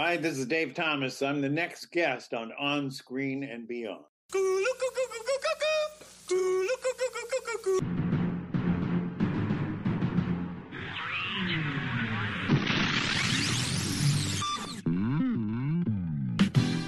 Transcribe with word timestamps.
Hi, 0.00 0.16
this 0.16 0.38
is 0.38 0.46
Dave 0.46 0.74
Thomas. 0.74 1.20
I'm 1.22 1.40
the 1.40 1.48
next 1.48 1.86
guest 1.86 2.32
on 2.32 2.52
On 2.56 2.88
Screen 2.88 3.42
and 3.42 3.66
Beyond. 3.66 4.04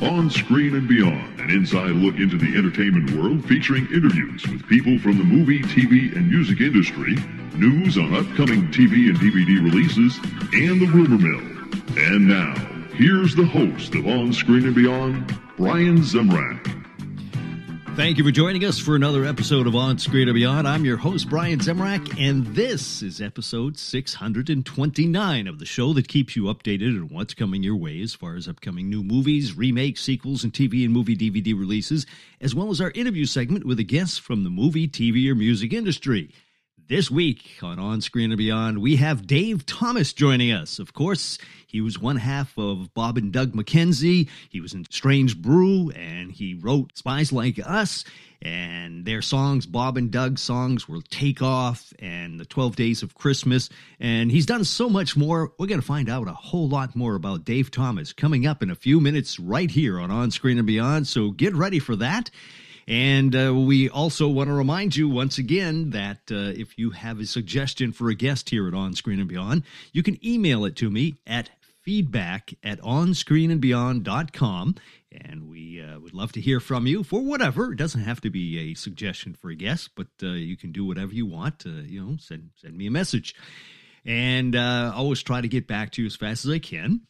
On 0.00 0.30
Screen 0.30 0.76
and 0.76 0.86
Beyond, 0.86 1.40
an 1.40 1.50
inside 1.50 1.90
look 1.90 2.14
into 2.14 2.38
the 2.38 2.56
entertainment 2.56 3.10
world 3.10 3.44
featuring 3.44 3.88
interviews 3.92 4.46
with 4.46 4.64
people 4.68 5.00
from 5.00 5.18
the 5.18 5.24
movie, 5.24 5.62
TV, 5.62 6.14
and 6.14 6.30
music 6.30 6.60
industry, 6.60 7.16
news 7.56 7.98
on 7.98 8.14
upcoming 8.14 8.68
TV 8.68 9.08
and 9.08 9.18
DVD 9.18 9.60
releases, 9.64 10.16
and 10.52 10.80
the 10.80 10.86
rumor 10.86 11.18
mill. 11.18 11.40
And 11.98 12.28
now, 12.28 12.79
here's 13.00 13.34
the 13.34 13.46
host 13.46 13.94
of 13.94 14.06
On 14.06 14.30
Screen 14.30 14.66
and 14.66 14.74
Beyond, 14.74 15.34
Brian 15.56 16.00
Zemrak. 16.00 16.66
Thank 17.96 18.18
you 18.18 18.24
for 18.24 18.30
joining 18.30 18.62
us 18.66 18.78
for 18.78 18.94
another 18.94 19.24
episode 19.24 19.66
of 19.66 19.74
On 19.74 19.98
Screen 19.98 20.28
and 20.28 20.34
Beyond. 20.34 20.68
I'm 20.68 20.84
your 20.84 20.98
host, 20.98 21.30
Brian 21.30 21.60
Zemrak, 21.60 22.20
and 22.20 22.46
this 22.48 23.00
is 23.00 23.22
episode 23.22 23.78
629 23.78 25.48
of 25.48 25.58
the 25.58 25.64
show 25.64 25.94
that 25.94 26.08
keeps 26.08 26.36
you 26.36 26.44
updated 26.44 26.94
on 27.00 27.08
what's 27.08 27.32
coming 27.32 27.62
your 27.62 27.76
way 27.76 28.02
as 28.02 28.12
far 28.12 28.34
as 28.34 28.46
upcoming 28.46 28.90
new 28.90 29.02
movies, 29.02 29.56
remakes, 29.56 30.02
sequels, 30.02 30.44
and 30.44 30.52
TV 30.52 30.84
and 30.84 30.92
movie 30.92 31.16
DVD 31.16 31.58
releases, 31.58 32.04
as 32.42 32.54
well 32.54 32.68
as 32.68 32.82
our 32.82 32.90
interview 32.90 33.24
segment 33.24 33.64
with 33.64 33.78
a 33.78 33.84
guest 33.84 34.20
from 34.20 34.44
the 34.44 34.50
movie, 34.50 34.86
TV, 34.86 35.26
or 35.30 35.34
music 35.34 35.72
industry. 35.72 36.30
This 36.90 37.08
week 37.08 37.60
on 37.62 37.78
On 37.78 38.00
Screen 38.00 38.32
and 38.32 38.36
Beyond, 38.36 38.78
we 38.78 38.96
have 38.96 39.24
Dave 39.24 39.64
Thomas 39.64 40.12
joining 40.12 40.50
us. 40.50 40.80
Of 40.80 40.92
course, 40.92 41.38
he 41.68 41.80
was 41.80 42.00
one 42.00 42.16
half 42.16 42.58
of 42.58 42.92
Bob 42.94 43.16
and 43.16 43.32
Doug 43.32 43.52
McKenzie. 43.52 44.28
He 44.48 44.60
was 44.60 44.74
in 44.74 44.84
Strange 44.90 45.40
Brew, 45.40 45.90
and 45.90 46.32
he 46.32 46.54
wrote 46.54 46.98
Spies 46.98 47.30
Like 47.30 47.60
Us. 47.64 48.04
And 48.42 49.04
their 49.04 49.22
songs, 49.22 49.66
Bob 49.66 49.98
and 49.98 50.10
Doug's 50.10 50.42
songs, 50.42 50.88
were 50.88 51.00
Take 51.10 51.40
Off 51.42 51.92
and 52.00 52.40
The 52.40 52.44
12 52.44 52.74
Days 52.74 53.04
of 53.04 53.14
Christmas. 53.14 53.68
And 54.00 54.32
he's 54.32 54.46
done 54.46 54.64
so 54.64 54.88
much 54.88 55.16
more. 55.16 55.52
We're 55.60 55.68
going 55.68 55.80
to 55.80 55.86
find 55.86 56.10
out 56.10 56.26
a 56.26 56.32
whole 56.32 56.68
lot 56.68 56.96
more 56.96 57.14
about 57.14 57.44
Dave 57.44 57.70
Thomas 57.70 58.12
coming 58.12 58.48
up 58.48 58.64
in 58.64 58.70
a 58.70 58.74
few 58.74 59.00
minutes 59.00 59.38
right 59.38 59.70
here 59.70 60.00
on 60.00 60.10
On 60.10 60.32
Screen 60.32 60.58
and 60.58 60.66
Beyond. 60.66 61.06
So 61.06 61.30
get 61.30 61.54
ready 61.54 61.78
for 61.78 61.94
that. 61.94 62.32
And 62.90 63.36
uh, 63.36 63.54
we 63.54 63.88
also 63.88 64.26
want 64.26 64.48
to 64.48 64.52
remind 64.52 64.96
you 64.96 65.08
once 65.08 65.38
again 65.38 65.90
that 65.90 66.22
uh, 66.28 66.58
if 66.58 66.76
you 66.76 66.90
have 66.90 67.20
a 67.20 67.26
suggestion 67.26 67.92
for 67.92 68.10
a 68.10 68.16
guest 68.16 68.50
here 68.50 68.66
at 68.66 68.74
On 68.74 68.94
Screen 68.94 69.20
and 69.20 69.28
Beyond, 69.28 69.62
you 69.92 70.02
can 70.02 70.18
email 70.26 70.64
it 70.64 70.74
to 70.76 70.90
me 70.90 71.14
at 71.24 71.50
feedback 71.82 72.52
at 72.64 72.80
onscreenandbeyond.com. 72.80 74.74
And 75.12 75.48
we 75.48 75.80
uh, 75.80 76.00
would 76.00 76.14
love 76.14 76.32
to 76.32 76.40
hear 76.40 76.58
from 76.58 76.88
you 76.88 77.04
for 77.04 77.20
whatever. 77.20 77.72
It 77.72 77.76
doesn't 77.76 78.02
have 78.02 78.20
to 78.22 78.30
be 78.30 78.58
a 78.58 78.74
suggestion 78.74 79.34
for 79.34 79.50
a 79.50 79.54
guest, 79.54 79.90
but 79.94 80.08
uh, 80.20 80.30
you 80.30 80.56
can 80.56 80.72
do 80.72 80.84
whatever 80.84 81.14
you 81.14 81.26
want. 81.26 81.64
You 81.64 82.04
know, 82.04 82.16
send 82.18 82.50
send 82.56 82.76
me 82.76 82.88
a 82.88 82.90
message, 82.90 83.36
and 84.04 84.56
uh, 84.56 84.92
always 84.96 85.22
try 85.22 85.40
to 85.40 85.46
get 85.48 85.68
back 85.68 85.92
to 85.92 86.02
you 86.02 86.06
as 86.06 86.16
fast 86.16 86.44
as 86.44 86.50
I 86.50 86.58
can. 86.58 87.02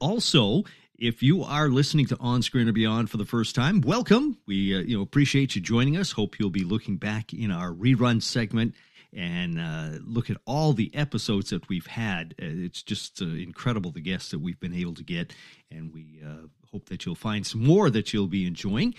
Also, 0.00 0.64
if 0.98 1.22
you 1.22 1.42
are 1.42 1.68
listening 1.68 2.06
to 2.06 2.16
On 2.20 2.42
Screen 2.42 2.68
or 2.68 2.72
Beyond 2.72 3.10
for 3.10 3.16
the 3.16 3.24
first 3.24 3.54
time, 3.54 3.80
welcome. 3.80 4.38
We 4.46 4.74
uh, 4.74 4.80
you 4.80 4.96
know 4.96 5.02
appreciate 5.02 5.54
you 5.54 5.60
joining 5.60 5.96
us. 5.96 6.12
Hope 6.12 6.38
you'll 6.38 6.50
be 6.50 6.64
looking 6.64 6.96
back 6.96 7.32
in 7.32 7.50
our 7.50 7.70
rerun 7.70 8.22
segment 8.22 8.74
and 9.12 9.60
uh, 9.60 9.98
look 10.04 10.30
at 10.30 10.36
all 10.46 10.72
the 10.72 10.94
episodes 10.94 11.50
that 11.50 11.68
we've 11.68 11.86
had. 11.86 12.34
Uh, 12.40 12.46
it's 12.48 12.82
just 12.82 13.20
uh, 13.20 13.26
incredible 13.26 13.90
the 13.90 14.00
guests 14.00 14.30
that 14.30 14.38
we've 14.38 14.60
been 14.60 14.74
able 14.74 14.94
to 14.94 15.04
get, 15.04 15.34
and 15.70 15.92
we 15.92 16.20
uh, 16.24 16.46
hope 16.72 16.88
that 16.88 17.04
you'll 17.04 17.14
find 17.14 17.46
some 17.46 17.62
more 17.62 17.90
that 17.90 18.12
you'll 18.12 18.26
be 18.26 18.46
enjoying. 18.46 18.94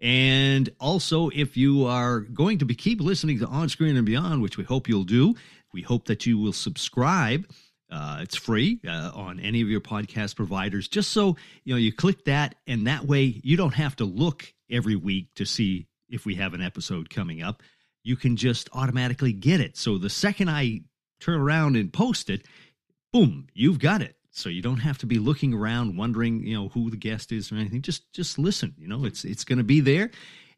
And 0.00 0.70
also, 0.78 1.28
if 1.30 1.56
you 1.56 1.86
are 1.86 2.20
going 2.20 2.58
to 2.58 2.64
be 2.64 2.74
keep 2.74 3.00
listening 3.00 3.38
to 3.40 3.46
On 3.46 3.68
Screen 3.68 3.96
and 3.96 4.06
Beyond, 4.06 4.42
which 4.42 4.56
we 4.56 4.64
hope 4.64 4.88
you'll 4.88 5.04
do, 5.04 5.34
we 5.72 5.82
hope 5.82 6.06
that 6.06 6.24
you 6.24 6.38
will 6.38 6.52
subscribe 6.52 7.46
uh, 7.90 8.18
it's 8.22 8.36
free 8.36 8.80
uh, 8.86 9.10
on 9.14 9.40
any 9.40 9.62
of 9.62 9.68
your 9.68 9.80
podcast 9.80 10.36
providers. 10.36 10.88
Just 10.88 11.12
so 11.12 11.36
you 11.64 11.74
know, 11.74 11.78
you 11.78 11.92
click 11.92 12.24
that, 12.24 12.54
and 12.66 12.86
that 12.86 13.04
way 13.04 13.40
you 13.42 13.56
don't 13.56 13.74
have 13.74 13.96
to 13.96 14.04
look 14.04 14.52
every 14.70 14.96
week 14.96 15.34
to 15.36 15.44
see 15.44 15.86
if 16.08 16.26
we 16.26 16.34
have 16.36 16.54
an 16.54 16.62
episode 16.62 17.10
coming 17.10 17.42
up. 17.42 17.62
You 18.02 18.16
can 18.16 18.36
just 18.36 18.68
automatically 18.72 19.32
get 19.32 19.60
it. 19.60 19.76
So 19.76 19.98
the 19.98 20.10
second 20.10 20.50
I 20.50 20.82
turn 21.20 21.40
around 21.40 21.76
and 21.76 21.92
post 21.92 22.30
it, 22.30 22.46
boom, 23.12 23.48
you've 23.54 23.78
got 23.78 24.02
it. 24.02 24.16
So 24.30 24.48
you 24.48 24.62
don't 24.62 24.78
have 24.78 24.98
to 24.98 25.06
be 25.06 25.18
looking 25.18 25.52
around 25.52 25.96
wondering, 25.96 26.46
you 26.46 26.54
know, 26.54 26.68
who 26.68 26.90
the 26.90 26.96
guest 26.96 27.32
is 27.32 27.50
or 27.50 27.56
anything. 27.56 27.82
Just 27.82 28.12
just 28.12 28.38
listen. 28.38 28.74
You 28.78 28.86
know, 28.86 29.04
it's 29.04 29.24
it's 29.24 29.44
going 29.44 29.58
to 29.58 29.64
be 29.64 29.80
there, 29.80 30.10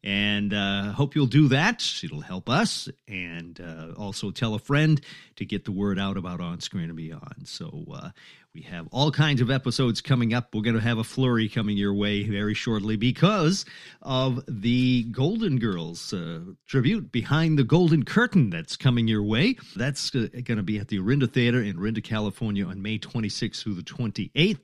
and 0.03 0.53
uh, 0.53 0.91
hope 0.91 1.15
you'll 1.15 1.27
do 1.27 1.47
that. 1.49 1.85
It'll 2.03 2.21
help 2.21 2.49
us, 2.49 2.89
and 3.07 3.59
uh, 3.61 3.93
also 3.99 4.31
tell 4.31 4.55
a 4.55 4.59
friend 4.59 4.99
to 5.35 5.45
get 5.45 5.65
the 5.65 5.71
word 5.71 5.99
out 5.99 6.17
about 6.17 6.41
On 6.41 6.59
Screen 6.59 6.85
and 6.85 6.95
Beyond. 6.95 7.47
So 7.47 7.85
uh, 7.93 8.09
we 8.53 8.61
have 8.61 8.87
all 8.91 9.11
kinds 9.11 9.41
of 9.41 9.51
episodes 9.51 10.01
coming 10.01 10.33
up. 10.33 10.53
We're 10.53 10.63
going 10.63 10.75
to 10.75 10.81
have 10.81 10.97
a 10.97 11.03
flurry 11.03 11.47
coming 11.47 11.77
your 11.77 11.93
way 11.93 12.23
very 12.23 12.53
shortly 12.53 12.95
because 12.95 13.63
of 14.01 14.43
the 14.47 15.03
Golden 15.03 15.59
Girls 15.59 16.13
uh, 16.13 16.41
tribute 16.65 17.11
behind 17.11 17.59
the 17.59 17.63
Golden 17.63 18.03
Curtain 18.03 18.49
that's 18.49 18.75
coming 18.75 19.07
your 19.07 19.23
way. 19.23 19.57
That's 19.75 20.13
uh, 20.15 20.27
going 20.43 20.57
to 20.57 20.63
be 20.63 20.79
at 20.79 20.87
the 20.87 20.99
Orinda 20.99 21.27
Theater 21.27 21.61
in 21.61 21.77
Orinda, 21.77 22.01
California, 22.01 22.65
on 22.65 22.81
May 22.81 22.97
26th 22.97 23.63
through 23.63 23.75
the 23.75 23.83
28th 23.83 24.59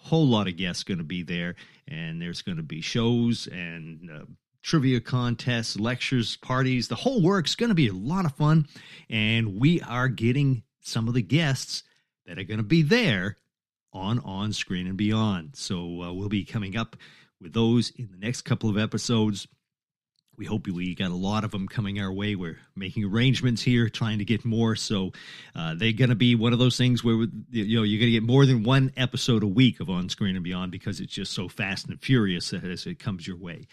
whole 0.00 0.26
lot 0.26 0.48
of 0.48 0.56
guests 0.56 0.84
going 0.84 0.98
to 0.98 1.04
be 1.04 1.22
there 1.22 1.54
and 1.86 2.22
there's 2.22 2.40
going 2.40 2.56
to 2.56 2.62
be 2.62 2.80
shows 2.80 3.46
and 3.48 4.10
uh, 4.10 4.24
trivia 4.62 5.00
contests, 5.00 5.78
lectures, 5.78 6.36
parties, 6.36 6.88
the 6.88 6.94
whole 6.94 7.22
works. 7.22 7.54
Going 7.54 7.68
to 7.68 7.74
be 7.74 7.88
a 7.88 7.92
lot 7.92 8.24
of 8.24 8.34
fun. 8.34 8.66
And 9.08 9.60
we 9.60 9.80
are 9.82 10.08
getting 10.08 10.62
some 10.80 11.08
of 11.08 11.14
the 11.14 11.22
guests 11.22 11.84
that 12.26 12.38
are 12.38 12.44
going 12.44 12.58
to 12.58 12.64
be 12.64 12.82
there 12.82 13.36
on 13.92 14.20
On 14.20 14.52
Screen 14.52 14.86
and 14.86 14.96
Beyond. 14.96 15.56
So 15.56 16.02
uh, 16.02 16.12
we'll 16.12 16.28
be 16.28 16.44
coming 16.44 16.76
up 16.76 16.96
with 17.40 17.52
those 17.52 17.90
in 17.90 18.08
the 18.10 18.18
next 18.18 18.42
couple 18.42 18.68
of 18.68 18.78
episodes. 18.78 19.46
We 20.36 20.46
hope 20.46 20.68
we 20.68 20.94
got 20.94 21.10
a 21.10 21.16
lot 21.16 21.42
of 21.42 21.50
them 21.50 21.66
coming 21.66 22.00
our 22.00 22.12
way. 22.12 22.36
We're 22.36 22.58
making 22.76 23.04
arrangements 23.04 23.60
here, 23.60 23.88
trying 23.88 24.18
to 24.18 24.24
get 24.24 24.44
more. 24.44 24.76
So 24.76 25.10
uh, 25.56 25.74
they're 25.74 25.92
going 25.92 26.10
to 26.10 26.14
be 26.14 26.36
one 26.36 26.52
of 26.52 26.60
those 26.60 26.76
things 26.76 27.02
where 27.02 27.26
you 27.50 27.76
know 27.76 27.82
you're 27.82 27.98
going 27.98 28.12
to 28.12 28.20
get 28.20 28.22
more 28.22 28.46
than 28.46 28.62
one 28.62 28.92
episode 28.96 29.42
a 29.42 29.48
week 29.48 29.80
of 29.80 29.90
On 29.90 30.08
Screen 30.08 30.36
and 30.36 30.44
Beyond 30.44 30.70
because 30.70 31.00
it's 31.00 31.12
just 31.12 31.32
so 31.32 31.48
fast 31.48 31.88
and 31.88 32.00
furious 32.00 32.52
as 32.52 32.86
it 32.86 33.00
comes 33.00 33.26
your 33.26 33.36
way. 33.36 33.66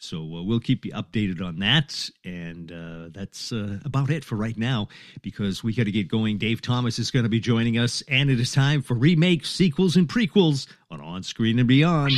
So 0.00 0.18
uh, 0.22 0.42
we'll 0.42 0.60
keep 0.60 0.86
you 0.86 0.92
updated 0.92 1.42
on 1.46 1.58
that. 1.58 2.08
And 2.24 2.72
uh, 2.72 3.10
that's 3.12 3.52
uh, 3.52 3.78
about 3.84 4.10
it 4.10 4.24
for 4.24 4.34
right 4.34 4.56
now 4.56 4.88
because 5.20 5.62
we 5.62 5.74
got 5.74 5.84
to 5.84 5.92
get 5.92 6.08
going. 6.08 6.38
Dave 6.38 6.62
Thomas 6.62 6.98
is 6.98 7.10
going 7.10 7.24
to 7.24 7.28
be 7.28 7.38
joining 7.38 7.76
us, 7.78 8.02
and 8.08 8.30
it 8.30 8.40
is 8.40 8.50
time 8.52 8.80
for 8.80 8.94
remakes, 8.94 9.50
sequels, 9.50 9.96
and 9.96 10.08
prequels 10.08 10.66
on 10.90 11.02
On 11.02 11.22
Screen 11.22 11.58
and 11.58 11.68
Beyond. 11.68 12.12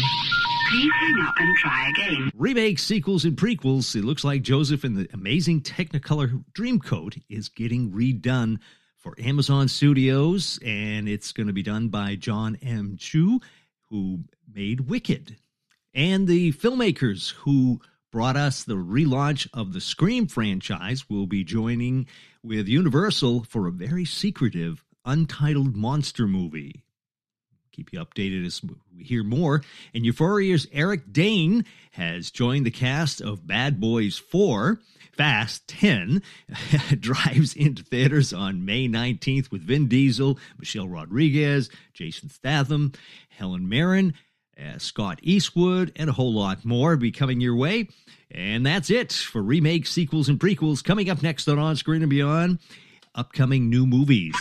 Please 0.71 0.93
hang 0.95 1.27
up 1.27 1.35
and 1.39 1.57
try 1.59 1.91
again. 1.91 2.31
Remakes, 2.37 2.85
sequels, 2.85 3.25
and 3.25 3.37
prequels. 3.37 3.97
It 3.97 4.05
looks 4.05 4.23
like 4.23 4.43
Joseph 4.43 4.85
and 4.85 4.97
the 4.97 5.09
amazing 5.13 5.63
Technicolor 5.63 6.45
Dreamcoat 6.53 7.21
is 7.29 7.49
getting 7.49 7.91
redone 7.91 8.59
for 8.97 9.17
Amazon 9.19 9.67
Studios, 9.67 10.61
and 10.65 11.09
it's 11.09 11.33
going 11.33 11.49
to 11.49 11.53
be 11.53 11.65
done 11.65 11.89
by 11.89 12.15
John 12.15 12.57
M. 12.63 12.97
Chu, 12.97 13.41
who 13.91 14.21
made 14.55 14.83
Wicked 14.83 15.37
and 15.95 16.27
the 16.27 16.53
filmmakers 16.53 17.33
who 17.33 17.81
brought 18.11 18.37
us 18.37 18.63
the 18.63 18.75
relaunch 18.75 19.49
of 19.55 19.73
the 19.73 19.81
Scream 19.81 20.27
franchise 20.27 21.09
will 21.09 21.27
be 21.27 21.45
joining 21.45 22.07
with 22.43 22.69
Universal 22.69 23.45
for 23.45 23.67
a 23.67 23.73
very 23.73 24.05
secretive, 24.05 24.85
untitled 25.05 25.75
monster 25.75 26.27
movie. 26.27 26.85
Keep 27.73 27.95
you 27.95 28.05
updated 28.05 28.45
as 28.45 28.61
we 28.95 29.03
hear 29.03 29.25
more. 29.25 29.63
And 29.95 30.05
Euphoria's 30.05 30.69
Eric 30.73 31.11
Dane 31.11 31.65
has 31.93 32.31
joined 32.31 32.67
the 32.67 32.71
cast 32.71 33.23
of 33.23 33.47
Bad 33.47 33.81
Boys 33.81 34.19
4. 34.19 34.79
Fast 35.13 35.67
10 35.69 36.23
drives 37.01 37.55
into 37.55 37.83
theaters 37.83 38.33
on 38.33 38.67
May 38.67 38.89
19th 38.89 39.51
with 39.51 39.63
Vin 39.63 39.89
Diesel, 39.89 40.39
Michelle 40.59 40.89
Rodriguez, 40.89 41.71
Jason 41.95 42.29
Statham, 42.29 42.93
Helen 43.31 43.69
Mirren, 43.69 44.15
uh, 44.59 44.79
Scott 44.79 45.19
Eastwood, 45.23 45.93
and 45.97 46.11
a 46.11 46.13
whole 46.13 46.33
lot 46.33 46.65
more 46.65 46.97
be 46.97 47.11
coming 47.11 47.41
your 47.41 47.57
way. 47.57 47.89
And 48.31 48.65
that's 48.65 48.91
it 48.91 49.13
for 49.13 49.43
remakes, 49.43 49.91
sequels, 49.91 50.29
and 50.29 50.41
prequels. 50.41 50.83
Coming 50.83 51.11
up 51.11 51.23
next 51.23 51.49
on 51.49 51.59
On 51.59 51.77
Screen 51.77 52.03
and 52.03 52.11
Beyond, 52.11 52.59
upcoming 53.15 53.69
new 53.69 53.87
movies. 53.87 54.35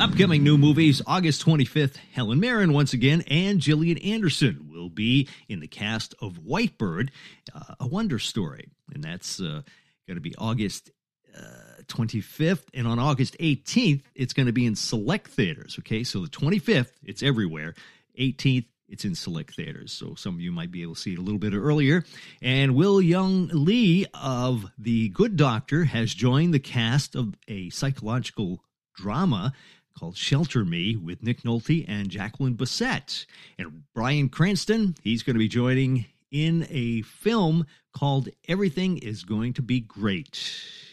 Upcoming 0.00 0.42
new 0.42 0.56
movies, 0.56 1.02
August 1.06 1.44
25th, 1.44 1.96
Helen 2.12 2.40
Mirren 2.40 2.72
once 2.72 2.94
again 2.94 3.22
and 3.28 3.60
Gillian 3.60 3.98
Anderson 3.98 4.70
will 4.72 4.88
be 4.88 5.28
in 5.46 5.60
the 5.60 5.68
cast 5.68 6.14
of 6.22 6.40
Whitebird, 6.40 7.10
uh, 7.54 7.74
a 7.78 7.86
wonder 7.86 8.18
story. 8.18 8.70
And 8.94 9.04
that's 9.04 9.40
uh, 9.40 9.60
going 10.06 10.16
to 10.16 10.22
be 10.22 10.34
August 10.36 10.90
uh, 11.36 11.82
25th. 11.86 12.62
And 12.72 12.86
on 12.86 12.98
August 12.98 13.36
18th, 13.40 14.02
it's 14.14 14.32
going 14.32 14.46
to 14.46 14.52
be 14.52 14.64
in 14.64 14.74
select 14.74 15.28
theaters. 15.28 15.76
Okay. 15.80 16.02
So 16.02 16.22
the 16.22 16.28
25th, 16.28 16.92
it's 17.04 17.22
everywhere. 17.22 17.74
18th, 18.20 18.66
it's 18.88 19.04
in 19.04 19.14
select 19.14 19.54
theaters. 19.54 19.92
So 19.92 20.14
some 20.14 20.34
of 20.34 20.40
you 20.40 20.52
might 20.52 20.70
be 20.70 20.82
able 20.82 20.94
to 20.94 21.00
see 21.00 21.12
it 21.12 21.18
a 21.18 21.22
little 21.22 21.38
bit 21.38 21.54
earlier. 21.54 22.04
And 22.42 22.74
Will 22.74 23.00
Yun 23.00 23.50
Lee 23.52 24.06
of 24.14 24.66
The 24.78 25.08
Good 25.10 25.36
Doctor 25.36 25.84
has 25.84 26.12
joined 26.12 26.52
the 26.52 26.58
cast 26.58 27.14
of 27.14 27.34
a 27.48 27.70
psychological 27.70 28.64
drama 28.94 29.52
called 29.98 30.16
Shelter 30.16 30.64
Me 30.64 30.96
with 30.96 31.22
Nick 31.22 31.42
Nolte 31.42 31.84
and 31.88 32.10
Jacqueline 32.10 32.56
Bisset. 32.56 33.26
And 33.58 33.84
Bryan 33.94 34.28
Cranston, 34.28 34.96
he's 35.02 35.22
going 35.22 35.34
to 35.34 35.40
be 35.40 35.48
joining 35.48 36.06
in 36.30 36.66
a 36.70 37.02
film 37.02 37.66
called 37.92 38.28
Everything 38.48 38.98
is 38.98 39.24
Going 39.24 39.52
to 39.54 39.62
Be 39.62 39.80
Great. 39.80 40.40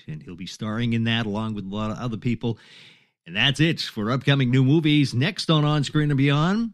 And 0.07 0.21
he'll 0.21 0.35
be 0.35 0.45
starring 0.45 0.93
in 0.93 1.05
that 1.05 1.25
along 1.25 1.53
with 1.53 1.65
a 1.65 1.75
lot 1.75 1.91
of 1.91 1.97
other 1.97 2.17
people. 2.17 2.57
And 3.25 3.35
that's 3.35 3.59
it 3.59 3.81
for 3.81 4.09
upcoming 4.09 4.51
new 4.51 4.63
movies. 4.63 5.13
Next 5.13 5.49
on 5.49 5.65
On 5.65 5.83
Screen 5.83 6.11
and 6.11 6.17
Beyond, 6.17 6.73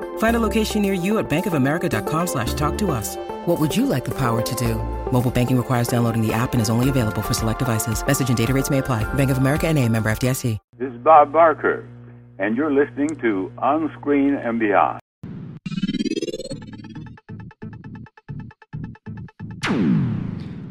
Find 0.21 0.35
a 0.35 0.39
location 0.39 0.83
near 0.83 0.93
you 0.93 1.17
at 1.17 1.27
bankofamerica.com 1.31 2.27
slash 2.27 2.53
talk 2.53 2.77
to 2.77 2.91
us. 2.91 3.15
What 3.47 3.59
would 3.59 3.75
you 3.75 3.87
like 3.87 4.05
the 4.05 4.13
power 4.13 4.43
to 4.43 4.55
do? 4.55 4.75
Mobile 5.11 5.31
banking 5.31 5.57
requires 5.57 5.87
downloading 5.87 6.21
the 6.21 6.31
app 6.31 6.53
and 6.53 6.61
is 6.61 6.69
only 6.69 6.89
available 6.89 7.23
for 7.23 7.33
select 7.33 7.57
devices. 7.57 8.05
Message 8.05 8.29
and 8.29 8.37
data 8.37 8.53
rates 8.53 8.69
may 8.69 8.77
apply. 8.77 9.03
Bank 9.15 9.31
of 9.31 9.39
America 9.39 9.67
and 9.67 9.79
a 9.79 9.89
member 9.89 10.11
FDIC. 10.11 10.59
This 10.77 10.93
is 10.93 10.99
Bob 10.99 11.31
Barker, 11.31 11.89
and 12.37 12.55
you're 12.55 12.71
listening 12.71 13.09
to 13.19 13.51
On 13.57 13.91
Screen 13.99 14.35
and 14.35 14.59
Beyond. 14.59 14.99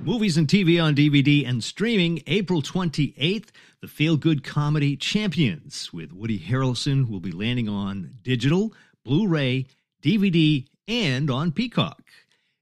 Movies 0.05 0.37
and 0.37 0.47
TV 0.47 0.81
on 0.83 0.95
DVD 0.95 1.45
and 1.49 1.65
streaming 1.65 2.23
April 2.29 2.63
28th. 2.63 3.49
The 3.81 3.89
Feel 3.89 4.17
Good 4.17 4.45
Comedy 4.45 4.97
Champions 4.97 5.93
with 5.93 6.13
Woody 6.13 6.39
Harrelson 6.39 7.09
will 7.09 7.21
be 7.21 7.33
landing 7.33 7.69
on 7.69 8.13
digital, 8.23 8.75
Blu 9.05 9.27
ray, 9.27 9.67
DVD, 10.03 10.67
and 10.87 11.31
on 11.31 11.53
Peacock. 11.53 12.03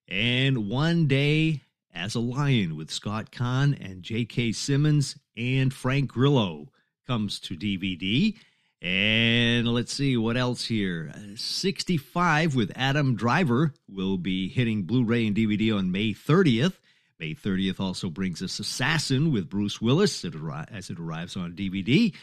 And 0.07 0.69
One 0.69 1.07
Day 1.07 1.63
as 1.93 2.15
a 2.15 2.21
Lion 2.21 2.77
with 2.77 2.91
Scott 2.91 3.31
Caan 3.31 3.77
and 3.85 4.03
J.K. 4.03 4.53
Simmons 4.53 5.17
and 5.37 5.75
Frank 5.75 6.11
Grillo 6.11 6.69
comes 7.07 7.41
to 7.41 7.57
DVD. 7.57 8.37
And 8.81 9.67
let's 9.67 9.93
see 9.93 10.17
what 10.17 10.37
else 10.37 10.65
here. 10.65 11.13
65 11.35 12.55
with 12.55 12.71
Adam 12.77 13.17
Driver 13.17 13.75
will 13.89 14.17
be 14.17 14.49
hitting 14.49 14.85
Blu 14.85 15.05
ray 15.05 15.27
and 15.27 15.35
DVD 15.35 15.77
on 15.77 15.91
May 15.91 16.15
30th. 16.15 16.75
May 17.19 17.35
30th 17.35 17.81
also 17.81 18.09
brings 18.09 18.41
us 18.43 18.61
Assassin 18.61 19.33
with 19.33 19.51
Bruce 19.51 19.81
Willis 19.81 20.25
as 20.25 20.91
it 20.91 20.99
arrives 21.01 21.37
on 21.37 21.55
DVD. 21.55 22.15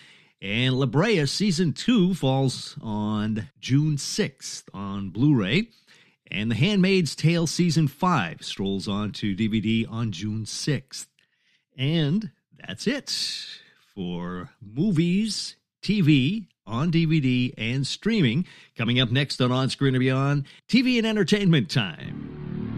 And 0.45 0.79
La 0.79 0.85
Brea 0.85 1.25
Season 1.25 1.73
2 1.73 2.13
falls 2.13 2.77
on 2.79 3.49
June 3.59 3.97
6th 3.97 4.65
on 4.75 5.09
Blu 5.09 5.35
ray. 5.35 5.69
And 6.29 6.51
The 6.51 6.55
Handmaid's 6.55 7.15
Tale 7.15 7.47
Season 7.47 7.87
5 7.87 8.43
strolls 8.43 8.87
on 8.87 9.11
to 9.13 9.35
DVD 9.35 9.91
on 9.91 10.11
June 10.11 10.43
6th. 10.45 11.07
And 11.75 12.29
that's 12.59 12.85
it 12.85 13.09
for 13.95 14.51
movies, 14.61 15.55
TV, 15.81 16.45
on 16.67 16.91
DVD, 16.91 17.51
and 17.57 17.87
streaming. 17.87 18.45
Coming 18.77 18.99
up 18.99 19.09
next 19.09 19.41
on 19.41 19.51
On 19.51 19.67
Screen 19.71 19.95
and 19.95 19.99
Beyond, 19.99 20.45
TV 20.69 20.99
and 20.99 21.07
Entertainment 21.07 21.71
Time. 21.71 22.74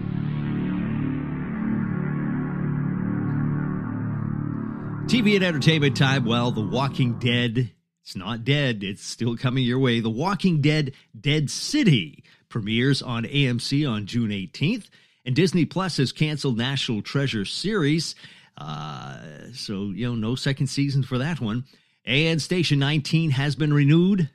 TV 5.07 5.35
and 5.35 5.43
entertainment 5.45 5.95
time. 5.95 6.25
Well, 6.25 6.51
The 6.51 6.59
Walking 6.59 7.17
Dead, 7.17 7.71
it's 8.03 8.17
not 8.17 8.43
dead. 8.43 8.83
It's 8.83 9.05
still 9.05 9.37
coming 9.37 9.63
your 9.63 9.79
way. 9.79 10.01
The 10.01 10.09
Walking 10.09 10.59
Dead 10.59 10.91
Dead 11.17 11.49
City 11.49 12.25
premieres 12.49 13.01
on 13.01 13.23
AMC 13.23 13.89
on 13.89 14.05
June 14.05 14.31
18th. 14.31 14.89
And 15.25 15.33
Disney 15.33 15.63
Plus 15.63 15.95
has 15.95 16.11
canceled 16.11 16.57
National 16.57 17.01
Treasure 17.01 17.45
series. 17.45 18.15
Uh, 18.57 19.19
so, 19.53 19.91
you 19.91 20.07
know, 20.07 20.15
no 20.15 20.35
second 20.35 20.67
season 20.67 21.03
for 21.03 21.19
that 21.19 21.39
one. 21.39 21.63
And 22.03 22.41
Station 22.41 22.77
19 22.77 23.31
has 23.31 23.55
been 23.55 23.73
renewed 23.73 24.29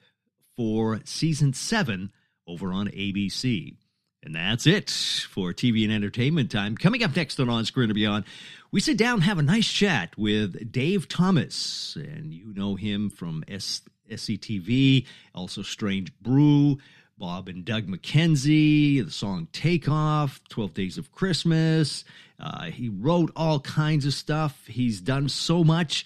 for 0.57 1.01
season 1.05 1.53
seven 1.53 2.13
over 2.47 2.73
on 2.73 2.89
ABC. 2.89 3.77
And 4.25 4.35
that's 4.35 4.67
it 4.67 4.89
for 4.89 5.53
TV 5.53 5.85
and 5.85 5.93
entertainment 5.93 6.51
time. 6.51 6.77
Coming 6.77 7.03
up 7.03 7.17
next 7.17 7.41
on 7.41 7.49
On 7.49 7.65
Screen 7.65 7.91
and 7.91 7.95
Beyond, 7.95 8.25
we 8.71 8.81
sit 8.81 8.97
down 8.97 9.15
and 9.15 9.23
have 9.25 9.39
a 9.39 9.43
nice 9.43 9.71
chat 9.71 10.17
with 10.17 10.71
Dave 10.71 11.09
Thomas. 11.09 11.97
And 11.97 12.33
you 12.33 12.53
know 12.55 12.77
him 12.77 13.11
from 13.11 13.45
S- 13.49 13.83
SCTV, 14.11 15.07
also 15.35 15.63
Strange 15.63 16.17
Brew, 16.21 16.79
Bob 17.19 17.49
and 17.49 17.65
Doug 17.65 17.87
McKenzie, 17.87 19.05
the 19.05 19.11
song 19.11 19.49
Takeoff, 19.53 20.41
12 20.49 20.75
Days 20.75 20.99
of 20.99 21.13
Christmas. 21.13 22.05
Uh, 22.39 22.65
he 22.65 22.89
wrote 22.89 23.31
all 23.37 23.61
kinds 23.61 24.07
of 24.07 24.15
stuff. 24.15 24.67
He's 24.67 25.01
done 25.01 25.29
so 25.29 25.63
much. 25.65 26.05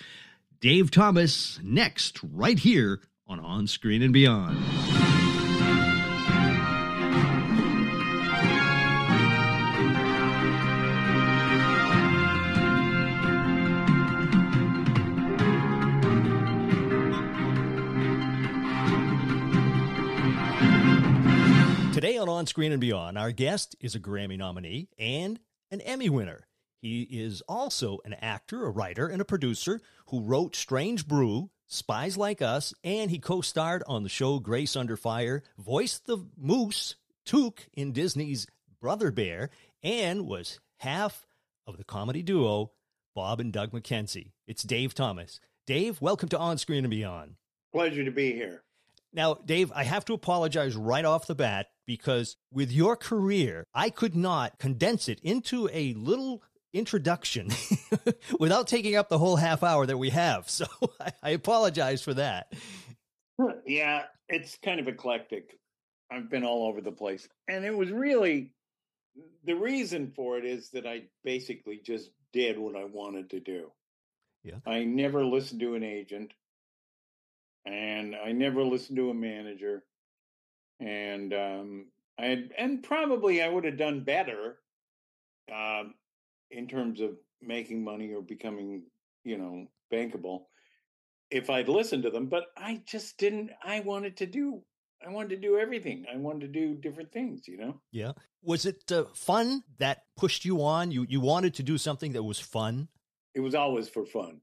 Dave 0.61 0.91
Thomas, 0.91 1.61
next, 1.63 2.21
right 2.23 2.59
here 2.59 3.01
on 3.27 3.41
On 3.41 3.67
Screen 3.67 4.03
and 4.03 4.13
Beyond. 4.13 5.16
Mm-hmm. 21.97 22.07
Today 22.07 22.19
on 22.19 22.29
On 22.29 22.47
Screen 22.47 22.73
and 22.73 22.81
Beyond, 22.81 23.17
our 23.17 23.33
guest 23.33 23.75
is 23.81 23.95
a 23.95 24.01
Grammy 24.01 24.37
nominee 24.37 24.91
and 24.99 25.41
an 25.71 25.81
Emmy 25.81 26.11
winner. 26.11 26.47
He 26.83 27.03
is 27.05 27.41
also 27.49 28.01
an 28.05 28.13
actor, 28.21 28.67
a 28.67 28.71
writer, 28.71 29.07
and 29.07 29.23
a 29.23 29.25
producer 29.25 29.81
who 30.09 30.21
wrote 30.21 30.55
Strange 30.55 31.09
Brew, 31.09 31.49
Spies 31.67 32.19
Like 32.19 32.43
Us, 32.43 32.75
and 32.85 33.11
he 33.11 33.19
co 33.19 33.41
starred 33.41 33.83
on 33.87 34.03
the 34.03 34.11
show 34.11 34.39
Grace 34.41 34.77
Under 34.77 34.95
Fire, 34.95 35.43
voiced 35.57 36.05
the 36.05 36.19
moose, 36.37 36.97
Tuke, 37.25 37.67
in 37.73 37.93
Disney's 37.93 38.47
Brother 38.79 39.11
Bear, 39.11 39.49
and 39.83 40.27
was 40.27 40.61
half 40.81 41.27
of 41.67 41.79
the 41.79 41.85
comedy 41.85 42.23
duo 42.23 42.73
Bob 43.15 43.41
and 43.41 43.55
Doug 43.55 43.71
McKenzie. 43.71 44.33
It's 44.47 44.63
Dave 44.63 44.93
Thomas. 44.93 45.41
Dave, 45.67 46.03
welcome 46.03 46.29
to 46.29 46.39
On 46.39 46.59
Screen 46.59 46.85
and 46.85 46.91
Beyond. 46.91 47.37
Pleasure 47.73 48.05
to 48.05 48.11
be 48.11 48.35
here. 48.35 48.66
Now, 49.17 49.33
Dave, 49.33 49.73
I 49.75 49.85
have 49.85 50.05
to 50.05 50.13
apologize 50.13 50.77
right 50.77 51.05
off 51.05 51.27
the 51.27 51.35
bat 51.35 51.69
because 51.87 52.37
with 52.53 52.71
your 52.71 52.97
career, 52.97 53.65
I 53.75 53.89
could 53.89 54.15
not 54.15 54.59
condense 54.59 55.09
it 55.09 55.21
into 55.23 55.71
a 55.73 55.95
little 55.95 56.43
introduction 56.75 57.49
without 58.39 58.69
taking 58.69 58.95
up 58.95 59.09
the 59.09 59.19
whole 59.19 59.37
half 59.37 59.63
hour 59.63 59.87
that 59.87 59.97
we 59.97 60.11
have. 60.11 60.51
So 60.57 60.67
I, 61.23 61.31
apologize 61.31 62.03
for 62.03 62.15
that. 62.15 62.53
Yeah, 63.67 64.05
it's 64.29 64.57
kind 64.65 64.81
of 64.81 64.89
eclectic. 64.89 65.59
I've 66.11 66.31
been 66.31 66.45
all 66.45 66.67
over 66.69 66.81
the 66.81 66.93
place. 66.93 67.29
And 67.49 67.67
it 67.67 67.77
was 67.77 67.91
really 67.91 68.53
the 69.45 69.55
reason 69.55 70.13
for 70.17 70.39
it 70.39 70.47
is 70.47 70.71
that 70.71 70.87
I 70.87 71.03
basically 71.23 71.81
just 71.85 72.11
did 72.33 72.59
what 72.59 72.77
I 72.77 72.85
wanted 72.85 73.31
to 73.31 73.41
do. 73.41 73.73
Yeah. 74.43 74.61
I 74.67 74.85
never 74.85 75.23
listened 75.23 75.61
to 75.61 75.75
an 75.75 75.83
agent 75.83 76.33
and 77.67 78.15
I 78.15 78.33
never 78.33 78.63
listened 78.63 78.97
to 78.97 79.11
a 79.11 79.15
manager. 79.15 79.83
And 80.81 81.33
um, 81.33 81.87
I 82.19 82.27
had, 82.27 82.51
and 82.57 82.83
probably 82.83 83.43
I 83.43 83.49
would 83.49 83.65
have 83.65 83.79
done 83.79 84.05
better 84.05 84.59
um, 85.53 85.95
in 86.51 86.69
terms 86.69 87.01
of 87.01 87.17
making 87.43 87.83
money 87.83 88.13
or 88.13 88.23
becoming, 88.23 88.83
you 89.25 89.39
know, 89.39 89.67
bankable 89.93 90.45
if 91.31 91.51
I'd 91.51 91.69
listened 91.69 92.05
to 92.05 92.11
them. 92.11 92.27
But 92.27 92.47
I 92.57 92.83
just 92.87 93.19
didn't. 93.19 93.51
I 93.65 93.81
wanted 93.81 94.17
to 94.19 94.27
do. 94.27 94.63
I 95.07 95.11
wanted 95.11 95.31
to 95.31 95.37
do 95.37 95.59
everything. 95.59 96.05
I 96.13 96.17
wanted 96.17 96.53
to 96.53 96.61
do 96.61 96.75
different 96.75 97.13
things. 97.13 97.49
You 97.49 97.59
know. 97.59 97.81
Yeah. 97.93 98.13
Was 98.43 98.67
it 98.67 98.91
uh, 98.93 99.05
fun 99.15 99.63
that 99.79 100.03
pushed 100.17 100.45
you 100.45 100.63
on? 100.63 100.91
You 100.91 101.07
you 101.09 101.21
wanted 101.21 101.55
to 101.55 101.63
do 101.63 101.79
something 101.79 102.13
that 102.13 102.23
was 102.23 102.39
fun. 102.39 102.89
It 103.35 103.41
was 103.41 103.55
always 103.55 103.89
for 103.89 104.05
fun. 104.05 104.41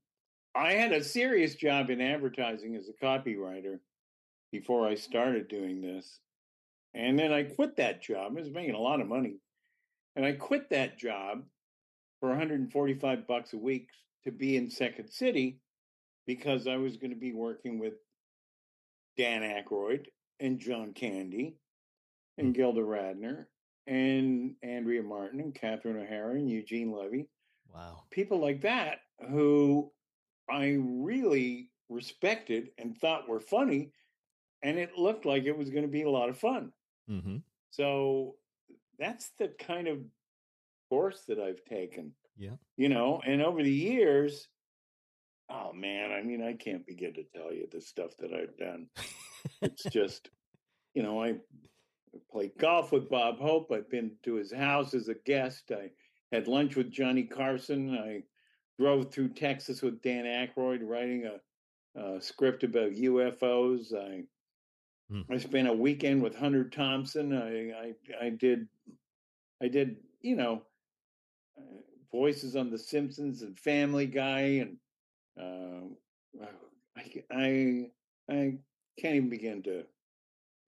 I 0.56 0.74
had 0.74 0.92
a 0.92 1.04
serious 1.04 1.56
job 1.56 1.90
in 1.90 2.02
advertising 2.02 2.76
as 2.76 2.88
a 2.88 3.06
copywriter 3.06 3.80
before 4.52 4.88
I 4.88 4.96
started 4.96 5.48
doing 5.48 5.82
this. 5.82 6.20
And 6.94 7.18
then 7.18 7.34
I 7.34 7.44
quit 7.44 7.78
that 7.78 8.04
job. 8.04 8.34
I 8.38 8.42
was 8.42 8.52
making 8.52 8.76
a 8.76 8.80
lot 8.80 9.02
of 9.02 9.08
money. 9.08 9.38
And 10.16 10.26
I 10.26 10.34
quit 10.34 10.70
that 10.70 11.00
job 11.00 11.44
for 12.20 12.30
145 12.30 13.28
bucks 13.28 13.54
a 13.54 13.58
week 13.58 13.88
to 14.26 14.32
be 14.32 14.56
in 14.56 14.70
Second 14.70 15.10
City 15.10 15.60
because 16.28 16.68
I 16.68 16.78
was 16.78 16.98
going 16.98 17.12
to 17.12 17.20
be 17.20 17.34
working 17.34 17.80
with 17.80 17.94
Dan 19.18 19.42
Aykroyd 19.42 20.06
and 20.40 20.60
John 20.60 20.94
Candy 20.94 21.58
and 22.38 22.54
mm. 22.54 22.56
Gilda 22.56 22.82
Radner 22.82 23.46
and 23.88 24.56
Andrea 24.62 25.04
Martin 25.04 25.40
and 25.40 25.54
Catherine 25.54 25.98
O'Hara 25.98 26.36
and 26.36 26.50
Eugene 26.50 26.92
Levy. 26.92 27.28
Wow. 27.74 28.04
People 28.12 28.40
like 28.40 28.62
that 28.62 29.00
who 29.30 29.92
I 30.50 30.78
really 30.80 31.70
respected 31.90 32.70
and 32.78 32.98
thought 32.98 33.30
were 33.30 33.40
funny. 33.40 33.92
And 34.64 34.78
it 34.78 34.98
looked 34.98 35.26
like 35.26 35.44
it 35.44 35.58
was 35.58 35.70
going 35.70 35.84
to 35.84 35.92
be 35.92 36.04
a 36.04 36.10
lot 36.10 36.30
of 36.30 36.38
fun. 36.38 36.72
Mm-hmm. 37.10 37.38
So 37.72 38.36
that's 38.98 39.32
the 39.38 39.50
kind 39.60 39.88
of 39.88 40.00
course 40.90 41.24
that 41.28 41.40
I've 41.40 41.64
taken. 41.66 42.14
Yeah. 42.38 42.56
You 42.78 42.90
know, 42.90 43.22
and 43.26 43.42
over 43.42 43.62
the 43.62 43.72
years, 43.72 44.48
oh 45.50 45.74
man, 45.74 46.12
I 46.12 46.24
mean, 46.24 46.42
I 46.42 46.54
can't 46.54 46.86
begin 46.86 47.14
to 47.16 47.24
tell 47.24 47.54
you 47.54 47.68
the 47.72 47.82
stuff 47.82 48.12
that 48.20 48.32
I've 48.34 48.58
done. 48.58 48.88
it's 49.62 49.84
just, 49.84 50.30
you 50.94 51.04
know, 51.04 51.24
I 51.24 51.36
played 52.32 52.52
golf 52.60 52.92
with 52.92 53.10
Bob 53.10 53.40
Hope. 53.40 53.72
I've 53.72 53.90
been 53.90 54.12
to 54.24 54.36
his 54.36 54.54
house 54.54 54.94
as 54.94 55.10
a 55.10 55.16
guest. 55.26 55.72
I 55.72 55.92
had 56.32 56.48
lunch 56.48 56.76
with 56.76 56.92
Johnny 56.92 57.24
Carson. 57.24 57.98
I 57.98 58.24
drove 58.80 59.12
through 59.12 59.30
Texas 59.30 59.82
with 59.82 60.02
Dan 60.02 60.26
Aykroyd 60.26 60.82
writing 60.84 61.26
a, 61.26 62.02
a 62.02 62.22
script 62.22 62.64
about 62.64 62.92
UFOs. 62.94 63.94
I 63.94 64.24
Hmm. 65.10 65.22
I 65.30 65.38
spent 65.38 65.68
a 65.68 65.74
weekend 65.74 66.24
with 66.24 66.36
Hunter 66.36 66.70
Thompson. 66.70 67.34
I 67.34 67.72
I, 67.72 67.94
I 68.22 68.30
did 68.30 68.68
I 69.62 69.68
did 69.68 69.98
you 70.22 70.36
know 70.36 70.64
uh, 71.58 71.82
voices 72.12 72.56
on 72.56 72.70
The 72.70 72.78
Simpsons 72.78 73.42
and 73.42 73.60
Family 73.60 74.06
Guy 74.08 74.40
and 74.64 74.78
uh, 75.40 76.46
I 76.96 77.24
I 77.32 77.92
I 78.30 78.58
can't 79.00 79.16
even 79.16 79.30
begin 79.30 79.64
to. 79.64 79.86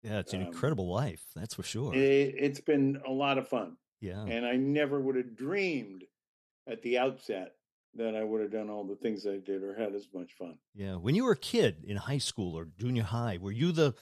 Yeah, 0.04 0.20
it's 0.20 0.34
an 0.34 0.42
Um, 0.42 0.48
incredible 0.48 0.88
life. 0.92 1.26
That's 1.36 1.56
for 1.56 1.64
sure. 1.64 1.94
It, 1.94 2.36
it's 2.38 2.60
been 2.62 3.02
a 3.06 3.12
lot 3.12 3.38
of 3.38 3.48
fun, 3.48 3.78
yeah. 4.02 4.24
and 4.24 4.46
I 4.46 4.56
never 4.56 5.00
would 5.00 5.16
have 5.16 5.36
dreamed 5.36 6.04
at 6.68 6.82
the 6.84 6.98
outset 7.00 7.55
that 7.96 8.16
I 8.16 8.24
would 8.24 8.42
have 8.42 8.52
done 8.52 8.70
all 8.70 8.84
the 8.84 8.96
things 8.96 9.26
I 9.26 9.38
did 9.38 9.64
or 9.64 9.74
had 9.74 9.96
as 9.96 10.08
much 10.14 10.34
fun. 10.38 10.58
Yeah. 10.74 10.96
When 10.96 11.16
you 11.16 11.24
were 11.24 11.32
a 11.32 11.38
kid 11.38 11.84
in 11.88 11.96
high 11.98 12.18
school 12.18 12.58
or 12.58 12.68
junior 12.78 13.04
high, 13.04 13.38
were 13.40 13.52
you 13.52 13.72
the, 13.72 13.94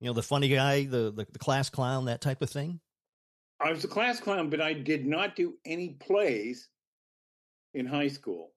you 0.00 0.06
know, 0.06 0.12
the 0.12 0.22
funny 0.22 0.48
guy, 0.48 0.84
the 0.84 1.12
the, 1.12 1.26
the 1.30 1.38
class 1.38 1.70
clown, 1.70 2.06
that 2.06 2.20
type 2.20 2.42
of 2.42 2.50
thing? 2.50 2.80
I 3.60 3.70
was 3.70 3.84
a 3.84 3.88
class 3.88 4.20
clown, 4.20 4.50
but 4.50 4.60
I 4.60 4.72
did 4.72 5.06
not 5.06 5.36
do 5.36 5.54
any 5.64 5.90
plays 5.90 6.68
in 7.72 7.86
high 7.86 8.08
school 8.08 8.52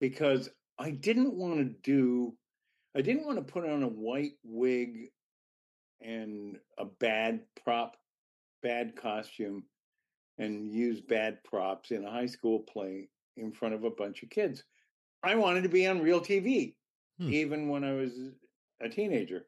because 0.00 0.48
I 0.78 0.90
didn't 0.90 1.34
want 1.34 1.58
to 1.58 1.64
do, 1.64 2.34
I 2.96 3.02
didn't 3.02 3.26
want 3.26 3.38
to 3.38 3.52
put 3.52 3.68
on 3.68 3.82
a 3.82 3.88
white 3.88 4.32
wig 4.44 5.10
and 6.00 6.58
a 6.78 6.84
bad 6.84 7.40
prop, 7.62 7.96
bad 8.62 8.96
costume 8.96 9.64
and 10.38 10.72
use 10.72 11.00
bad 11.00 11.42
props 11.44 11.90
in 11.90 12.04
a 12.04 12.10
high 12.10 12.26
school 12.26 12.60
play 12.60 13.08
in 13.38 13.52
front 13.52 13.74
of 13.74 13.84
a 13.84 13.90
bunch 13.90 14.22
of 14.22 14.30
kids. 14.30 14.64
I 15.22 15.34
wanted 15.34 15.62
to 15.62 15.68
be 15.68 15.86
on 15.86 16.02
real 16.02 16.20
TV, 16.20 16.74
Hmm. 17.18 17.32
even 17.32 17.68
when 17.68 17.82
I 17.84 17.92
was 17.94 18.12
a 18.80 18.88
teenager. 18.88 19.46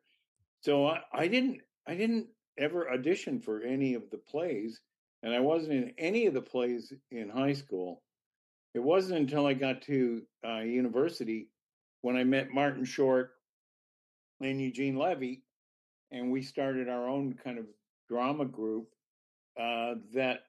So 0.62 0.86
I, 0.86 1.02
I 1.12 1.28
didn't 1.28 1.60
I 1.86 1.94
didn't 1.94 2.26
ever 2.58 2.90
audition 2.90 3.40
for 3.40 3.62
any 3.62 3.94
of 3.94 4.10
the 4.10 4.18
plays, 4.18 4.80
and 5.22 5.32
I 5.32 5.40
wasn't 5.40 5.74
in 5.74 5.94
any 5.98 6.26
of 6.26 6.34
the 6.34 6.42
plays 6.42 6.92
in 7.10 7.28
high 7.28 7.52
school. 7.54 8.02
It 8.74 8.80
wasn't 8.80 9.20
until 9.20 9.46
I 9.46 9.54
got 9.54 9.82
to 9.82 10.22
uh, 10.46 10.58
university 10.60 11.48
when 12.02 12.16
I 12.16 12.24
met 12.24 12.50
Martin 12.50 12.84
Short 12.84 13.32
and 14.40 14.60
Eugene 14.60 14.96
Levy, 14.96 15.42
and 16.10 16.30
we 16.30 16.42
started 16.42 16.88
our 16.88 17.08
own 17.08 17.34
kind 17.34 17.58
of 17.58 17.66
drama 18.08 18.44
group 18.44 18.88
uh, 19.58 19.94
that 20.14 20.40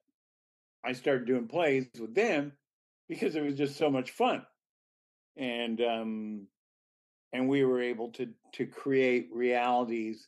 I 0.83 0.93
started 0.93 1.25
doing 1.27 1.47
plays 1.47 1.87
with 1.99 2.15
them 2.15 2.53
because 3.07 3.35
it 3.35 3.43
was 3.43 3.55
just 3.55 3.77
so 3.77 3.89
much 3.89 4.11
fun, 4.11 4.45
and 5.37 5.81
um, 5.81 6.47
and 7.33 7.47
we 7.49 7.63
were 7.63 7.81
able 7.81 8.09
to 8.13 8.29
to 8.53 8.65
create 8.65 9.29
realities 9.33 10.27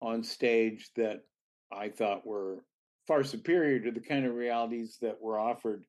on 0.00 0.22
stage 0.22 0.90
that 0.96 1.22
I 1.72 1.88
thought 1.88 2.26
were 2.26 2.64
far 3.06 3.24
superior 3.24 3.80
to 3.80 3.90
the 3.90 4.00
kind 4.00 4.26
of 4.26 4.34
realities 4.34 4.98
that 5.00 5.20
were 5.20 5.38
offered 5.38 5.84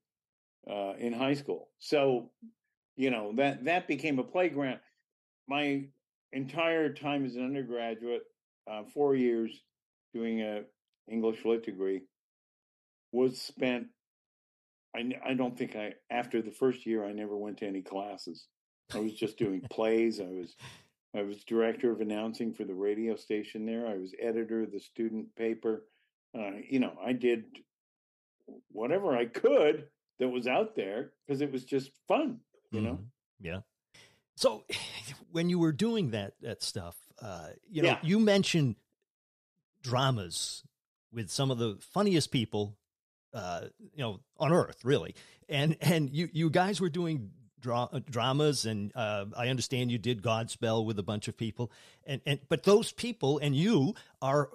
uh, 0.70 0.94
in 0.98 1.13
high 1.13 1.34
school. 1.34 1.70
So, 1.79 2.32
you 2.96 3.12
know 3.12 3.34
that 3.38 3.65
that 3.65 3.88
became 3.88 4.20
a 4.20 4.24
playground. 4.24 4.79
My 5.48 5.86
entire 6.32 6.94
time 6.94 7.25
as 7.25 7.36
an 7.36 7.44
undergraduate, 7.44 8.24
uh, 8.70 8.84
four 8.94 9.15
years 9.15 9.63
doing 10.13 10.41
a 10.41 10.63
English 11.08 11.44
lit 11.46 11.63
degree, 11.63 12.01
was 13.12 13.41
spent. 13.41 13.88
I 14.96 15.12
I 15.24 15.34
don't 15.34 15.58
think 15.58 15.75
I 15.75 15.93
after 16.10 16.41
the 16.41 16.51
first 16.51 16.86
year 16.86 17.05
I 17.05 17.12
never 17.12 17.38
went 17.38 17.58
to 17.60 17.67
any 17.67 17.81
classes. 17.81 18.48
I 18.93 19.00
was 19.00 19.13
just 19.13 19.38
doing 19.38 19.62
plays. 19.69 20.19
I 20.19 20.25
was 20.27 20.55
I 21.15 21.22
was 21.24 21.43
director 21.43 21.91
of 21.91 22.01
announcing 22.01 22.53
for 22.53 22.63
the 22.65 22.74
radio 22.74 23.15
station 23.15 23.65
there. 23.65 23.88
I 23.88 23.98
was 23.98 24.13
editor 24.19 24.62
of 24.63 24.72
the 24.72 24.79
student 24.79 25.36
paper. 25.36 25.86
Uh, 26.38 26.51
you 26.67 26.79
know, 26.79 26.93
I 27.03 27.13
did 27.13 27.46
whatever 28.72 29.15
I 29.15 29.25
could 29.25 29.88
that 30.19 30.29
was 30.29 30.48
out 30.48 30.75
there 30.75 31.12
because 31.27 31.41
it 31.41 31.51
was 31.51 31.65
just 31.65 31.91
fun. 32.08 32.39
You 32.72 32.81
know, 32.81 32.93
Mhm. 32.93 33.05
Yeah. 33.41 33.60
So 34.36 34.63
when 35.31 35.50
you 35.50 35.60
were 35.60 35.72
doing 35.72 36.12
that 36.12 36.34
that 36.41 36.63
stuff, 36.63 36.98
uh, 37.22 37.50
you 37.69 37.81
know, 37.84 37.89
Yeah. 37.89 38.00
you 38.03 38.19
mentioned 38.19 38.75
dramas 39.81 40.63
with 41.12 41.29
some 41.29 41.51
of 41.51 41.58
the 41.58 41.77
funniest 41.79 42.31
people, 42.31 42.77
uh, 43.33 43.62
you 43.93 44.03
know, 44.03 44.19
on 44.38 44.51
earth, 44.51 44.83
really. 44.83 45.15
And 45.48 45.77
and 45.81 46.09
you 46.09 46.29
you 46.31 46.50
guys 46.50 46.79
were 46.79 46.89
doing 46.89 47.31
dra- 47.59 47.89
uh, 47.91 48.00
dramas, 48.09 48.65
and 48.65 48.91
uh, 48.95 49.25
I 49.36 49.50
understand 49.50 49.91
you 49.91 49.98
did 49.98 50.21
Godspell 50.21 50.86
with 50.86 51.00
a 51.00 51.03
bunch 51.03 51.27
of 51.27 51.38
people, 51.38 51.71
and 52.05 52.21
and 52.25 52.39
but 52.50 52.63
those 52.63 52.91
people 52.91 53.39
and 53.39 53.55
you 53.55 53.95
are 54.21 54.50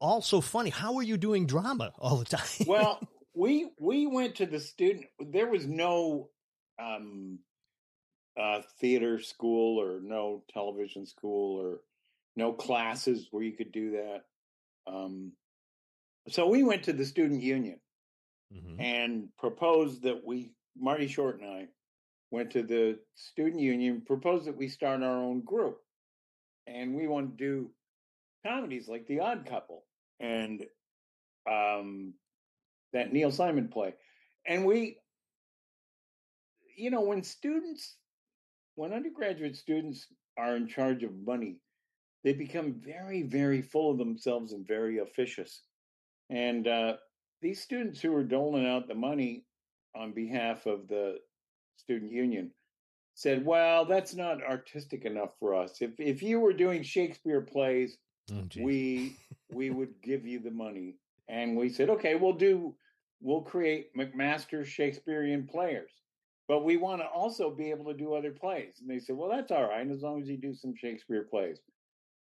also 0.00 0.40
funny. 0.40 0.70
How 0.70 0.96
are 0.96 1.02
you 1.02 1.16
doing 1.16 1.46
drama 1.46 1.92
all 1.98 2.16
the 2.16 2.24
time? 2.36 2.66
well, 2.66 3.00
we 3.34 3.70
we 3.78 4.06
went 4.06 4.36
to 4.36 4.46
the 4.46 4.60
student. 4.60 5.06
There 5.18 5.48
was 5.48 5.66
no 5.66 6.30
um, 6.80 7.38
uh, 8.40 8.62
theater 8.80 9.20
school 9.20 9.80
or 9.80 10.00
no 10.02 10.42
television 10.52 11.06
school 11.06 11.60
or 11.60 11.80
no 12.36 12.52
classes 12.52 13.28
where 13.30 13.42
you 13.42 13.52
could 13.52 13.72
do 13.72 13.92
that. 13.92 14.24
Um, 14.86 15.32
so 16.28 16.48
we 16.48 16.62
went 16.62 16.84
to 16.84 16.92
the 16.92 17.04
student 17.04 17.42
union 17.42 17.78
Mhm. 18.52 18.80
and 18.80 19.36
proposed 19.36 20.02
that 20.02 20.24
we, 20.24 20.54
Marty 20.76 21.08
Short 21.08 21.40
and 21.40 21.50
I, 21.50 21.68
went 22.30 22.50
to 22.52 22.62
the 22.62 22.98
student 23.14 23.60
union, 23.60 24.02
proposed 24.02 24.46
that 24.46 24.56
we 24.56 24.68
start 24.68 25.02
our 25.02 25.18
own 25.22 25.40
group. 25.42 25.80
And 26.66 26.94
we 26.96 27.06
want 27.06 27.30
to 27.30 27.44
do 27.44 27.74
comedies 28.44 28.88
like 28.88 29.06
The 29.06 29.20
Odd 29.20 29.46
Couple 29.46 29.84
and 30.20 30.66
um, 31.48 32.14
that 32.92 33.12
Neil 33.12 33.30
Simon 33.30 33.68
play. 33.68 33.94
And 34.46 34.64
we, 34.64 34.98
you 36.76 36.90
know, 36.90 37.02
when 37.02 37.22
students, 37.22 37.96
when 38.74 38.92
undergraduate 38.92 39.56
students 39.56 40.06
are 40.36 40.56
in 40.56 40.66
charge 40.66 41.02
of 41.04 41.14
money, 41.16 41.60
they 42.24 42.32
become 42.32 42.74
very, 42.74 43.22
very 43.22 43.62
full 43.62 43.90
of 43.92 43.98
themselves 43.98 44.52
and 44.52 44.66
very 44.66 44.98
officious. 44.98 45.62
And 46.28 46.66
uh, 46.66 46.96
these 47.40 47.62
students 47.62 48.00
who 48.00 48.12
were 48.12 48.24
doling 48.24 48.66
out 48.66 48.88
the 48.88 48.94
money 48.94 49.44
on 49.94 50.12
behalf 50.12 50.66
of 50.66 50.88
the 50.88 51.18
student 51.76 52.12
union 52.12 52.50
said, 53.14 53.44
"Well, 53.44 53.84
that's 53.84 54.14
not 54.14 54.42
artistic 54.42 55.04
enough 55.04 55.38
for 55.38 55.54
us. 55.54 55.80
If 55.80 55.98
if 55.98 56.22
you 56.22 56.40
were 56.40 56.52
doing 56.52 56.82
Shakespeare 56.82 57.40
plays, 57.40 57.98
Oh, 58.32 58.42
we 58.60 59.16
we 59.52 59.70
would 59.76 60.00
give 60.02 60.26
you 60.26 60.40
the 60.40 60.50
money." 60.50 60.96
And 61.28 61.56
we 61.56 61.68
said, 61.68 61.90
"Okay, 61.90 62.14
we'll 62.14 62.34
do 62.34 62.74
we'll 63.20 63.42
create 63.42 63.94
McMaster 63.94 64.64
Shakespearean 64.64 65.46
players, 65.46 65.90
but 66.48 66.64
we 66.64 66.76
want 66.76 67.00
to 67.00 67.06
also 67.06 67.50
be 67.50 67.70
able 67.70 67.86
to 67.86 67.94
do 67.94 68.14
other 68.14 68.32
plays." 68.32 68.80
And 68.80 68.90
they 68.90 68.98
said, 68.98 69.16
"Well, 69.16 69.30
that's 69.30 69.52
all 69.52 69.68
right 69.68 69.88
as 69.88 70.02
long 70.02 70.20
as 70.20 70.28
you 70.28 70.36
do 70.36 70.54
some 70.54 70.74
Shakespeare 70.76 71.24
plays." 71.24 71.60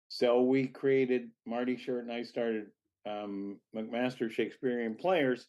So 0.09 0.41
we 0.41 0.67
created 0.67 1.31
Marty 1.45 1.77
Short 1.77 2.03
and 2.03 2.11
I 2.11 2.23
started 2.23 2.67
um, 3.05 3.57
McMaster 3.75 4.29
Shakespearean 4.31 4.95
Players, 4.95 5.47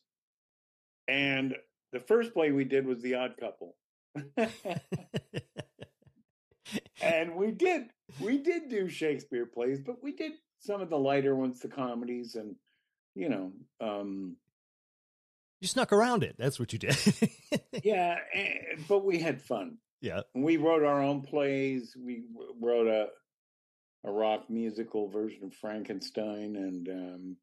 and 1.08 1.54
the 1.92 2.00
first 2.00 2.32
play 2.34 2.50
we 2.52 2.64
did 2.64 2.86
was 2.86 3.02
The 3.02 3.14
Odd 3.16 3.34
Couple, 3.38 3.74
and 7.02 7.34
we 7.36 7.50
did 7.50 7.84
we 8.20 8.38
did 8.38 8.68
do 8.68 8.88
Shakespeare 8.88 9.46
plays, 9.46 9.80
but 9.80 10.02
we 10.02 10.12
did 10.12 10.32
some 10.60 10.80
of 10.80 10.90
the 10.90 10.98
lighter 10.98 11.34
ones, 11.34 11.60
the 11.60 11.68
comedies, 11.68 12.34
and 12.36 12.54
you 13.14 13.28
know, 13.28 13.52
um, 13.80 14.36
You 15.60 15.68
snuck 15.68 15.92
around 15.92 16.22
it. 16.22 16.36
That's 16.38 16.58
what 16.58 16.72
you 16.72 16.78
did. 16.78 16.96
yeah. 17.84 18.16
eh, 18.32 18.54
But 18.88 19.04
we 19.04 19.18
had 19.18 19.42
fun. 19.42 19.76
yeah. 20.00 20.22
We 20.34 20.56
wrote 20.56 20.82
our 20.82 21.02
own 21.02 21.20
plays. 21.22 21.94
We 21.98 22.22
wrote 22.60 22.86
a 22.86 23.08
a 24.04 24.10
rock 24.10 24.48
musical 24.48 25.08
version 25.08 25.44
of 25.44 25.54
Frankenstein, 25.54 26.56
and 26.56 26.88
um, 26.88 27.36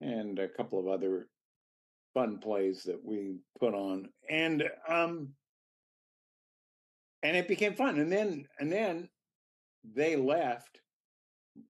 and 0.00 0.38
a 0.38 0.48
couple 0.48 0.78
of 0.78 0.88
other 0.88 1.28
fun 2.12 2.38
plays 2.38 2.84
that 2.84 3.04
we 3.04 3.36
put 3.58 3.74
on, 3.74 4.08
and 4.28 4.64
um, 4.88 5.28
and 7.22 7.36
it 7.36 7.48
became 7.48 7.74
fun. 7.74 7.98
And 7.98 8.10
then 8.10 8.46
and 8.58 8.70
then 8.70 9.08
they 9.94 10.16
left 10.16 10.80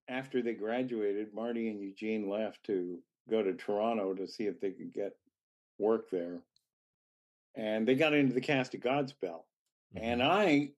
after 0.07 0.41
they 0.41 0.53
graduated. 0.53 1.33
Marty 1.33 1.69
and 1.69 1.81
Eugene 1.81 2.29
left 2.29 2.63
to 2.65 2.99
go 3.29 3.43
to 3.43 3.53
Toronto 3.53 4.13
to 4.13 4.27
see 4.27 4.45
if 4.45 4.59
they 4.59 4.71
could 4.71 4.93
get 4.93 5.13
work 5.77 6.09
there, 6.09 6.39
and 7.55 7.87
they 7.87 7.95
got 7.95 8.13
into 8.13 8.33
the 8.33 8.41
cast 8.41 8.73
of 8.73 8.81
Godspell 8.81 9.41
and 9.95 10.21
I 10.21 10.71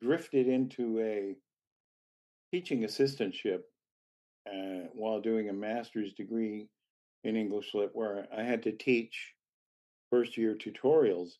drifted 0.00 0.48
into 0.48 1.00
a 1.00 1.36
teaching 2.50 2.82
assistantship 2.82 3.60
uh, 4.46 4.88
while 4.94 5.20
doing 5.20 5.48
a 5.48 5.52
master's 5.52 6.12
degree 6.14 6.68
in 7.24 7.36
English 7.36 7.74
Lit, 7.74 7.90
where 7.92 8.26
I 8.36 8.42
had 8.42 8.62
to 8.64 8.72
teach 8.72 9.34
first 10.10 10.36
year 10.36 10.54
tutorials 10.54 11.32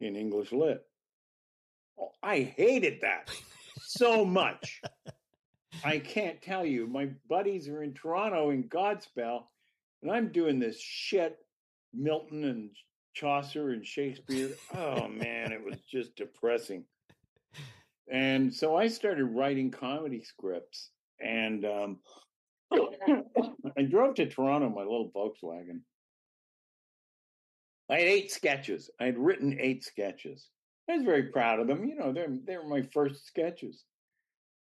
in 0.00 0.16
English 0.16 0.52
Lit. 0.52 0.82
Oh, 2.00 2.10
I 2.22 2.52
hated 2.56 3.00
that 3.02 3.30
so 3.80 4.24
much. 4.24 4.80
I 5.84 5.98
can't 5.98 6.40
tell 6.42 6.64
you. 6.64 6.86
My 6.86 7.10
buddies 7.28 7.68
are 7.68 7.82
in 7.82 7.94
Toronto 7.94 8.50
in 8.50 8.64
Godspell, 8.64 9.44
and 10.02 10.10
I'm 10.10 10.32
doing 10.32 10.58
this 10.58 10.80
shit, 10.80 11.38
Milton 11.92 12.44
and 12.44 12.70
Chaucer 13.14 13.70
and 13.70 13.86
Shakespeare. 13.86 14.50
Oh 14.74 15.08
man, 15.08 15.52
it 15.52 15.64
was 15.64 15.76
just 15.90 16.16
depressing. 16.16 16.84
And 18.10 18.52
so 18.52 18.76
I 18.76 18.88
started 18.88 19.24
writing 19.24 19.70
comedy 19.70 20.22
scripts, 20.22 20.90
and 21.20 21.64
um, 21.64 21.98
I 23.76 23.82
drove 23.82 24.16
to 24.16 24.26
Toronto 24.26 24.66
in 24.66 24.74
my 24.74 24.82
little 24.82 25.10
Volkswagen. 25.14 25.80
I 27.90 27.98
had 27.98 28.08
eight 28.08 28.32
sketches. 28.32 28.90
I 29.00 29.04
had 29.04 29.18
written 29.18 29.58
eight 29.60 29.84
sketches. 29.84 30.48
I 30.88 30.96
was 30.96 31.04
very 31.04 31.24
proud 31.24 31.60
of 31.60 31.68
them. 31.68 31.84
You 31.84 31.94
know, 31.94 32.12
they're 32.12 32.36
they 32.44 32.56
were 32.56 32.64
my 32.64 32.82
first 32.82 33.26
sketches. 33.26 33.84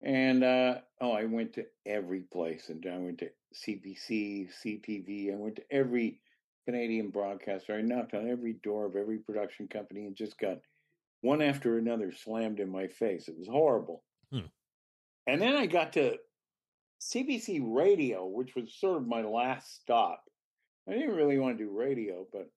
And 0.03 0.43
uh, 0.43 0.75
oh, 1.01 1.11
I 1.11 1.25
went 1.25 1.53
to 1.53 1.65
every 1.85 2.21
place, 2.21 2.69
and 2.69 2.85
I 2.85 2.97
went 2.97 3.19
to 3.19 3.29
CBC, 3.55 4.49
CTV. 4.63 5.33
I 5.33 5.35
went 5.35 5.55
to 5.57 5.63
every 5.71 6.21
Canadian 6.65 7.09
broadcaster. 7.09 7.73
I 7.73 7.81
knocked 7.81 8.13
on 8.13 8.29
every 8.29 8.53
door 8.63 8.85
of 8.85 8.95
every 8.95 9.17
production 9.17 9.67
company 9.67 10.05
and 10.05 10.15
just 10.15 10.37
got 10.37 10.57
one 11.27 11.41
after 11.41 11.77
another 11.77 12.13
slammed 12.13 12.61
in 12.61 12.69
my 12.69 12.87
face. 12.87 13.27
It 13.27 13.37
was 13.37 13.49
horrible. 13.49 14.03
Hmm. 14.31 14.47
And 15.27 15.41
then 15.41 15.57
I 15.57 15.65
got 15.65 15.91
to 15.93 16.17
CBC 17.01 17.61
Radio, 17.63 18.25
which 18.25 18.55
was 18.55 18.73
sort 18.79 19.01
of 19.01 19.07
my 19.07 19.21
last 19.21 19.81
stop. 19.81 20.23
I 20.87 20.93
didn't 20.93 21.17
really 21.17 21.37
want 21.37 21.57
to 21.57 21.65
do 21.65 21.77
radio, 21.77 22.25
but 22.31 22.49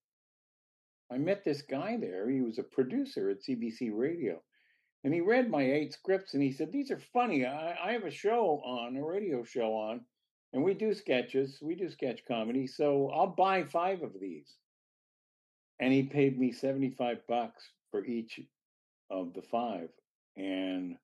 I 1.13 1.19
met 1.19 1.45
this 1.45 1.63
guy 1.63 1.97
there. 1.97 2.31
He 2.31 2.43
was 2.43 2.61
a 2.61 2.63
producer 2.63 3.29
at 3.31 3.43
CBC 3.43 3.91
Radio. 3.93 4.41
And 5.03 5.13
he 5.13 5.21
read 5.21 5.51
my 5.51 5.63
eight 5.63 5.93
scripts 5.93 6.35
and 6.35 6.43
he 6.43 6.53
said, 6.53 6.71
These 6.71 6.93
are 6.93 7.01
funny. 7.13 7.45
I, 7.45 7.77
I 7.83 7.93
have 7.93 8.05
a 8.05 8.11
show 8.11 8.63
on, 8.65 8.97
a 8.97 9.05
radio 9.05 9.43
show 9.43 9.75
on, 9.75 10.03
and 10.53 10.63
we 10.63 10.75
do 10.75 10.95
sketches, 10.95 11.59
we 11.61 11.75
do 11.75 11.91
sketch 11.91 12.21
comedy. 12.29 12.69
So 12.69 13.11
I'll 13.11 13.35
buy 13.35 13.65
five 13.65 14.03
of 14.03 14.13
these. 14.21 14.55
And 15.81 15.93
he 15.93 16.05
paid 16.05 16.39
me 16.39 16.53
75 16.53 17.27
bucks 17.27 17.65
for 17.91 18.05
each 18.05 18.39
of 19.11 19.35
the 19.35 19.43
five. 19.43 19.89
And 20.37 20.97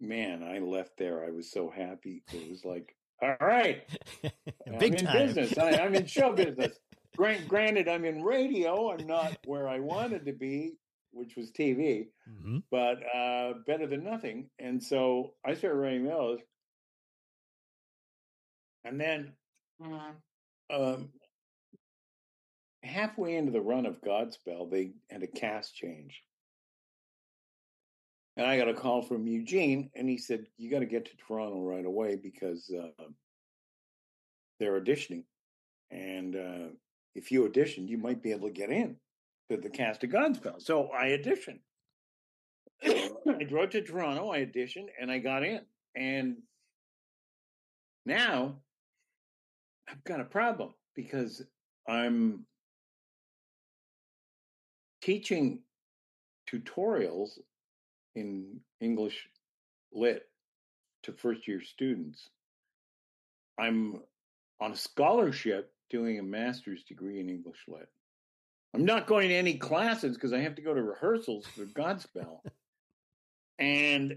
man, 0.00 0.42
I 0.42 0.58
left 0.60 0.92
there. 0.98 1.24
I 1.24 1.30
was 1.30 1.50
so 1.50 1.70
happy. 1.70 2.22
It 2.32 2.48
was 2.50 2.64
like, 2.64 2.94
all 3.20 3.36
right, 3.40 3.82
Big 4.22 4.32
I'm 4.66 4.82
in 4.82 5.04
time. 5.06 5.26
business. 5.26 5.58
I, 5.58 5.70
I'm 5.72 5.94
in 5.94 6.06
show 6.06 6.32
business. 6.32 6.78
Grant, 7.16 7.48
granted, 7.48 7.88
I'm 7.88 8.04
in 8.04 8.22
radio. 8.22 8.92
I'm 8.92 9.06
not 9.06 9.38
where 9.44 9.66
I 9.68 9.80
wanted 9.80 10.24
to 10.26 10.32
be, 10.32 10.74
which 11.10 11.34
was 11.36 11.50
TV, 11.50 12.06
Mhm. 12.30 12.62
but 12.70 12.98
uh, 13.12 13.54
better 13.66 13.88
than 13.88 14.04
nothing. 14.04 14.50
And 14.60 14.80
so 14.80 15.34
I 15.44 15.54
started 15.54 15.78
writing 15.78 16.04
those. 16.04 16.38
And 18.84 19.00
then 19.00 19.32
um, 20.70 21.08
halfway 22.84 23.34
into 23.36 23.50
the 23.52 23.60
run 23.60 23.86
of 23.86 24.00
Godspell, 24.00 24.70
they 24.70 24.92
had 25.10 25.22
a 25.22 25.26
cast 25.26 25.74
change. 25.74 26.22
And 28.38 28.46
I 28.46 28.56
got 28.56 28.68
a 28.68 28.74
call 28.74 29.02
from 29.02 29.26
Eugene, 29.26 29.90
and 29.96 30.08
he 30.08 30.16
said, 30.16 30.46
You 30.56 30.70
got 30.70 30.78
to 30.78 30.86
get 30.86 31.04
to 31.06 31.16
Toronto 31.16 31.60
right 31.60 31.84
away 31.84 32.14
because 32.14 32.70
uh, 32.72 33.02
they're 34.60 34.80
auditioning. 34.80 35.24
And 35.90 36.36
uh, 36.36 36.68
if 37.16 37.32
you 37.32 37.44
audition, 37.44 37.88
you 37.88 37.98
might 37.98 38.22
be 38.22 38.30
able 38.30 38.46
to 38.46 38.54
get 38.54 38.70
in 38.70 38.94
to 39.50 39.56
the 39.56 39.68
cast 39.68 40.04
of 40.04 40.10
Godspell. 40.10 40.62
So 40.62 40.88
I 40.92 41.08
auditioned. 41.08 41.58
I 42.84 43.42
drove 43.42 43.70
to 43.70 43.82
Toronto, 43.82 44.30
I 44.30 44.44
auditioned, 44.44 44.86
and 45.00 45.10
I 45.10 45.18
got 45.18 45.42
in. 45.42 45.62
And 45.96 46.36
now 48.06 48.54
I've 49.90 50.04
got 50.04 50.20
a 50.20 50.24
problem 50.24 50.74
because 50.94 51.42
I'm 51.88 52.46
teaching 55.02 55.58
tutorials 56.48 57.38
in 58.14 58.60
English 58.80 59.28
lit 59.92 60.28
to 61.02 61.12
first 61.12 61.46
year 61.46 61.60
students. 61.60 62.30
I'm 63.58 64.00
on 64.60 64.72
a 64.72 64.76
scholarship 64.76 65.72
doing 65.90 66.18
a 66.18 66.22
master's 66.22 66.82
degree 66.84 67.20
in 67.20 67.28
English 67.28 67.64
lit. 67.68 67.88
I'm 68.74 68.84
not 68.84 69.06
going 69.06 69.28
to 69.28 69.34
any 69.34 69.54
classes 69.54 70.14
because 70.14 70.32
I 70.32 70.40
have 70.40 70.54
to 70.56 70.62
go 70.62 70.74
to 70.74 70.82
rehearsals 70.82 71.46
for 71.46 71.64
Godspell. 71.64 72.40
and 73.58 74.16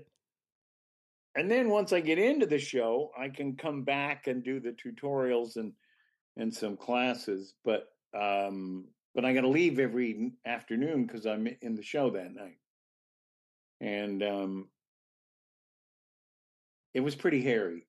and 1.34 1.50
then 1.50 1.70
once 1.70 1.94
I 1.94 2.02
get 2.02 2.20
into 2.20 2.46
the 2.46 2.60
show, 2.60 3.12
I 3.18 3.30
can 3.30 3.56
come 3.56 3.84
back 3.84 4.28
and 4.28 4.44
do 4.44 4.60
the 4.60 4.74
tutorials 4.74 5.56
and 5.56 5.74
and 6.38 6.54
some 6.54 6.78
classes, 6.78 7.54
but 7.64 7.88
um 8.14 8.86
but 9.14 9.26
I 9.26 9.34
got 9.34 9.42
to 9.42 9.50
leave 9.50 9.80
every 9.80 10.32
afternoon 10.46 11.06
because 11.06 11.26
I'm 11.26 11.48
in 11.62 11.76
the 11.76 11.84
show 11.84 12.10
that 12.12 12.34
night. 12.34 12.58
And 13.82 14.24
um 14.24 14.67
it 16.94 17.02
was 17.02 17.15
pretty 17.15 17.41
hairy. 17.41 17.88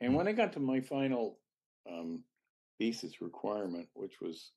And 0.00 0.14
when 0.14 0.28
I 0.28 0.32
got 0.32 0.54
to 0.54 0.60
my 0.60 0.80
final 0.80 1.38
um 1.90 2.24
thesis 2.78 3.20
requirement, 3.20 3.88
which 3.94 4.20
was 4.20 4.50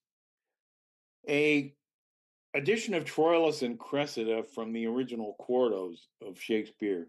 a 1.27 1.73
edition 2.53 2.93
of 2.93 3.05
Troilus 3.05 3.61
and 3.61 3.79
Cressida 3.79 4.43
from 4.43 4.73
the 4.73 4.87
original 4.87 5.35
quartos 5.39 5.97
of 6.21 6.39
Shakespeare, 6.39 7.07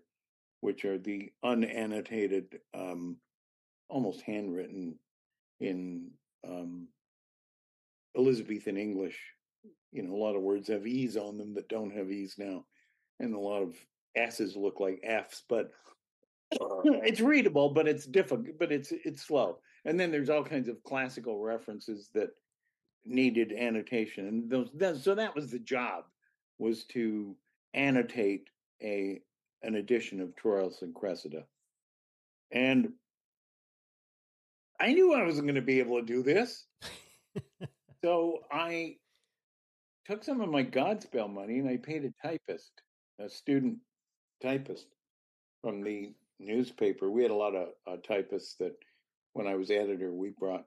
which 0.60 0.84
are 0.84 0.98
the 0.98 1.30
unannotated, 1.44 2.58
um, 2.74 3.16
almost 3.88 4.20
handwritten 4.22 4.98
in 5.60 6.10
um, 6.46 6.88
Elizabethan 8.16 8.76
English. 8.76 9.18
You 9.92 10.02
know, 10.02 10.14
a 10.14 10.22
lot 10.22 10.36
of 10.36 10.42
words 10.42 10.68
have 10.68 10.86
E's 10.86 11.16
on 11.16 11.38
them 11.38 11.54
that 11.54 11.68
don't 11.68 11.94
have 11.96 12.10
E's 12.10 12.34
now, 12.36 12.64
and 13.20 13.34
a 13.34 13.38
lot 13.38 13.62
of 13.62 13.74
S's 14.16 14.56
look 14.56 14.80
like 14.80 15.00
F's, 15.02 15.42
but 15.48 15.70
uh, 16.60 16.80
it's 16.84 17.20
readable, 17.20 17.70
but 17.70 17.88
it's 17.88 18.06
difficult, 18.06 18.58
but 18.58 18.72
it's 18.72 18.92
it's 18.92 19.22
slow. 19.22 19.58
And 19.84 19.98
then 19.98 20.10
there's 20.10 20.30
all 20.30 20.44
kinds 20.44 20.68
of 20.68 20.82
classical 20.82 21.40
references 21.40 22.10
that 22.14 22.30
needed 23.04 23.52
annotation, 23.52 24.26
and 24.26 24.50
those 24.50 24.70
that, 24.74 24.96
so 24.96 25.14
that 25.14 25.34
was 25.34 25.50
the 25.50 25.58
job 25.58 26.04
was 26.58 26.84
to 26.86 27.36
annotate 27.74 28.48
a 28.82 29.20
an 29.62 29.76
edition 29.76 30.20
of 30.20 30.34
Troilus 30.36 30.82
and 30.82 30.94
Cressida, 30.94 31.44
and 32.52 32.88
I 34.80 34.92
knew 34.92 35.14
I 35.14 35.24
wasn't 35.24 35.46
going 35.46 35.56
to 35.56 35.62
be 35.62 35.80
able 35.80 35.98
to 35.98 36.06
do 36.06 36.22
this, 36.22 36.66
so 38.04 38.38
I 38.50 38.96
took 40.06 40.24
some 40.24 40.40
of 40.40 40.48
my 40.48 40.64
Godspell 40.64 41.32
money 41.32 41.58
and 41.58 41.68
I 41.68 41.76
paid 41.76 42.04
a 42.04 42.26
typist, 42.26 42.72
a 43.18 43.28
student 43.28 43.78
typist 44.42 44.86
from 45.62 45.82
the 45.82 46.12
newspaper. 46.38 47.10
We 47.10 47.22
had 47.22 47.30
a 47.30 47.34
lot 47.34 47.54
of 47.54 47.68
uh, 47.86 47.96
typists 48.06 48.54
that, 48.56 48.74
when 49.32 49.46
I 49.46 49.54
was 49.54 49.70
editor, 49.70 50.12
we 50.12 50.30
brought 50.30 50.64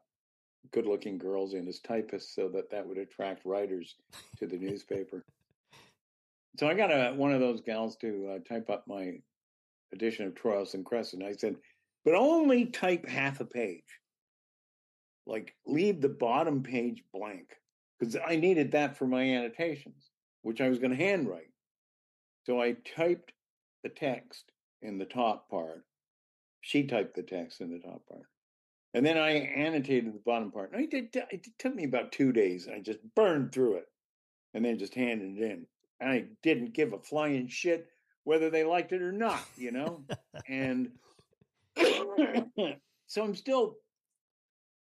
good-looking 0.72 1.18
girls 1.18 1.54
in 1.54 1.68
as 1.68 1.80
typists 1.80 2.36
so 2.36 2.50
that 2.50 2.70
that 2.72 2.86
would 2.86 2.98
attract 2.98 3.46
writers 3.46 3.96
to 4.38 4.48
the 4.48 4.58
newspaper. 4.58 5.24
So 6.60 6.68
I 6.68 6.74
got 6.74 6.92
a 6.92 7.14
one 7.14 7.32
of 7.32 7.40
those 7.40 7.62
gals 7.62 7.96
to 7.98 8.36
uh, 8.36 8.40
type 8.48 8.70
up 8.70 8.84
my 8.88 9.14
edition 9.94 10.28
of 10.28 10.34
Troilus 10.34 10.74
and 10.74 10.86
Cressida. 10.86 11.26
I 11.26 11.34
said, 11.34 11.56
but 12.04 12.16
only 12.16 12.66
type 12.66 13.08
half 13.08 13.40
a 13.40 13.46
page. 13.46 13.84
Like 15.26 15.56
leave 15.66 16.02
the 16.02 16.10
bottom 16.10 16.64
page 16.64 17.04
blank 17.14 17.48
because 18.00 18.18
I 18.26 18.36
needed 18.36 18.72
that 18.72 18.98
for 18.98 19.08
my 19.08 19.24
annotations, 19.24 20.10
which 20.42 20.62
I 20.62 20.70
was 20.70 20.80
going 20.80 20.92
to 20.92 20.98
handwrite. 20.98 21.51
So 22.44 22.62
I 22.62 22.76
typed 22.96 23.34
the 23.84 23.90
text 23.90 24.52
in 24.82 24.98
the 24.98 25.06
top 25.06 25.50
part. 25.50 25.84
She 26.62 26.86
typed 26.86 27.16
the 27.16 27.24
text 27.24 27.62
in 27.62 27.72
the 27.72 27.80
top 27.80 28.02
part. 28.08 28.26
And 28.94 29.06
then 29.06 29.18
I 29.18 29.32
annotated 29.32 30.14
the 30.14 30.20
bottom 30.26 30.52
part. 30.52 30.72
And 30.74 30.82
I 30.82 30.86
did, 30.86 31.16
it 31.32 31.48
took 31.58 31.74
me 31.74 31.86
about 31.86 32.12
two 32.12 32.32
days. 32.32 32.68
I 32.68 32.80
just 32.80 33.00
burned 33.16 33.52
through 33.52 33.76
it 33.78 33.86
and 34.54 34.66
then 34.66 34.78
just 34.78 34.96
handed 34.96 35.38
it 35.38 35.44
in. 35.44 35.66
I 36.02 36.26
didn't 36.42 36.74
give 36.74 36.94
a 36.94 37.00
flying 37.00 37.48
shit 37.48 37.88
whether 38.24 38.50
they 38.50 38.64
liked 38.64 38.92
it 38.92 39.02
or 39.02 39.12
not, 39.12 39.44
you 39.56 39.72
know? 39.72 40.04
and 40.48 40.90
so 43.08 43.24
I'm 43.24 43.36
still 43.36 43.78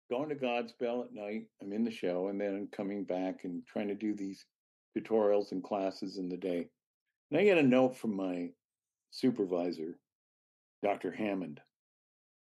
going 0.09 0.29
to 0.29 0.35
Godspell 0.35 1.05
at 1.05 1.13
night. 1.13 1.45
I'm 1.61 1.71
in 1.71 1.83
the 1.83 1.91
show 1.91 2.27
and 2.27 2.39
then 2.39 2.55
I'm 2.55 2.67
coming 2.67 3.03
back 3.03 3.43
and 3.43 3.65
trying 3.65 3.87
to 3.89 3.95
do 3.95 4.13
these 4.13 4.45
tutorials 4.97 5.51
and 5.51 5.63
classes 5.63 6.17
in 6.17 6.29
the 6.29 6.37
day. 6.37 6.67
And 7.31 7.39
I 7.39 7.43
get 7.43 7.57
a 7.57 7.63
note 7.63 7.97
from 7.97 8.15
my 8.15 8.49
supervisor, 9.11 9.97
Dr. 10.83 11.11
Hammond. 11.11 11.59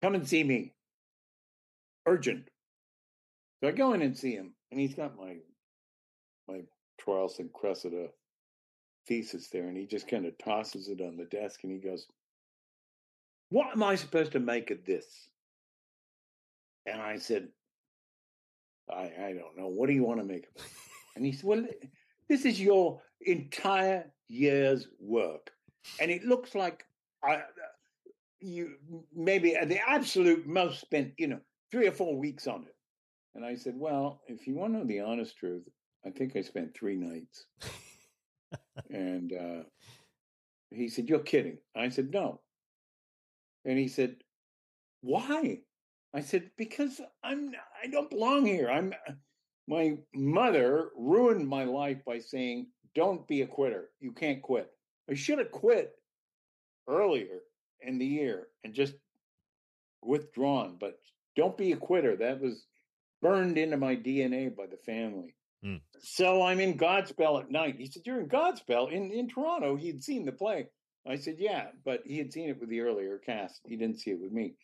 Come 0.02 0.14
and 0.14 0.28
see 0.28 0.44
me. 0.44 0.74
Urgent. 2.06 2.48
So 3.60 3.68
I 3.68 3.72
go 3.72 3.92
in 3.92 4.02
and 4.02 4.16
see 4.16 4.32
him, 4.32 4.54
and 4.70 4.80
he's 4.80 4.94
got 4.94 5.16
my 5.16 5.38
my 6.46 6.62
Troilus 7.00 7.38
and 7.38 7.52
Cressida 7.52 8.08
thesis 9.06 9.48
there, 9.48 9.66
and 9.66 9.76
he 9.76 9.86
just 9.86 10.06
kind 10.06 10.26
of 10.26 10.38
tosses 10.38 10.88
it 10.88 11.00
on 11.00 11.16
the 11.16 11.24
desk 11.24 11.60
and 11.64 11.72
he 11.72 11.78
goes, 11.78 12.06
What 13.50 13.72
am 13.72 13.82
I 13.82 13.96
supposed 13.96 14.32
to 14.32 14.40
make 14.40 14.70
of 14.70 14.84
this? 14.84 15.04
And 16.86 17.00
I 17.00 17.16
said, 17.18 17.48
I, 18.90 19.10
I 19.20 19.34
don't 19.34 19.56
know. 19.56 19.68
What 19.68 19.88
do 19.88 19.94
you 19.94 20.04
want 20.04 20.20
to 20.20 20.26
make 20.26 20.46
of 20.46 20.62
it? 20.62 20.70
And 21.16 21.26
he 21.26 21.32
said, 21.32 21.44
Well, 21.44 21.66
this 22.28 22.44
is 22.44 22.60
your 22.60 23.02
entire 23.20 24.10
year's 24.28 24.88
work. 25.00 25.50
And 26.00 26.10
it 26.10 26.24
looks 26.24 26.54
like 26.54 26.84
I, 27.22 27.36
uh, 27.36 27.40
you 28.40 28.76
maybe 29.14 29.54
at 29.56 29.68
the 29.68 29.80
absolute 29.86 30.46
most 30.46 30.80
spent, 30.80 31.12
you 31.18 31.26
know, 31.28 31.40
three 31.70 31.86
or 31.88 31.92
four 31.92 32.16
weeks 32.16 32.46
on 32.46 32.62
it. 32.62 32.74
And 33.34 33.44
I 33.44 33.54
said, 33.54 33.74
Well, 33.76 34.22
if 34.26 34.46
you 34.46 34.54
want 34.54 34.74
to 34.74 34.78
know 34.80 34.84
the 34.84 35.00
honest 35.00 35.36
truth, 35.36 35.62
I 36.06 36.10
think 36.10 36.36
I 36.36 36.42
spent 36.42 36.76
three 36.76 36.96
nights. 36.96 37.46
and 38.90 39.32
uh, 39.32 39.62
he 40.70 40.88
said, 40.88 41.08
You're 41.08 41.20
kidding. 41.20 41.58
I 41.76 41.88
said, 41.88 42.12
No. 42.12 42.40
And 43.64 43.78
he 43.78 43.88
said, 43.88 44.16
Why? 45.02 45.60
I 46.14 46.20
said, 46.20 46.50
Because 46.56 47.00
I'm 47.22 47.52
I 47.82 47.88
don't 47.88 48.10
belong 48.10 48.46
here. 48.46 48.70
I'm 48.70 48.92
uh, 49.08 49.12
my 49.68 49.98
mother 50.14 50.88
ruined 50.96 51.46
my 51.46 51.64
life 51.64 51.98
by 52.06 52.18
saying, 52.18 52.68
Don't 52.94 53.26
be 53.26 53.42
a 53.42 53.46
quitter. 53.46 53.90
You 54.00 54.12
can't 54.12 54.42
quit. 54.42 54.70
I 55.10 55.14
should 55.14 55.38
have 55.38 55.50
quit 55.50 55.92
earlier 56.86 57.40
in 57.80 57.98
the 57.98 58.06
year 58.06 58.48
and 58.64 58.74
just 58.74 58.94
withdrawn, 60.02 60.76
but 60.80 60.98
don't 61.36 61.56
be 61.56 61.72
a 61.72 61.76
quitter. 61.76 62.16
That 62.16 62.40
was 62.40 62.64
burned 63.22 63.58
into 63.58 63.76
my 63.76 63.96
DNA 63.96 64.54
by 64.54 64.66
the 64.66 64.76
family. 64.76 65.34
Mm. 65.64 65.80
So 66.00 66.42
I'm 66.42 66.60
in 66.60 66.78
Godspell 66.78 67.40
at 67.40 67.50
night. 67.50 67.76
He 67.78 67.86
said, 67.86 68.02
You're 68.06 68.20
in 68.20 68.28
Godspell 68.28 68.92
in, 68.92 69.10
in 69.10 69.28
Toronto. 69.28 69.76
He'd 69.76 70.02
seen 70.02 70.24
the 70.24 70.32
play. 70.32 70.68
I 71.06 71.16
said, 71.16 71.36
Yeah, 71.38 71.66
but 71.84 72.02
he 72.04 72.18
had 72.18 72.32
seen 72.32 72.48
it 72.50 72.60
with 72.60 72.68
the 72.68 72.80
earlier 72.80 73.18
cast. 73.18 73.60
He 73.66 73.76
didn't 73.76 73.98
see 73.98 74.10
it 74.10 74.20
with 74.20 74.32
me. 74.32 74.54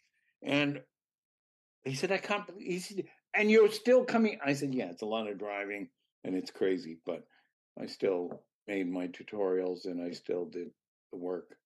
And 0.42 0.82
he 1.84 1.94
said, 1.94 2.12
I 2.12 2.18
can't 2.18 2.46
believe 2.46 2.66
he 2.66 2.78
said, 2.78 3.04
and 3.34 3.50
you're 3.50 3.70
still 3.70 4.04
coming. 4.04 4.38
I 4.44 4.52
said, 4.52 4.74
Yeah, 4.74 4.90
it's 4.90 5.02
a 5.02 5.06
lot 5.06 5.28
of 5.28 5.38
driving 5.38 5.88
and 6.22 6.34
it's 6.34 6.50
crazy, 6.50 6.98
but 7.04 7.24
I 7.80 7.87
still 7.87 8.42
made 8.66 8.90
my 8.90 9.08
tutorials 9.08 9.84
and 9.87 10.02
I 10.02 10.12
still 10.12 10.46
did 10.46 10.70
the 11.12 11.18
work. 11.18 11.56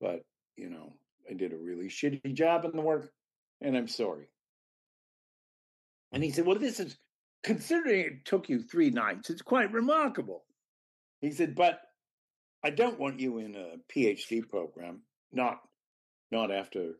But, 0.00 0.22
you 0.56 0.70
know, 0.70 0.92
I 1.28 1.34
did 1.34 1.52
a 1.52 1.56
really 1.56 1.88
shitty 1.88 2.34
job 2.34 2.64
in 2.64 2.72
the 2.72 2.82
work 2.82 3.10
and 3.60 3.76
I'm 3.76 3.88
sorry. 3.88 4.28
And 6.12 6.22
he 6.22 6.30
said, 6.30 6.46
Well, 6.46 6.58
this 6.58 6.80
is 6.80 6.96
considering 7.42 8.00
it 8.00 8.24
took 8.24 8.48
you 8.48 8.62
three 8.62 8.90
nights, 8.90 9.30
it's 9.30 9.42
quite 9.42 9.72
remarkable. 9.72 10.44
He 11.20 11.30
said, 11.30 11.54
but 11.54 11.80
I 12.62 12.70
don't 12.70 12.98
want 12.98 13.20
you 13.20 13.38
in 13.38 13.54
a 13.54 13.76
PhD 13.92 14.48
program, 14.48 15.02
not 15.32 15.60
not 16.32 16.50
after 16.50 16.92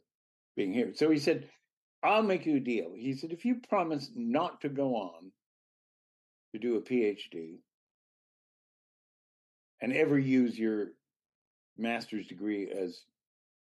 being 0.57 0.73
here. 0.73 0.93
So 0.95 1.11
he 1.11 1.19
said, 1.19 1.49
I'll 2.03 2.23
make 2.23 2.47
you 2.47 2.57
a 2.57 2.61
deal. 2.61 2.93
He 2.95 3.15
said, 3.15 3.33
if 3.33 3.45
you 3.45 3.61
promise 3.69 4.11
not 4.15 4.61
to 4.61 4.69
go 4.69 4.95
on 4.95 5.33
to 6.53 6.61
do 6.61 6.77
a 6.77 6.83
PhD 6.83 7.59
and 9.85 9.93
ever 9.93 10.19
use 10.19 10.59
your 10.59 10.87
master's 11.77 12.27
degree 12.27 12.71
as, 12.71 13.03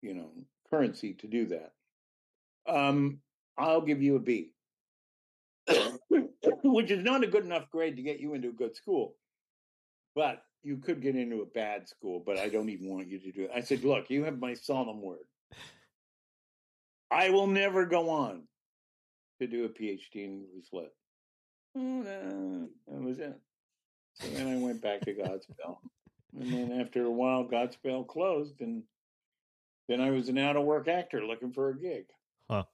you 0.02 0.12
know, 0.12 0.28
currency 0.68 1.14
to 1.14 1.26
do 1.26 1.46
that, 1.46 1.72
um, 2.68 3.20
I'll 3.56 3.80
give 3.80 4.02
you 4.02 4.16
a 4.16 4.20
B. 4.20 4.52
which 6.62 6.90
is 6.90 7.02
not 7.02 7.24
a 7.24 7.26
good 7.26 7.46
enough 7.46 7.70
grade 7.70 7.96
to 7.96 8.02
get 8.02 8.20
you 8.20 8.35
into 8.35 8.48
a 8.48 8.52
good 8.52 8.76
school. 8.76 9.14
But 10.14 10.42
you 10.62 10.76
could 10.76 11.00
get 11.00 11.16
into 11.16 11.40
a 11.40 11.46
bad 11.46 11.88
school, 11.88 12.22
but 12.24 12.37
I 12.37 12.50
don't 12.50 12.68
even 12.68 12.90
want 12.90 13.09
you 13.09 13.18
to 13.20 13.33
do 13.33 13.44
it. 13.44 13.52
I 13.54 13.62
said, 13.62 13.83
look, 13.83 14.11
you 14.11 14.24
have 14.24 14.38
my 14.38 14.52
solemn 14.52 15.00
word. 15.00 15.24
I 17.11 17.30
will 17.30 17.46
never 17.46 17.87
go 17.87 18.11
on 18.11 18.42
to 19.40 19.46
do 19.46 19.64
a 19.64 19.70
PhD 19.70 20.16
in 20.16 20.44
English 20.44 20.66
Lit. 20.70 20.92
Oh, 21.78 21.80
no, 21.80 22.68
that 22.88 23.02
was 23.02 23.18
it. 23.20 23.40
So 24.14 24.28
then 24.28 24.48
I 24.48 24.59
went 24.59 24.83
back 24.83 25.00
to 25.02 25.14
Godspell. 25.14 25.78
And 26.38 26.52
then 26.52 26.80
after 26.80 27.04
a 27.04 27.10
while, 27.10 27.44
Godspell 27.44 28.06
closed, 28.06 28.60
and 28.60 28.82
then 29.88 30.00
I 30.00 30.10
was 30.10 30.28
an 30.28 30.38
out 30.38 30.56
of 30.56 30.64
work 30.64 30.88
actor 30.88 31.24
looking 31.24 31.52
for 31.52 31.70
a 31.70 31.76
gig. 31.76 32.06
Huh. 32.48 32.64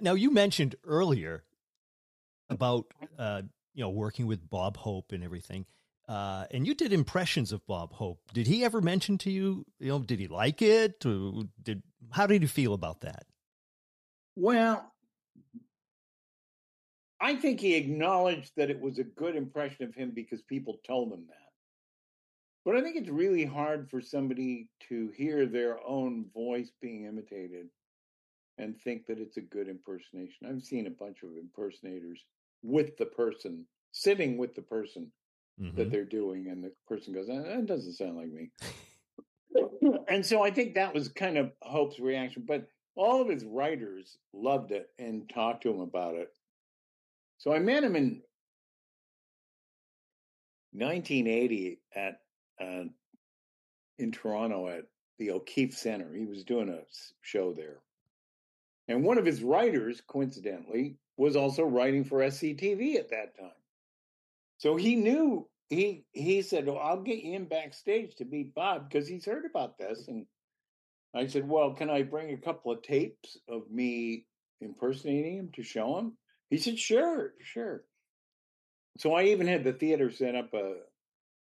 Now, 0.00 0.14
you 0.14 0.32
mentioned 0.32 0.74
earlier 0.84 1.44
about 2.50 2.86
uh, 3.18 3.42
you 3.74 3.82
know 3.82 3.90
working 3.90 4.26
with 4.26 4.48
Bob 4.48 4.76
Hope 4.76 5.12
and 5.12 5.22
everything. 5.22 5.66
Uh, 6.08 6.46
and 6.52 6.66
you 6.66 6.74
did 6.74 6.92
impressions 6.92 7.52
of 7.52 7.66
Bob 7.66 7.92
Hope. 7.92 8.20
Did 8.32 8.46
he 8.46 8.64
ever 8.64 8.80
mention 8.80 9.18
to 9.18 9.30
you, 9.30 9.66
you 9.80 9.88
know, 9.88 9.98
did 9.98 10.20
he 10.20 10.28
like 10.28 10.62
it? 10.62 11.04
Or 11.04 11.44
did 11.62 11.82
how 12.12 12.26
did 12.26 12.42
you 12.42 12.48
feel 12.48 12.74
about 12.74 13.00
that? 13.00 13.26
Well, 14.36 14.92
I 17.20 17.34
think 17.36 17.60
he 17.60 17.74
acknowledged 17.74 18.52
that 18.56 18.70
it 18.70 18.80
was 18.80 18.98
a 18.98 19.04
good 19.04 19.34
impression 19.34 19.84
of 19.84 19.94
him 19.94 20.12
because 20.14 20.42
people 20.42 20.78
told 20.86 21.12
him 21.12 21.24
that. 21.28 21.45
But 22.66 22.74
I 22.74 22.82
think 22.82 22.96
it's 22.96 23.08
really 23.08 23.44
hard 23.44 23.88
for 23.88 24.00
somebody 24.00 24.68
to 24.88 25.12
hear 25.16 25.46
their 25.46 25.78
own 25.86 26.26
voice 26.34 26.72
being 26.82 27.04
imitated 27.04 27.68
and 28.58 28.76
think 28.80 29.06
that 29.06 29.20
it's 29.20 29.36
a 29.36 29.42
good 29.42 29.68
impersonation. 29.68 30.48
I've 30.48 30.64
seen 30.64 30.88
a 30.88 30.90
bunch 30.90 31.18
of 31.22 31.30
impersonators 31.38 32.24
with 32.64 32.96
the 32.96 33.06
person, 33.06 33.64
sitting 33.92 34.36
with 34.36 34.56
the 34.56 34.62
person 34.62 35.12
mm-hmm. 35.60 35.76
that 35.76 35.92
they're 35.92 36.04
doing, 36.04 36.48
and 36.48 36.64
the 36.64 36.72
person 36.88 37.14
goes, 37.14 37.28
"That 37.28 37.66
doesn't 37.66 37.92
sound 37.92 38.16
like 38.16 38.32
me." 38.32 38.50
and 40.08 40.26
so 40.26 40.42
I 40.42 40.50
think 40.50 40.74
that 40.74 40.92
was 40.92 41.08
kind 41.08 41.38
of 41.38 41.52
Hope's 41.62 42.00
reaction. 42.00 42.42
But 42.48 42.66
all 42.96 43.22
of 43.22 43.28
his 43.28 43.44
writers 43.44 44.18
loved 44.32 44.72
it 44.72 44.90
and 44.98 45.30
talked 45.32 45.62
to 45.62 45.70
him 45.70 45.82
about 45.82 46.16
it. 46.16 46.32
So 47.38 47.54
I 47.54 47.60
met 47.60 47.84
him 47.84 47.94
in 47.94 48.22
1980 50.72 51.80
at 51.94 52.18
uh, 52.60 52.84
in 53.98 54.12
Toronto 54.12 54.68
at 54.68 54.84
the 55.18 55.30
O'Keefe 55.30 55.76
Center. 55.76 56.12
He 56.14 56.26
was 56.26 56.44
doing 56.44 56.68
a 56.68 56.80
show 57.22 57.52
there. 57.52 57.78
And 58.88 59.04
one 59.04 59.18
of 59.18 59.24
his 59.24 59.42
writers, 59.42 60.02
coincidentally, 60.06 60.96
was 61.16 61.36
also 61.36 61.64
writing 61.64 62.04
for 62.04 62.18
SCTV 62.18 62.96
at 62.96 63.10
that 63.10 63.36
time. 63.38 63.50
So 64.58 64.76
he 64.76 64.96
knew 64.96 65.48
he 65.68 66.04
he 66.12 66.42
said, 66.42 66.66
well, 66.66 66.78
I'll 66.78 67.02
get 67.02 67.18
him 67.18 67.46
backstage 67.46 68.14
to 68.16 68.24
meet 68.24 68.54
Bob 68.54 68.88
because 68.88 69.08
he's 69.08 69.26
heard 69.26 69.44
about 69.44 69.78
this. 69.78 70.06
And 70.08 70.26
I 71.16 71.26
said, 71.26 71.48
Well, 71.48 71.72
can 71.72 71.88
I 71.88 72.02
bring 72.02 72.32
a 72.32 72.36
couple 72.36 72.72
of 72.72 72.82
tapes 72.82 73.38
of 73.48 73.70
me 73.70 74.26
impersonating 74.60 75.38
him 75.38 75.50
to 75.54 75.62
show 75.62 75.98
him? 75.98 76.12
He 76.50 76.58
said, 76.58 76.78
Sure, 76.78 77.32
sure. 77.40 77.84
So 78.98 79.14
I 79.14 79.24
even 79.24 79.46
had 79.46 79.64
the 79.64 79.72
theater 79.72 80.10
set 80.10 80.34
up 80.34 80.52
a, 80.52 80.74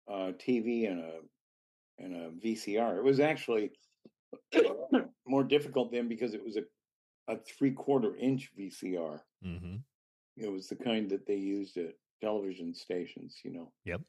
a 0.08 0.34
TV 0.34 0.90
and 0.90 1.00
a 1.00 1.20
and 1.98 2.16
a 2.16 2.30
VCR. 2.46 2.98
It 2.98 3.04
was 3.04 3.20
actually 3.20 3.72
more 5.28 5.44
difficult 5.44 5.92
then 5.92 6.08
because 6.08 6.34
it 6.34 6.44
was 6.44 6.58
a 6.58 6.64
a 7.28 7.38
three 7.38 7.72
quarter 7.72 8.16
inch 8.16 8.52
VCR. 8.60 9.20
Mm-hmm. 9.46 9.76
It 10.38 10.52
was 10.52 10.68
the 10.68 10.76
kind 10.76 11.10
that 11.10 11.26
they 11.26 11.36
used 11.36 11.78
at 11.78 11.94
television 12.22 12.74
stations, 12.74 13.40
you 13.44 13.52
know. 13.52 13.72
Yep. 13.86 14.02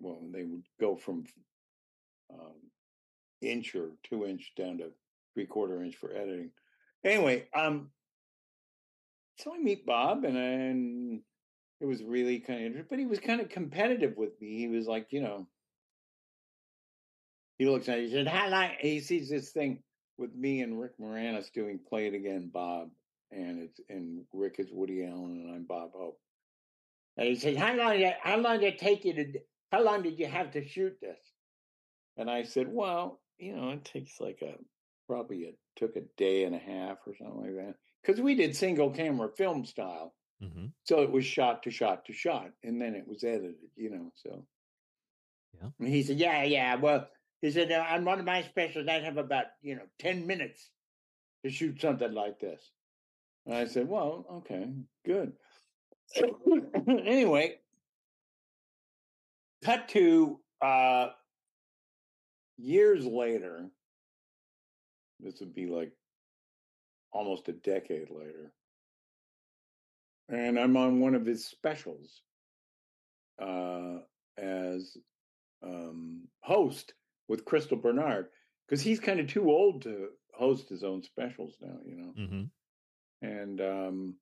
well, 0.00 0.20
they 0.32 0.44
would 0.44 0.64
go 0.80 0.96
from 0.96 1.24
um, 2.32 2.56
inch 3.40 3.74
or 3.74 3.90
two 4.02 4.26
inch 4.26 4.52
down 4.56 4.78
to 4.78 4.90
three 5.34 5.46
quarter 5.46 5.82
inch 5.82 5.96
for 5.96 6.12
editing. 6.12 6.50
Anyway, 7.04 7.48
um, 7.54 7.90
so 9.38 9.54
I 9.54 9.58
meet 9.58 9.86
Bob, 9.86 10.24
and 10.24 10.36
and 10.36 11.20
it 11.82 11.86
was 11.86 12.02
really 12.04 12.38
kind 12.38 12.60
of 12.60 12.66
interesting. 12.66 12.86
But 12.88 12.98
he 13.00 13.06
was 13.06 13.18
kind 13.18 13.40
of 13.40 13.48
competitive 13.48 14.16
with 14.16 14.40
me. 14.40 14.56
He 14.56 14.68
was 14.68 14.86
like, 14.86 15.08
you 15.10 15.20
know, 15.20 15.48
he 17.58 17.68
looks 17.68 17.88
at 17.88 17.98
it, 17.98 18.06
he 18.06 18.12
said, 18.12 18.28
"How 18.28 18.48
long?" 18.48 18.70
He 18.80 19.00
sees 19.00 19.28
this 19.28 19.50
thing 19.50 19.82
with 20.16 20.32
me 20.34 20.62
and 20.62 20.80
Rick 20.80 20.98
Moranis 20.98 21.52
doing 21.52 21.80
"Play 21.88 22.06
It 22.06 22.14
Again, 22.14 22.50
Bob," 22.52 22.90
and 23.32 23.60
it's 23.60 23.80
and 23.88 24.24
Rick 24.32 24.56
is 24.58 24.70
Woody 24.70 25.04
Allen, 25.04 25.42
and 25.44 25.54
I'm 25.54 25.64
Bob 25.64 25.90
Hope. 25.92 26.18
And 27.16 27.26
he 27.26 27.34
said, 27.34 27.56
"How 27.56 27.74
long? 27.74 27.98
Did, 27.98 28.14
how 28.22 28.38
long 28.38 28.60
did 28.60 28.74
it 28.74 28.78
take 28.78 29.04
you 29.04 29.14
to? 29.14 29.40
How 29.72 29.82
long 29.82 30.02
did 30.02 30.18
you 30.20 30.26
have 30.26 30.52
to 30.52 30.66
shoot 30.66 30.96
this?" 31.00 31.18
And 32.16 32.30
I 32.30 32.44
said, 32.44 32.68
"Well, 32.68 33.20
you 33.38 33.56
know, 33.56 33.70
it 33.70 33.84
takes 33.84 34.20
like 34.20 34.40
a 34.42 34.54
probably 35.08 35.38
it 35.38 35.58
took 35.74 35.96
a 35.96 36.02
day 36.16 36.44
and 36.44 36.54
a 36.54 36.58
half 36.58 36.98
or 37.06 37.14
something 37.16 37.42
like 37.42 37.56
that 37.56 37.74
because 38.02 38.20
we 38.20 38.36
did 38.36 38.54
single 38.56 38.90
camera 38.90 39.28
film 39.36 39.64
style, 39.64 40.14
Mm-hmm. 40.42 40.66
so 40.82 41.02
it 41.02 41.10
was 41.10 41.24
shot 41.24 41.62
to 41.62 41.70
shot 41.70 42.04
to 42.06 42.12
shot, 42.12 42.50
and 42.64 42.80
then 42.80 42.94
it 42.94 43.06
was 43.06 43.22
edited, 43.22 43.54
you 43.76 43.90
know. 43.90 44.12
So, 44.16 44.44
Yeah. 45.60 45.68
And 45.78 45.88
he 45.88 46.02
said, 46.02 46.18
"Yeah, 46.18 46.42
yeah." 46.42 46.74
Well, 46.74 47.08
he 47.40 47.50
said 47.50 47.70
on 47.70 48.04
one 48.04 48.18
of 48.18 48.24
my 48.24 48.42
specials, 48.42 48.88
I'd 48.88 49.04
have 49.04 49.18
about 49.18 49.46
you 49.62 49.76
know 49.76 49.86
ten 49.98 50.26
minutes 50.26 50.70
to 51.44 51.50
shoot 51.50 51.80
something 51.80 52.12
like 52.12 52.40
this. 52.40 52.60
And 53.46 53.54
I 53.54 53.66
said, 53.66 53.88
"Well, 53.88 54.26
okay, 54.38 54.68
good." 55.06 55.32
anyway, 56.88 57.58
cut 59.64 59.88
to 59.90 60.40
uh, 60.60 61.08
years 62.56 63.04
later. 63.06 63.68
This 65.20 65.38
would 65.38 65.54
be 65.54 65.66
like 65.66 65.92
almost 67.12 67.48
a 67.48 67.52
decade 67.52 68.10
later. 68.10 68.52
And 70.32 70.58
I'm 70.58 70.76
on 70.76 70.98
one 71.00 71.14
of 71.14 71.24
his 71.26 71.44
specials 71.44 72.22
uh, 73.40 73.98
as 74.38 74.96
um, 75.62 76.22
host 76.40 76.94
with 77.28 77.44
Crystal 77.44 77.76
Bernard 77.76 78.26
because 78.66 78.82
he's 78.82 78.98
kind 78.98 79.20
of 79.20 79.28
too 79.28 79.50
old 79.50 79.82
to 79.82 80.08
host 80.34 80.68
his 80.68 80.82
own 80.82 81.02
specials 81.02 81.56
now, 81.60 81.76
you 81.86 81.96
know 81.96 82.12
Mm-hmm. 82.18 83.26
and 83.26 83.60
um 83.60 84.14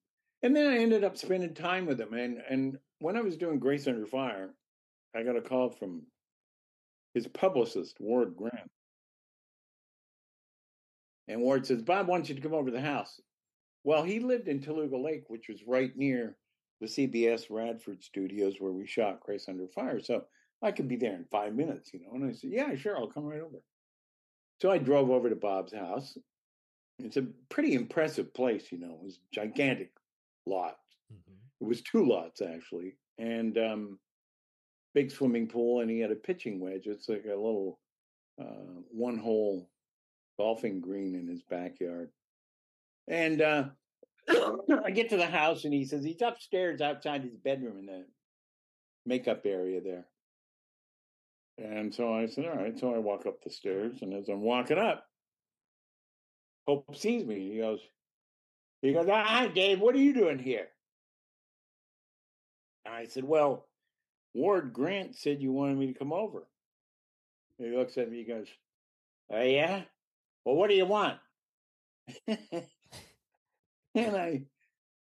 and 0.43 0.55
then 0.57 0.67
I 0.67 0.79
ended 0.79 1.05
up 1.05 1.17
spending 1.17 1.55
time 1.55 1.87
with 1.87 2.01
him 2.01 2.13
and 2.15 2.39
and 2.49 2.79
when 2.99 3.17
I 3.17 3.21
was 3.21 3.37
doing 3.37 3.59
Grace 3.59 3.87
Under 3.87 4.07
Fire, 4.07 4.51
I 5.17 5.23
got 5.23 5.37
a 5.37 5.41
call 5.41 5.71
from 5.71 6.03
his 7.15 7.27
publicist, 7.29 7.97
Ward 8.01 8.37
Grant. 8.37 8.71
And 11.29 11.41
Ward 11.41 11.67
says, 11.67 11.83
Bob 11.83 12.09
wants 12.09 12.29
you 12.29 12.35
to 12.35 12.41
come 12.41 12.55
over 12.55 12.71
to 12.71 12.77
the 12.77 12.81
house. 12.81 13.21
Well, 13.85 14.03
he 14.03 14.21
lived 14.21 14.49
in 14.49 14.61
Toluca 14.61 14.97
Lake, 14.97 15.25
which 15.29 15.49
was 15.49 15.67
right 15.67 15.97
near 15.97 16.37
the 16.81 16.87
CBS 16.87 17.47
Radford 17.51 18.03
studios 18.03 18.57
where 18.59 18.73
we 18.73 18.87
shot 18.87 19.21
Grace 19.21 19.49
Under 19.49 19.69
Fire. 19.69 20.01
So 20.01 20.25
I 20.63 20.73
could 20.73 20.89
be 20.89 20.97
there 20.97 21.15
in 21.15 21.25
five 21.31 21.55
minutes, 21.55 21.93
you 21.93 22.01
know. 22.01 22.15
And 22.15 22.25
I 22.25 22.33
said, 22.33 22.51
Yeah, 22.51 22.75
sure, 22.75 22.97
I'll 22.97 23.07
come 23.07 23.25
right 23.25 23.41
over. 23.41 23.63
So 24.61 24.71
I 24.71 24.79
drove 24.79 25.11
over 25.11 25.31
to 25.31 25.37
Bob's 25.37 25.73
house. 25.73 26.17
It's 26.99 27.17
a 27.17 27.27
pretty 27.49 27.75
impressive 27.75 28.35
place, 28.35 28.71
you 28.71 28.79
know. 28.79 28.93
It 28.93 29.05
was 29.05 29.19
gigantic 29.33 29.91
lot. 30.47 30.77
Mm-hmm. 31.13 31.35
It 31.63 31.69
was 31.69 31.81
two 31.83 32.07
lots 32.07 32.43
actually, 32.43 32.97
and 33.19 33.57
um, 33.57 33.99
big 34.95 35.11
swimming 35.11 35.49
pool, 35.49 35.81
and 35.81 35.91
he 35.91 36.01
had 36.01 36.11
a 36.11 36.17
pitching 36.17 36.61
wedge. 36.61 36.87
It's 36.87 37.09
like 37.09 37.25
a 37.25 37.29
little 37.29 37.79
uh, 38.41 38.81
one-hole 38.91 39.69
golfing 40.39 40.81
green 40.81 41.15
in 41.15 41.27
his 41.27 41.43
backyard. 41.43 42.11
And 43.09 43.41
uh, 43.43 43.65
I 44.29 44.91
get 44.93 45.11
to 45.11 45.17
the 45.17 45.27
house, 45.27 45.65
and 45.65 45.75
he 45.75 45.85
says 45.85 46.05
he's 46.05 46.23
upstairs 46.23 46.81
outside 46.81 47.23
his 47.23 47.37
bedroom 47.37 47.79
in 47.79 47.87
the 47.87 48.05
makeup 49.07 49.43
area 49.45 49.81
there. 49.81 50.07
And 51.59 51.95
so 51.95 52.15
I 52.15 52.27
said, 52.27 52.47
"All 52.47 52.57
right." 52.57 52.79
So 52.79 52.95
I 52.95 52.99
walk 52.99 53.27
up 53.27 53.43
the 53.43 53.51
stairs, 53.51 53.99
and 54.03 54.15
as 54.15 54.29
I'm 54.29 54.43
walking 54.43 54.79
up, 54.79 55.05
Hope 56.71 56.95
sees 56.95 57.25
me. 57.25 57.51
He 57.51 57.59
goes, 57.59 57.81
he 58.81 58.93
goes, 58.93 59.09
"Ah, 59.11 59.25
"Hi, 59.25 59.49
Dave. 59.49 59.81
What 59.81 59.97
are 59.97 59.99
you 59.99 60.15
doing 60.15 60.39
here?" 60.39 60.69
And 62.85 62.95
I 62.95 63.07
said, 63.07 63.25
"Well, 63.25 63.67
Ward 64.35 64.73
Grant 64.73 65.17
said 65.17 65.43
you 65.43 65.53
wanted 65.53 65.79
me 65.79 65.89
to 65.89 65.99
come 65.99 66.13
over." 66.13 66.47
He 67.59 67.77
looks 67.77 67.99
at 67.99 68.09
me. 68.11 68.19
He 68.19 68.25
goes, 68.25 68.47
"Oh 69.31 69.43
yeah. 69.43 69.83
Well, 70.45 70.55
what 70.55 70.71
do 70.71 70.77
you 70.77 70.87
want?" 70.87 71.19
and 73.95 74.17
I, 74.17 74.43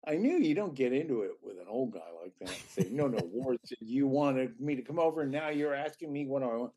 I 0.06 0.16
knew 0.16 0.38
you 0.38 0.54
don't 0.54 0.74
get 0.74 0.92
into 0.92 1.22
it 1.22 1.32
with 1.42 1.58
an 1.58 1.66
old 1.68 1.92
guy 1.92 2.00
like 2.22 2.32
that. 2.40 2.48
And 2.48 2.86
say, 2.86 2.90
"No, 2.90 3.06
no." 3.06 3.18
Ward 3.32 3.58
said 3.64 3.78
you 3.80 4.06
wanted 4.06 4.60
me 4.60 4.76
to 4.76 4.82
come 4.82 4.98
over, 4.98 5.22
and 5.22 5.32
now 5.32 5.48
you're 5.48 5.74
asking 5.74 6.12
me 6.12 6.26
what 6.26 6.42
I 6.42 6.46
want. 6.46 6.72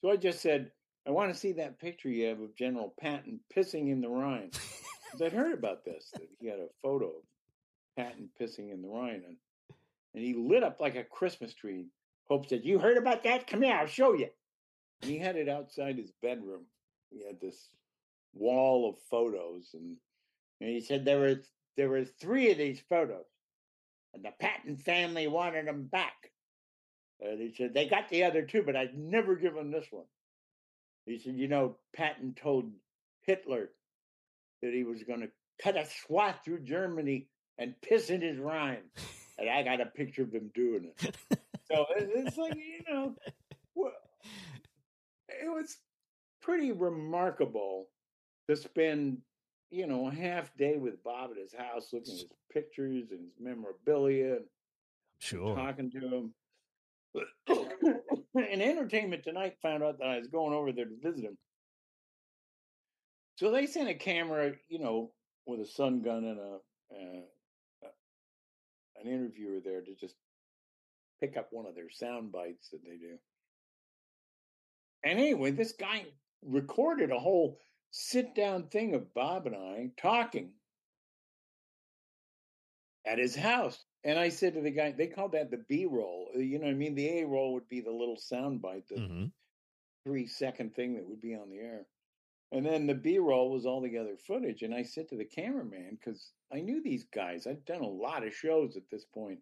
So 0.00 0.10
I 0.10 0.16
just 0.16 0.40
said, 0.40 0.70
"I 1.06 1.10
want 1.10 1.32
to 1.32 1.38
see 1.38 1.52
that 1.52 1.78
picture 1.78 2.08
you 2.08 2.26
have 2.26 2.40
of 2.40 2.56
General 2.56 2.94
Patton 3.00 3.40
pissing 3.54 3.90
in 3.90 4.00
the 4.00 4.08
Rhine." 4.08 4.50
I'd 5.22 5.32
heard 5.32 5.52
about 5.52 5.84
this 5.84 6.10
that 6.14 6.28
he 6.40 6.46
had 6.46 6.58
a 6.58 6.68
photo 6.82 7.06
of 7.06 7.22
Patton 7.96 8.30
pissing 8.40 8.72
in 8.72 8.82
the 8.82 8.88
Rhine, 8.88 9.22
and 9.26 9.36
and 10.14 10.24
he 10.24 10.34
lit 10.34 10.62
up 10.62 10.80
like 10.80 10.96
a 10.96 11.04
Christmas 11.04 11.54
tree. 11.54 11.86
Hope 12.28 12.48
said, 12.48 12.64
"You 12.64 12.78
heard 12.78 12.96
about 12.96 13.22
that? 13.24 13.46
Come 13.46 13.62
here, 13.62 13.74
I'll 13.74 13.86
show 13.86 14.14
you." 14.14 14.28
And 15.02 15.10
he 15.10 15.18
had 15.18 15.36
it 15.36 15.48
outside 15.48 15.98
his 15.98 16.12
bedroom. 16.22 16.62
He 17.10 17.24
had 17.26 17.40
this 17.40 17.68
wall 18.34 18.88
of 18.88 18.98
photos, 19.10 19.70
and 19.74 19.96
and 20.62 20.70
he 20.70 20.80
said 20.80 21.04
there 21.04 21.18
were 21.18 21.42
there 21.76 21.88
were 21.88 22.04
three 22.04 22.52
of 22.52 22.58
these 22.58 22.80
photos, 22.88 23.26
and 24.14 24.24
the 24.24 24.30
Patton 24.38 24.76
family 24.76 25.26
wanted 25.26 25.66
them 25.66 25.88
back. 25.90 26.30
And 27.20 27.40
he 27.40 27.52
said 27.54 27.74
they 27.74 27.88
got 27.88 28.08
the 28.08 28.24
other 28.24 28.42
two, 28.42 28.62
but 28.62 28.76
I'd 28.76 28.96
never 28.96 29.34
give 29.34 29.54
them 29.54 29.70
this 29.72 29.86
one. 29.90 30.06
He 31.04 31.18
said, 31.18 31.34
you 31.34 31.48
know, 31.48 31.76
Patton 31.94 32.34
told 32.40 32.70
Hitler 33.22 33.70
that 34.62 34.72
he 34.72 34.84
was 34.84 35.02
going 35.02 35.20
to 35.20 35.30
cut 35.60 35.76
a 35.76 35.84
swath 35.84 36.36
through 36.44 36.60
Germany 36.60 37.26
and 37.58 37.74
piss 37.82 38.08
in 38.10 38.20
his 38.20 38.38
Rhine. 38.38 38.84
And 39.38 39.48
I 39.50 39.64
got 39.64 39.80
a 39.80 39.86
picture 39.86 40.22
of 40.22 40.32
him 40.32 40.52
doing 40.54 40.92
it. 40.96 41.16
So 41.70 41.86
it's 41.96 42.36
like, 42.36 42.54
you 42.54 42.82
know, 42.88 43.16
it 45.28 45.48
was 45.48 45.76
pretty 46.40 46.70
remarkable 46.70 47.88
to 48.48 48.56
spend, 48.56 49.18
you 49.72 49.86
know, 49.86 50.06
a 50.06 50.14
half 50.14 50.54
day 50.56 50.76
with 50.76 51.02
Bob 51.02 51.30
at 51.30 51.38
his 51.38 51.54
house 51.54 51.88
looking 51.92 52.12
at 52.12 52.18
his 52.20 52.26
pictures 52.52 53.10
and 53.10 53.20
his 53.20 53.40
memorabilia 53.40 54.36
and 54.36 54.44
Sure. 55.18 55.56
talking 55.56 55.90
to 55.92 55.98
him. 55.98 56.34
and 58.34 58.62
Entertainment 58.62 59.24
Tonight 59.24 59.56
found 59.62 59.82
out 59.82 59.98
that 59.98 60.08
I 60.08 60.18
was 60.18 60.28
going 60.28 60.52
over 60.52 60.72
there 60.72 60.84
to 60.84 60.96
visit 61.02 61.24
him. 61.24 61.38
So 63.36 63.50
they 63.50 63.66
sent 63.66 63.88
a 63.88 63.94
camera, 63.94 64.52
you 64.68 64.78
know, 64.78 65.12
with 65.46 65.60
a 65.60 65.66
sun 65.66 66.02
gun 66.02 66.24
and 66.24 66.38
a 66.38 66.58
uh, 66.92 67.88
an 69.00 69.08
interviewer 69.08 69.60
there 69.64 69.80
to 69.80 69.94
just 69.94 70.14
pick 71.20 71.36
up 71.36 71.48
one 71.50 71.66
of 71.66 71.74
their 71.74 71.90
sound 71.90 72.30
bites 72.30 72.68
that 72.70 72.84
they 72.84 72.96
do. 72.96 73.16
And 75.04 75.18
anyway, 75.18 75.50
this 75.50 75.72
guy 75.72 76.04
recorded 76.44 77.10
a 77.10 77.18
whole 77.18 77.58
sit 77.92 78.34
down 78.34 78.68
thing 78.68 78.94
of 78.94 79.14
Bob 79.14 79.46
and 79.46 79.56
I 79.56 79.92
talking 79.98 80.54
at 83.06 83.18
his 83.18 83.36
house. 83.36 83.84
And 84.04 84.18
I 84.18 84.30
said 84.30 84.54
to 84.54 84.62
the 84.62 84.70
guy, 84.72 84.92
they 84.92 85.06
called 85.06 85.32
that 85.32 85.50
the 85.50 85.64
B 85.68 85.86
roll. 85.86 86.30
You 86.34 86.58
know 86.58 86.66
what 86.66 86.72
I 86.72 86.76
mean? 86.76 86.96
The 86.96 87.20
A 87.20 87.26
roll 87.26 87.54
would 87.54 87.68
be 87.68 87.80
the 87.80 87.92
little 87.92 88.16
sound 88.18 88.62
bite, 88.62 88.88
the 88.88 88.96
hmm 88.96 89.26
three 90.06 90.26
second 90.26 90.74
thing 90.74 90.94
that 90.94 91.06
would 91.08 91.20
be 91.20 91.34
on 91.34 91.50
the 91.50 91.58
air. 91.58 91.86
And 92.52 92.66
then 92.66 92.86
the 92.86 92.94
B 92.94 93.18
roll 93.18 93.50
was 93.50 93.66
all 93.66 93.80
the 93.82 93.98
other 93.98 94.16
footage. 94.16 94.62
And 94.62 94.74
I 94.74 94.82
said 94.82 95.08
to 95.08 95.16
the 95.16 95.24
cameraman, 95.24 95.98
because 95.98 96.32
I 96.52 96.60
knew 96.60 96.82
these 96.82 97.04
guys, 97.14 97.46
I'd 97.46 97.64
done 97.64 97.82
a 97.82 97.88
lot 97.88 98.26
of 98.26 98.34
shows 98.34 98.76
at 98.76 98.90
this 98.90 99.04
point, 99.06 99.40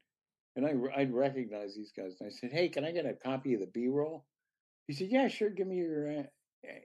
and 0.57 0.67
I, 0.67 0.75
I'd 0.97 1.13
recognize 1.15 1.75
these 1.75 1.93
guys. 1.93 2.17
And 2.21 2.29
I 2.29 2.31
said, 2.31 2.53
Hey, 2.53 2.69
can 2.69 2.85
I 2.85 2.93
get 2.93 3.07
a 3.07 3.15
copy 3.15 3.55
of 3.55 3.61
the 3.61 3.67
B 3.67 3.89
roll? 3.89 4.27
He 4.87 4.95
said, 4.95 5.11
Yeah, 5.11 5.29
sure. 5.29 5.51
Give 5.51 5.67
me 5.67 5.77
your 5.77 6.21
uh, 6.21 6.23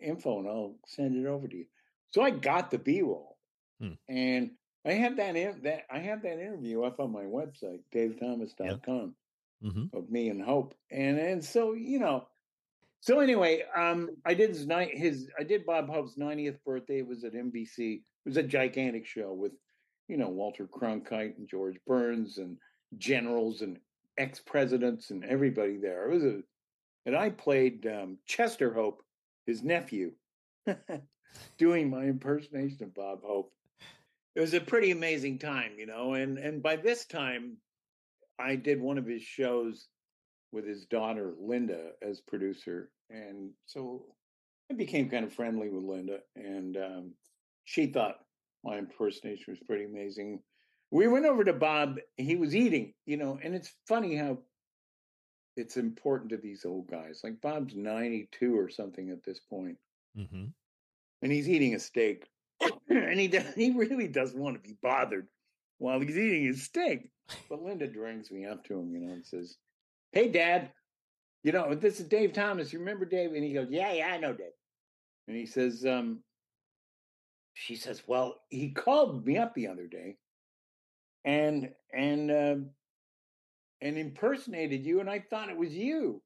info 0.02 0.40
and 0.40 0.48
I'll 0.48 0.76
send 0.86 1.16
it 1.16 1.28
over 1.28 1.48
to 1.48 1.56
you. 1.56 1.66
So 2.12 2.22
I 2.22 2.30
got 2.30 2.72
the 2.72 2.78
B 2.78 3.02
roll. 3.02 3.38
Hmm. 3.80 3.94
And 4.08 4.52
I 4.86 4.94
have 4.94 5.18
that, 5.18 5.36
in, 5.36 5.62
that 5.64 5.86
I 5.92 6.00
have 6.00 6.22
that 6.24 6.40
interview 6.40 6.84
up 6.84 7.00
on 7.00 7.12
my 7.12 7.24
website, 7.24 7.82
davethomas.com 7.94 9.16
hmm 9.62 9.86
of 9.94 10.10
me 10.10 10.30
and 10.30 10.42
Hope. 10.42 10.76
And 10.92 11.18
and 11.18 11.44
so, 11.44 11.74
you 11.74 12.00
know, 12.00 12.28
so 13.00 13.20
anyway, 13.20 13.64
um, 13.76 14.10
I 14.26 14.34
did 14.34 14.50
his 14.50 14.66
night 14.66 14.98
his 14.98 15.30
I 15.40 15.44
did 15.44 15.66
Bob 15.66 15.90
Hope's 15.90 16.16
90th 16.18 16.58
birthday. 16.66 17.00
It 17.00 17.08
was 17.08 17.24
at 17.24 17.34
NBC. 17.34 17.98
It 17.98 18.02
was 18.26 18.38
a 18.38 18.44
gigantic 18.44 19.06
show 19.06 19.34
with, 19.34 19.54
you 20.08 20.18
know, 20.18 20.30
Walter 20.30 20.68
Cronkite 20.68 21.38
and 21.38 21.48
George 21.48 21.78
Burns 21.86 22.38
and 22.38 22.58
generals 22.98 23.62
and 23.62 23.78
ex 24.18 24.40
presidents 24.40 25.12
and 25.12 25.24
everybody 25.26 25.78
there. 25.78 26.10
It 26.10 26.14
was 26.14 26.24
a 26.24 26.42
and 27.06 27.16
I 27.16 27.30
played 27.30 27.86
um, 27.86 28.18
Chester 28.26 28.74
Hope, 28.74 29.05
his 29.46 29.64
nephew, 29.64 30.12
doing 31.58 31.90
my 31.90 32.04
impersonation 32.04 32.84
of 32.84 32.94
Bob 32.94 33.20
Hope. 33.24 33.52
It 34.36 34.42
was 34.42 34.54
a 34.54 34.62
pretty 34.62 34.92
amazing 34.92 35.40
time, 35.40 35.74
you 35.78 35.86
know. 35.86 36.14
And 36.14 36.38
and 36.38 36.62
by 36.62 36.76
this 36.76 37.06
time, 37.06 37.58
I 38.40 38.56
did 38.56 38.82
one 38.82 38.98
of 38.98 39.06
his 39.06 39.22
shows 39.22 39.88
with 40.52 40.68
his 40.68 40.86
daughter 40.86 41.34
Linda 41.40 41.92
as 42.02 42.22
producer, 42.22 42.92
and 43.10 43.52
so 43.66 44.06
I 44.72 44.74
became 44.76 45.10
kind 45.10 45.26
of 45.26 45.34
friendly 45.34 45.70
with 45.70 45.84
Linda, 45.84 46.20
and 46.36 46.78
um, 46.78 47.14
she 47.66 47.88
thought 47.88 48.20
my 48.64 48.78
impersonation 48.78 49.46
was 49.54 49.60
pretty 49.66 49.86
amazing. 49.86 50.42
We 50.92 51.08
went 51.08 51.26
over 51.26 51.44
to 51.44 51.54
Bob. 51.54 51.98
He 52.18 52.36
was 52.36 52.56
eating, 52.56 52.94
you 53.06 53.18
know, 53.18 53.40
and 53.42 53.54
it's 53.56 53.72
funny 53.88 54.16
how 54.16 54.40
it's 55.56 55.78
important 55.78 56.30
to 56.32 56.38
these 56.38 56.66
old 56.66 56.88
guys. 56.90 57.22
Like 57.24 57.42
Bob's 57.42 57.76
92 57.76 58.58
or 58.58 58.70
something 58.70 59.10
at 59.10 59.24
this 59.24 59.40
point, 59.40 59.78
Mm-hmm. 60.18 60.46
and 61.22 61.32
he's 61.32 61.50
eating 61.50 61.76
a 61.76 61.80
steak. 61.80 62.26
and 62.90 63.20
he 63.20 63.28
does, 63.28 63.44
he 63.56 63.72
really 63.72 64.08
doesn't 64.08 64.40
want 64.40 64.56
to 64.56 64.70
be 64.70 64.78
bothered 64.82 65.28
while 65.78 66.00
he's 66.00 66.18
eating 66.18 66.46
his 66.46 66.64
steak. 66.64 67.10
But 67.50 67.62
Linda 67.62 67.88
brings 67.88 68.32
me 68.32 68.46
up 68.46 68.64
to 68.66 68.80
him, 68.80 68.94
you 68.94 69.00
know, 69.02 69.14
and 69.14 69.26
says, 69.26 69.58
Hey, 70.14 70.30
Dad, 70.30 70.72
you 71.44 71.52
know, 71.52 71.76
this 71.76 72.00
is 72.00 72.08
Dave 72.08 72.32
Thomas. 72.34 72.72
You 72.72 72.80
remember 72.80 73.06
Dave? 73.06 73.34
And 73.34 73.44
he 73.44 73.54
goes, 73.54 73.68
Yeah, 73.70 73.92
yeah, 73.92 74.08
I 74.14 74.18
know 74.18 74.32
Dave. 74.34 74.52
And 75.28 75.36
he 75.36 75.46
says, 75.46 75.86
um, 75.86 76.20
She 77.54 77.76
says, 77.76 78.02
Well, 78.08 78.38
he 78.50 78.70
called 78.70 79.26
me 79.26 79.38
up 79.38 79.54
the 79.54 79.68
other 79.68 79.88
day 79.88 80.18
and, 81.26 81.72
and, 81.94 82.32
uh, 82.32 82.56
and 83.86 83.98
impersonated 83.98 84.84
you, 84.84 85.00
and 85.00 85.10
I 85.10 85.20
thought 85.20 85.50
it 85.50 85.58
was 85.58 85.74
you. 85.74 86.22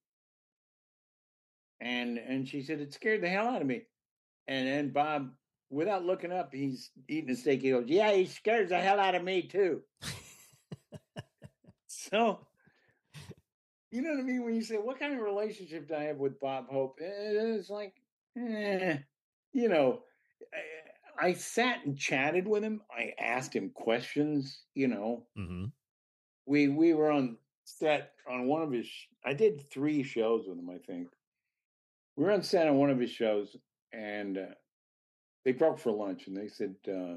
And 1.82 2.18
and 2.18 2.48
she 2.48 2.62
said 2.62 2.80
it 2.80 2.94
scared 2.94 3.22
the 3.22 3.30
hell 3.30 3.48
out 3.48 3.62
of 3.62 3.68
me. 3.68 3.84
And 4.48 4.68
then 4.68 4.90
Bob, 4.92 5.30
without 5.70 6.04
looking 6.06 6.32
up, 6.32 6.54
he's 6.54 6.92
eating 7.08 7.30
a 7.32 7.36
steak. 7.36 7.62
He 7.62 7.72
goes, 7.72 7.86
"Yeah, 7.88 8.12
he 8.14 8.26
scares 8.26 8.70
the 8.70 8.80
hell 8.80 9.00
out 9.00 9.16
of 9.16 9.24
me 9.24 9.44
too." 9.44 9.82
so, 11.88 12.40
you 13.92 14.02
know 14.02 14.12
what 14.12 14.20
I 14.20 14.24
mean? 14.24 14.44
When 14.44 14.56
you 14.56 14.62
say, 14.64 14.78
"What 14.78 15.00
kind 15.00 15.14
of 15.14 15.20
relationship 15.20 15.88
do 15.88 15.96
I 15.96 16.04
have 16.04 16.18
with 16.18 16.40
Bob 16.40 16.70
Hope?" 16.70 16.98
Eh, 17.02 17.06
It's 17.58 17.70
like, 17.70 17.94
eh, 18.38 18.98
you 19.54 19.70
know, 19.70 20.00
I, 21.20 21.28
I 21.28 21.34
sat 21.34 21.86
and 21.86 21.98
chatted 21.98 22.48
with 22.48 22.64
him. 22.64 22.82
I 22.92 23.14
asked 23.20 23.56
him 23.56 23.72
questions. 23.74 24.64
You 24.76 24.88
know, 24.90 25.28
Mm-hmm. 25.38 25.66
we 26.46 26.68
we 26.68 26.94
were 26.94 27.12
on 27.12 27.38
set 27.78 28.14
on 28.30 28.48
one 28.48 28.62
of 28.62 28.72
his 28.72 28.90
i 29.26 29.34
did 29.34 29.70
three 29.72 30.04
shows 30.04 30.46
with 30.48 30.58
him 30.58 30.70
i 30.70 30.78
think. 30.78 31.08
We 32.16 32.26
were 32.26 32.32
on 32.32 32.44
set 32.44 32.68
on 32.68 32.78
one 32.78 32.90
of 32.90 33.00
his 33.00 33.12
shows 33.12 33.56
and 33.94 34.38
uh, 34.38 34.54
they 35.46 35.54
broke 35.54 35.80
for 35.80 35.92
lunch 35.92 36.28
and 36.28 36.36
they 36.36 36.48
said 36.50 36.76
uh, 36.88 37.16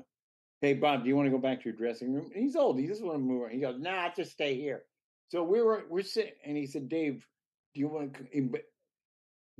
hey 0.60 0.74
bob 0.74 1.02
do 1.02 1.08
you 1.08 1.16
want 1.16 1.26
to 1.26 1.30
go 1.30 1.38
back 1.38 1.60
to 1.60 1.68
your 1.68 1.76
dressing 1.76 2.12
room? 2.12 2.30
And 2.34 2.42
he's 2.42 2.56
old 2.56 2.78
he 2.78 2.86
doesn't 2.86 3.06
want 3.06 3.18
to 3.18 3.24
move 3.24 3.42
around. 3.42 3.52
he 3.52 3.60
goes 3.60 3.80
nah 3.80 4.04
I'll 4.04 4.12
just 4.14 4.32
stay 4.32 4.54
here. 4.54 4.82
So 5.28 5.42
we 5.42 5.60
were 5.62 5.84
we're 5.88 6.02
sitting 6.02 6.34
and 6.44 6.56
he 6.56 6.66
said 6.66 6.88
dave 6.88 7.26
do 7.74 7.80
you 7.80 7.88
want 7.88 8.14
to 8.14 8.40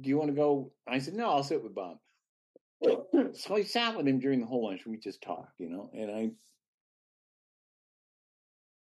do 0.01 0.09
you 0.09 0.17
want 0.17 0.31
to 0.31 0.37
go? 0.37 0.73
I 0.87 0.99
said 0.99 1.15
no 1.15 1.29
i'll 1.31 1.43
sit 1.43 1.63
with 1.63 1.75
bob. 1.75 1.99
So 3.35 3.57
i 3.57 3.63
sat 3.63 3.97
with 3.97 4.07
him 4.07 4.21
during 4.21 4.41
the 4.41 4.47
whole 4.47 4.67
lunch 4.67 4.83
we 4.87 4.97
just 4.99 5.23
talked 5.23 5.59
you 5.59 5.71
know 5.71 5.91
and 5.95 6.11
i 6.11 6.31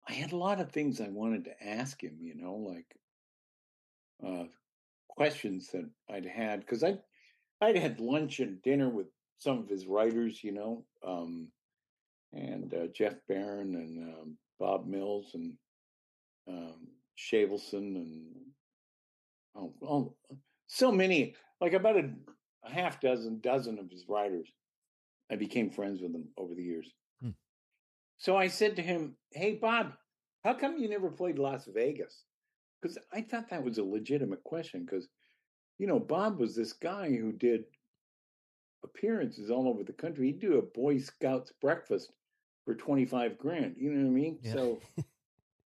I 0.09 0.13
had 0.13 0.33
a 0.33 0.37
lot 0.37 0.61
of 0.61 0.71
things 0.71 1.01
I 1.01 1.09
wanted 1.09 1.45
to 1.45 1.65
ask 1.65 2.03
him, 2.03 2.19
you 2.21 2.35
know, 2.35 2.55
like 2.55 2.97
uh, 4.27 4.47
questions 5.09 5.69
that 5.73 5.89
I'd 6.11 6.27
had 6.27 6.61
because 6.61 6.83
I 6.83 6.99
I'd 7.61 7.77
had 7.77 8.01
lunch 8.01 8.41
and 8.41 8.61
dinner 8.63 8.89
with 8.89 9.07
some 9.39 9.59
of 9.59 9.69
his 9.69 9.87
writers, 9.87 10.43
you 10.43 10.53
know, 10.53 10.85
um, 11.07 11.49
and 12.33 12.73
uh, 12.75 12.87
Jeff 12.95 13.15
Barron 13.29 13.75
and 13.75 14.15
um, 14.15 14.37
Bob 14.59 14.87
Mills 14.87 15.31
and 15.35 15.55
um, 16.49 16.89
Shavelson 17.19 17.97
and 17.97 18.27
oh, 19.57 19.75
oh, 19.83 20.15
so 20.67 20.91
many, 20.91 21.35
like 21.61 21.75
about 21.75 21.97
a, 21.97 22.11
a 22.65 22.71
half 22.71 23.01
dozen, 23.01 23.41
dozen 23.41 23.79
of 23.79 23.91
his 23.91 24.05
writers. 24.09 24.49
I 25.31 25.37
became 25.37 25.71
friends 25.71 26.01
with 26.03 26.13
them 26.13 26.29
over 26.37 26.55
the 26.55 26.63
years. 26.63 26.93
So 28.23 28.37
I 28.37 28.47
said 28.47 28.77
to 28.77 28.83
him, 28.83 29.17
Hey, 29.33 29.55
Bob, 29.55 29.95
how 30.45 30.55
come 30.55 30.79
you 30.79 30.89
never 30.89 31.11
played 31.11 31.41
Las 31.41 31.67
Vegas? 31.67 32.23
Because 32.81 32.97
I 33.13 33.21
thought 33.21 33.51
that 33.51 33.65
was 33.65 33.79
a 33.79 33.85
legitimate 33.85 34.45
question. 34.45 34.85
Because, 34.85 35.09
you 35.79 35.89
know, 35.89 35.99
Bob 35.99 36.39
was 36.39 36.55
this 36.55 36.73
guy 36.73 37.11
who 37.11 37.33
did 37.33 37.65
appearances 38.85 39.51
all 39.51 39.69
over 39.69 39.83
the 39.83 39.93
country. 39.93 40.27
He'd 40.27 40.41
do 40.41 40.59
a 40.59 40.63
Boy 40.63 40.99
Scouts 40.99 41.53
breakfast 41.61 42.13
for 42.65 42.77
25 42.77 43.39
grand. 43.39 43.75
You 43.77 43.91
know 43.91 44.05
what 44.05 44.13
I 44.13 44.15
mean? 44.15 44.39
Yeah. 44.41 44.53
So 44.53 44.79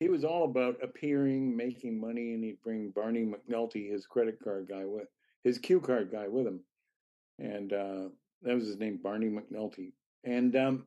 he 0.00 0.08
was 0.08 0.24
all 0.24 0.44
about 0.44 0.82
appearing, 0.82 1.54
making 1.54 2.00
money, 2.00 2.32
and 2.32 2.42
he'd 2.42 2.62
bring 2.62 2.88
Barney 2.88 3.26
McNulty, 3.26 3.92
his 3.92 4.06
credit 4.06 4.38
card 4.42 4.66
guy, 4.66 4.86
with 4.86 5.08
his 5.44 5.58
cue 5.58 5.80
card 5.80 6.10
guy 6.10 6.26
with 6.26 6.46
him. 6.46 6.60
And 7.38 7.74
uh, 7.74 8.08
that 8.40 8.54
was 8.54 8.66
his 8.66 8.78
name, 8.78 8.98
Barney 9.02 9.28
McNulty. 9.28 9.92
And 10.24 10.56
um, 10.56 10.86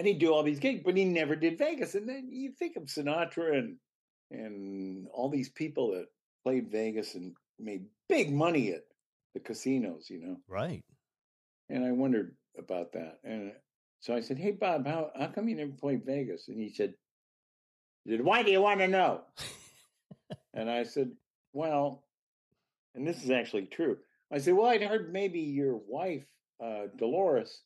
and 0.00 0.06
he'd 0.06 0.18
do 0.18 0.32
all 0.32 0.42
these 0.42 0.58
gigs, 0.58 0.80
but 0.82 0.96
he 0.96 1.04
never 1.04 1.36
did 1.36 1.58
Vegas. 1.58 1.94
And 1.94 2.08
then 2.08 2.30
you 2.32 2.52
think 2.52 2.76
of 2.76 2.84
Sinatra 2.84 3.58
and 3.58 3.76
and 4.30 5.06
all 5.12 5.28
these 5.28 5.50
people 5.50 5.90
that 5.90 6.06
played 6.42 6.70
Vegas 6.70 7.16
and 7.16 7.34
made 7.58 7.84
big 8.08 8.32
money 8.32 8.72
at 8.72 8.80
the 9.34 9.40
casinos, 9.40 10.08
you 10.08 10.18
know. 10.18 10.36
Right. 10.48 10.82
And 11.68 11.84
I 11.84 11.92
wondered 11.92 12.34
about 12.56 12.92
that. 12.92 13.18
And 13.24 13.52
so 13.98 14.14
I 14.14 14.20
said, 14.20 14.38
Hey 14.38 14.52
Bob, 14.52 14.86
how 14.86 15.10
how 15.18 15.26
come 15.26 15.50
you 15.50 15.56
never 15.56 15.72
played 15.72 16.06
Vegas? 16.06 16.48
And 16.48 16.58
he 16.58 16.72
said, 16.72 16.94
he 18.06 18.12
said, 18.12 18.24
Why 18.24 18.42
do 18.42 18.50
you 18.50 18.62
want 18.62 18.80
to 18.80 18.88
know? 18.88 19.20
and 20.54 20.70
I 20.70 20.84
said, 20.84 21.10
Well, 21.52 22.04
and 22.94 23.06
this 23.06 23.22
is 23.22 23.28
actually 23.28 23.66
true. 23.66 23.98
I 24.32 24.38
said, 24.38 24.54
Well, 24.54 24.70
I'd 24.70 24.80
heard 24.80 25.12
maybe 25.12 25.40
your 25.40 25.76
wife, 25.76 26.24
uh, 26.58 26.86
Dolores, 26.96 27.64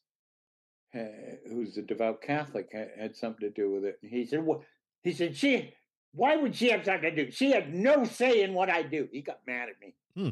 uh, 0.95 1.49
who's 1.49 1.77
a 1.77 1.83
devout 1.83 2.23
Catholic, 2.23 2.69
had, 2.73 2.91
had 2.99 3.17
something 3.17 3.49
to 3.49 3.51
do 3.51 3.71
with 3.71 3.85
it. 3.85 3.99
And 4.03 4.11
he 4.11 4.27
said, 4.27 4.45
Well, 4.45 4.63
he 5.03 5.13
said, 5.13 5.37
She, 5.37 5.75
why 6.13 6.37
would 6.37 6.55
she 6.55 6.71
have 6.71 6.85
something 6.85 7.15
to 7.15 7.27
do? 7.27 7.31
She 7.33 7.51
had 7.51 7.75
no 7.75 8.05
say 8.05 8.43
in 8.43 8.55
what 8.55 8.71
I 8.71 8.83
do. 8.83 9.09
He 9.11 9.23
got 9.23 9.41
mad 9.47 9.69
at 9.69 9.81
me. 9.81 9.95
Hmm. 10.17 10.31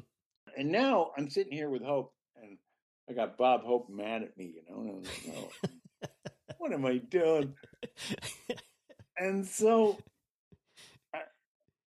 And 0.57 0.71
now 0.71 1.11
I'm 1.17 1.31
sitting 1.31 1.53
here 1.53 1.71
with 1.71 1.83
Hope, 1.83 2.13
and 2.41 2.59
I 3.09 3.15
got 3.15 3.39
Bob 3.39 3.63
Hope 3.65 3.89
mad 3.91 4.23
at 4.23 4.37
me, 4.37 4.55
you 4.55 4.63
know. 4.69 4.81
And 4.83 5.05
like, 5.05 5.37
oh, 5.37 6.09
what 6.59 6.73
am 6.73 6.87
I 6.87 6.99
doing? 6.99 7.55
And 9.17 9.47
so 9.47 9.99
I, 11.15 11.21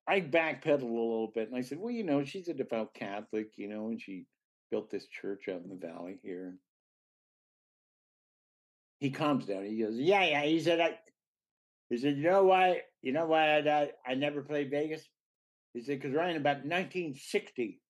I 0.08 0.22
backpedaled 0.22 0.82
a 0.82 0.86
little 0.86 1.32
bit, 1.34 1.50
and 1.50 1.58
I 1.58 1.62
said, 1.62 1.80
"Well, 1.80 1.92
you 1.92 2.04
know, 2.04 2.24
she's 2.24 2.48
a 2.48 2.54
devout 2.54 2.94
Catholic, 2.94 3.52
you 3.58 3.68
know, 3.68 3.88
and 3.88 4.02
she 4.02 4.26
built 4.72 4.90
this 4.90 5.08
church 5.08 5.50
out 5.50 5.62
in 5.62 5.70
the 5.70 5.76
valley 5.88 6.20
here." 6.24 6.56
He 9.00 9.12
calms 9.12 9.46
down. 9.46 9.66
He 9.66 9.80
goes, 9.80 9.96
"Yeah, 9.98 10.24
yeah." 10.24 10.44
He 10.44 10.60
said, 10.60 10.80
"I." 10.80 10.98
He 11.90 11.98
said, 11.98 12.18
"You 12.18 12.24
know 12.24 12.44
why? 12.44 12.82
You 13.02 13.12
know 13.14 13.26
why 13.28 13.58
I 13.60 13.82
I, 13.82 13.92
I 14.06 14.16
never 14.16 14.42
played 14.42 14.72
Vegas?" 14.72 15.08
He 15.74 15.82
said, 15.82 16.00
"Because 16.00 16.16
right 16.16 16.32
in 16.32 16.38
about 16.38 16.66
1960, 16.66 17.82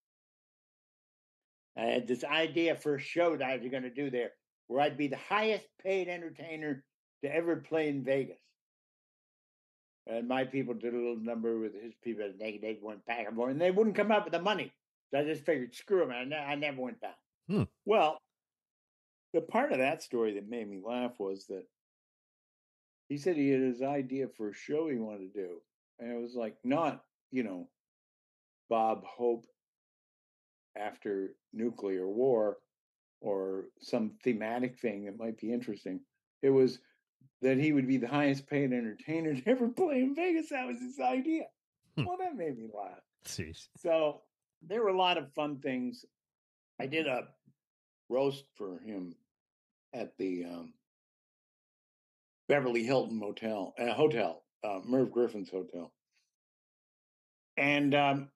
I 1.77 1.83
had 1.83 2.07
this 2.07 2.23
idea 2.23 2.75
for 2.75 2.95
a 2.95 2.99
show 2.99 3.37
that 3.37 3.47
I 3.47 3.57
was 3.57 3.71
going 3.71 3.83
to 3.83 3.89
do 3.89 4.09
there, 4.09 4.31
where 4.67 4.81
I'd 4.81 4.97
be 4.97 5.07
the 5.07 5.17
highest 5.17 5.65
paid 5.81 6.09
entertainer 6.09 6.83
to 7.23 7.33
ever 7.33 7.57
play 7.57 7.87
in 7.87 8.03
Vegas." 8.03 8.39
And 10.07 10.27
my 10.27 10.45
people 10.45 10.73
did 10.73 10.93
a 10.93 10.97
little 10.97 11.17
number 11.19 11.59
with 11.59 11.73
his 11.73 11.93
people. 12.01 12.25
and 12.25 12.39
They, 12.39 12.57
they 12.57 12.79
went 12.81 13.05
back 13.05 13.27
and 13.27 13.35
forth, 13.35 13.51
and 13.51 13.61
they 13.61 13.71
wouldn't 13.71 13.95
come 13.95 14.11
up 14.11 14.23
with 14.23 14.33
the 14.33 14.41
money. 14.41 14.73
So 15.11 15.19
I 15.19 15.23
just 15.23 15.45
figured, 15.45 15.75
screw 15.75 15.99
them. 15.99 16.11
I, 16.11 16.23
ne- 16.23 16.35
I 16.35 16.55
never 16.55 16.81
went 16.81 17.01
back. 17.01 17.17
Hmm. 17.49 17.63
Well, 17.85 18.17
the 19.37 19.41
part 19.43 19.71
of 19.71 19.77
that 19.77 20.01
story 20.01 20.33
that 20.33 20.49
made 20.49 20.67
me 20.67 20.81
laugh 20.83 21.11
was 21.19 21.45
that 21.45 21.63
he 23.07 23.19
said 23.19 23.35
he 23.35 23.51
had 23.51 23.61
his 23.61 23.83
idea 23.83 24.25
for 24.35 24.49
a 24.49 24.53
show 24.53 24.89
he 24.89 24.97
wanted 24.97 25.31
to 25.31 25.41
do. 25.41 25.61
And 25.99 26.11
it 26.11 26.19
was 26.19 26.33
like, 26.33 26.55
not, 26.63 27.03
you 27.29 27.43
know, 27.43 27.69
Bob 28.67 29.03
Hope 29.05 29.45
after 30.75 31.35
nuclear 31.53 32.07
war 32.07 32.57
or 33.21 33.65
some 33.79 34.13
thematic 34.23 34.79
thing 34.79 35.05
that 35.05 35.19
might 35.19 35.37
be 35.37 35.53
interesting. 35.53 35.99
It 36.41 36.49
was 36.49 36.79
that 37.43 37.59
he 37.59 37.73
would 37.73 37.87
be 37.87 37.97
the 37.97 38.07
highest 38.07 38.47
paid 38.47 38.73
entertainer 38.73 39.35
to 39.35 39.47
ever 39.47 39.67
play 39.67 39.99
in 39.99 40.15
Vegas. 40.15 40.49
That 40.49 40.65
was 40.65 40.79
his 40.79 40.99
idea. 40.99 41.43
Hmm. 41.95 42.05
Well, 42.05 42.17
that 42.17 42.35
made 42.35 42.57
me 42.57 42.69
laugh. 42.73 43.03
Jeez. 43.23 43.67
So 43.77 44.21
there 44.67 44.81
were 44.81 44.89
a 44.89 44.97
lot 44.97 45.19
of 45.19 45.31
fun 45.33 45.59
things. 45.59 46.05
I 46.79 46.87
did 46.87 47.05
a 47.05 47.27
roast 48.09 48.45
for 48.55 48.79
him 48.79 49.13
at 49.97 50.15
the 50.17 50.45
um, 50.45 50.73
Beverly 52.47 52.83
Hilton 52.83 53.19
Motel 53.19 53.73
uh, 53.79 53.93
Hotel, 53.93 54.43
uh, 54.63 54.79
Merv 54.85 55.11
Griffin's 55.11 55.49
hotel, 55.49 55.91
and 57.57 57.93
um, 57.95 58.29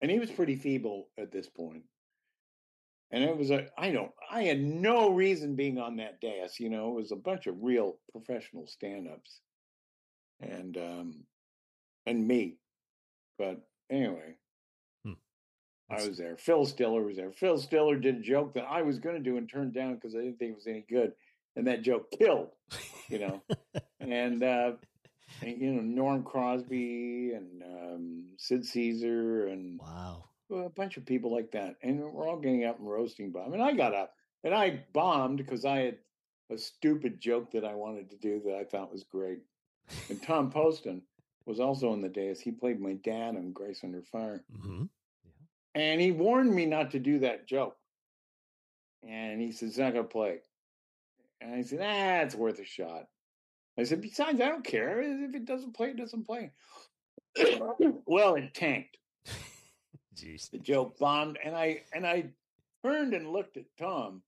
and 0.00 0.10
he 0.10 0.18
was 0.18 0.30
pretty 0.30 0.56
feeble 0.56 1.08
at 1.18 1.32
this 1.32 1.48
point. 1.48 1.84
And 3.10 3.22
it 3.22 3.36
was 3.36 3.50
a, 3.50 3.68
I 3.76 3.92
don't, 3.92 4.10
I 4.30 4.44
had 4.44 4.60
no 4.60 5.10
reason 5.10 5.54
being 5.54 5.78
on 5.78 5.96
that 5.96 6.20
dais. 6.20 6.58
You 6.58 6.70
know, 6.70 6.90
it 6.92 6.94
was 6.94 7.12
a 7.12 7.16
bunch 7.16 7.46
of 7.46 7.62
real 7.62 7.98
professional 8.10 8.66
stand-ups, 8.66 9.40
and 10.40 10.76
um, 10.76 11.24
and 12.06 12.26
me. 12.26 12.56
But 13.38 13.60
anyway. 13.90 14.36
I 15.92 16.06
was 16.06 16.18
there. 16.18 16.36
Phyllis 16.36 16.72
Diller 16.72 17.02
was 17.02 17.16
there. 17.16 17.30
Phyllis 17.32 17.66
Diller 17.66 17.96
did 17.96 18.16
a 18.16 18.20
joke 18.20 18.54
that 18.54 18.66
I 18.68 18.82
was 18.82 18.98
going 18.98 19.16
to 19.16 19.22
do 19.22 19.36
and 19.36 19.48
turned 19.48 19.74
down 19.74 19.94
because 19.94 20.14
I 20.14 20.18
didn't 20.18 20.38
think 20.38 20.52
it 20.52 20.56
was 20.56 20.66
any 20.66 20.84
good, 20.88 21.12
and 21.56 21.66
that 21.66 21.82
joke 21.82 22.10
killed. 22.10 22.48
You 23.08 23.18
know, 23.18 23.42
and 24.00 24.42
uh, 24.42 24.72
and, 25.42 25.60
you 25.60 25.72
know 25.72 25.82
Norm 25.82 26.22
Crosby 26.22 27.32
and 27.34 27.62
um, 27.62 28.24
Sid 28.38 28.64
Caesar 28.64 29.48
and 29.48 29.78
wow. 29.80 30.24
a 30.50 30.70
bunch 30.70 30.96
of 30.96 31.06
people 31.06 31.34
like 31.34 31.50
that, 31.52 31.76
and 31.82 32.00
we're 32.00 32.28
all 32.28 32.38
getting 32.38 32.64
up 32.64 32.78
and 32.78 32.88
roasting 32.88 33.30
Bob. 33.30 33.52
And 33.52 33.62
I 33.62 33.72
got 33.72 33.94
up 33.94 34.14
and 34.44 34.54
I 34.54 34.84
bombed 34.92 35.38
because 35.38 35.64
I 35.64 35.78
had 35.78 35.98
a 36.50 36.58
stupid 36.58 37.20
joke 37.20 37.52
that 37.52 37.64
I 37.64 37.74
wanted 37.74 38.10
to 38.10 38.16
do 38.16 38.40
that 38.46 38.56
I 38.56 38.64
thought 38.64 38.92
was 38.92 39.04
great. 39.04 39.40
And 40.08 40.22
Tom 40.22 40.50
Poston 40.50 41.02
was 41.46 41.60
also 41.60 41.90
on 41.90 42.00
the 42.00 42.08
dais. 42.08 42.40
He 42.40 42.52
played 42.52 42.80
my 42.80 42.94
dad 42.94 43.36
on 43.36 43.52
Grace 43.52 43.80
Under 43.84 44.02
Fire, 44.02 44.44
hmm 44.60 44.84
and 45.74 46.00
he 46.00 46.12
warned 46.12 46.54
me 46.54 46.66
not 46.66 46.90
to 46.92 46.98
do 46.98 47.20
that 47.20 47.46
joke. 47.46 47.76
And 49.02 49.40
he 49.40 49.52
said, 49.52 49.68
"It's 49.68 49.78
not 49.78 49.92
going 49.92 50.04
to 50.04 50.08
play." 50.08 50.38
And 51.40 51.54
I 51.54 51.62
said, 51.62 51.80
"Ah, 51.82 52.24
it's 52.24 52.34
worth 52.34 52.60
a 52.60 52.64
shot." 52.64 53.08
I 53.78 53.84
said, 53.84 54.00
"Besides, 54.00 54.40
I 54.40 54.48
don't 54.48 54.64
care 54.64 55.00
if 55.00 55.34
it 55.34 55.44
doesn't 55.44 55.74
play. 55.74 55.90
It 55.90 55.96
doesn't 55.96 56.26
play." 56.26 56.52
well, 58.06 58.34
it 58.34 58.54
tanked. 58.54 58.98
Jeez. 60.14 60.50
the 60.50 60.58
joke 60.58 60.98
bombed 60.98 61.38
and 61.42 61.56
i 61.56 61.82
and 61.94 62.06
i 62.06 62.24
turned 62.84 63.14
and 63.14 63.32
looked 63.32 63.56
at 63.56 63.64
tom 63.78 64.22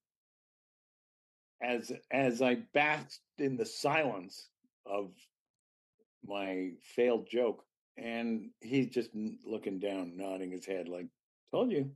as 1.62 1.92
as 2.10 2.40
i 2.42 2.56
basked 2.72 3.20
in 3.38 3.56
the 3.56 3.66
silence 3.66 4.48
of 4.86 5.10
my 6.26 6.70
failed 6.80 7.28
joke 7.28 7.64
and 7.96 8.50
he's 8.60 8.88
just 8.88 9.10
looking 9.44 9.78
down 9.78 10.16
nodding 10.16 10.50
his 10.50 10.66
head 10.66 10.88
like 10.88 11.06
told 11.54 11.70
you 11.70 11.90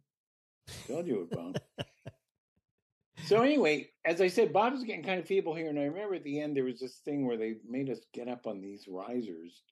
told 0.86 1.06
you 1.06 1.22
it 1.22 1.30
bombed 1.30 1.60
so 3.26 3.42
anyway 3.42 3.88
as 4.04 4.20
i 4.20 4.28
said 4.28 4.52
bob 4.52 4.72
was 4.72 4.84
getting 4.84 5.02
kind 5.02 5.20
of 5.20 5.26
feeble 5.26 5.54
here 5.54 5.68
and 5.68 5.78
i 5.78 5.84
remember 5.84 6.14
at 6.14 6.24
the 6.24 6.40
end 6.40 6.56
there 6.56 6.64
was 6.64 6.80
this 6.80 6.96
thing 7.04 7.26
where 7.26 7.36
they 7.36 7.56
made 7.68 7.90
us 7.90 7.98
get 8.12 8.28
up 8.28 8.46
on 8.46 8.60
these 8.60 8.86
risers 8.88 9.62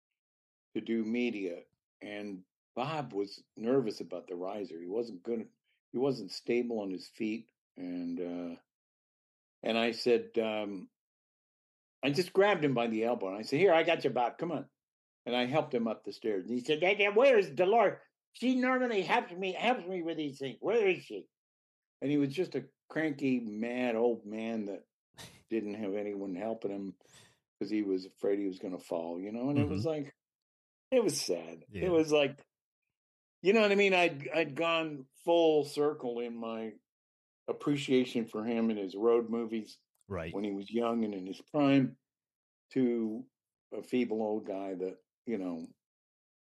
to 0.75 0.81
do 0.81 1.05
media 1.05 1.57
and 2.03 2.41
Bob 2.77 3.15
was 3.15 3.43
nervous 3.57 4.01
about 4.01 4.29
the 4.29 4.37
riser. 4.37 4.79
He 4.79 4.87
wasn't 4.87 5.23
good. 5.23 5.47
He 5.93 5.99
wasn't 5.99 6.31
stable 6.31 6.81
on 6.81 6.91
his 6.91 7.09
feet, 7.09 7.49
and 7.79 8.21
uh, 8.21 8.57
and 9.63 9.79
I 9.79 9.93
said, 9.93 10.29
um, 10.41 10.89
I 12.05 12.11
just 12.11 12.35
grabbed 12.35 12.65
him 12.65 12.75
by 12.75 12.87
the 12.87 13.05
elbow 13.05 13.29
and 13.29 13.39
I 13.39 13.43
said, 13.43 13.59
"Here, 13.59 13.73
I 13.73 13.83
got 13.83 14.05
you, 14.05 14.11
Bob. 14.11 14.37
Come 14.37 14.53
on." 14.53 14.67
And 15.25 15.35
I 15.35 15.47
helped 15.47 15.75
him 15.75 15.89
up 15.89 16.05
the 16.05 16.13
stairs. 16.13 16.45
And 16.45 16.55
he 16.55 16.63
said, 16.63 16.81
"Dad, 16.81 16.99
Dad, 16.99 17.17
"Where's 17.17 17.49
Dolores? 17.49 17.99
She 18.41 18.55
normally 18.55 19.03
helps 19.03 19.33
me 19.33 19.53
helps 19.53 19.87
me 19.87 20.03
with 20.03 20.17
these 20.17 20.39
things. 20.39 20.57
Where 20.61 20.87
is 20.87 21.05
she?" 21.05 21.27
And 22.03 22.11
he 22.11 22.19
was 22.19 22.33
just 22.33 22.55
a 22.55 22.65
cranky, 22.89 23.41
mad 23.41 23.97
old 23.97 24.27
man 24.27 24.67
that 24.67 24.85
didn't 25.51 25.75
have 25.75 25.95
anyone 25.95 26.35
helping 26.35 26.71
him 26.71 26.95
because 27.59 27.71
he 27.71 27.83
was 27.83 28.07
afraid 28.07 28.39
he 28.39 28.47
was 28.47 28.59
going 28.59 28.77
to 28.77 28.85
fall. 28.85 29.19
You 29.19 29.33
know, 29.33 29.51
and 29.51 29.59
it 29.59 29.69
was 29.69 29.81
mm-hmm. 29.81 30.05
like, 30.05 30.15
it 30.91 31.03
was 31.03 31.21
sad. 31.21 31.65
Yeah. 31.71 31.87
It 31.87 31.93
was 31.93 32.13
like 32.13 32.45
you 33.43 33.53
know 33.53 33.61
what 33.61 33.73
I 33.73 33.77
mean? 33.77 33.95
I'd 33.95 34.29
I'd 34.35 34.55
gone 34.55 35.05
full 35.25 35.65
circle 35.65 36.21
in 36.21 36.37
my 36.37 36.73
appreciation 37.49 38.27
for 38.27 38.45
him 38.45 38.71
and 38.71 38.79
his 38.79 38.95
road 38.95 39.31
movies 39.31 39.79
Right. 40.09 40.33
when 40.33 40.45
he 40.45 40.53
was 40.53 40.71
young 40.71 41.05
and 41.05 41.15
in 41.15 41.27
his 41.27 41.41
prime 41.53 41.97
to 42.73 43.25
a 43.77 43.83
feeble 43.83 44.23
old 44.23 44.47
guy 44.47 44.75
that, 44.75 44.97
you 45.27 45.37
know, 45.39 45.67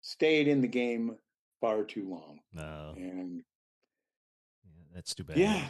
stayed 0.00 0.46
in 0.46 0.60
the 0.60 0.68
game 0.68 1.16
far 1.60 1.84
too 1.84 2.08
long. 2.08 2.40
No. 2.52 2.94
And 2.96 3.42
Yeah, 4.64 4.84
that's 4.94 5.14
too 5.14 5.24
bad. 5.24 5.38
yeah. 5.38 5.68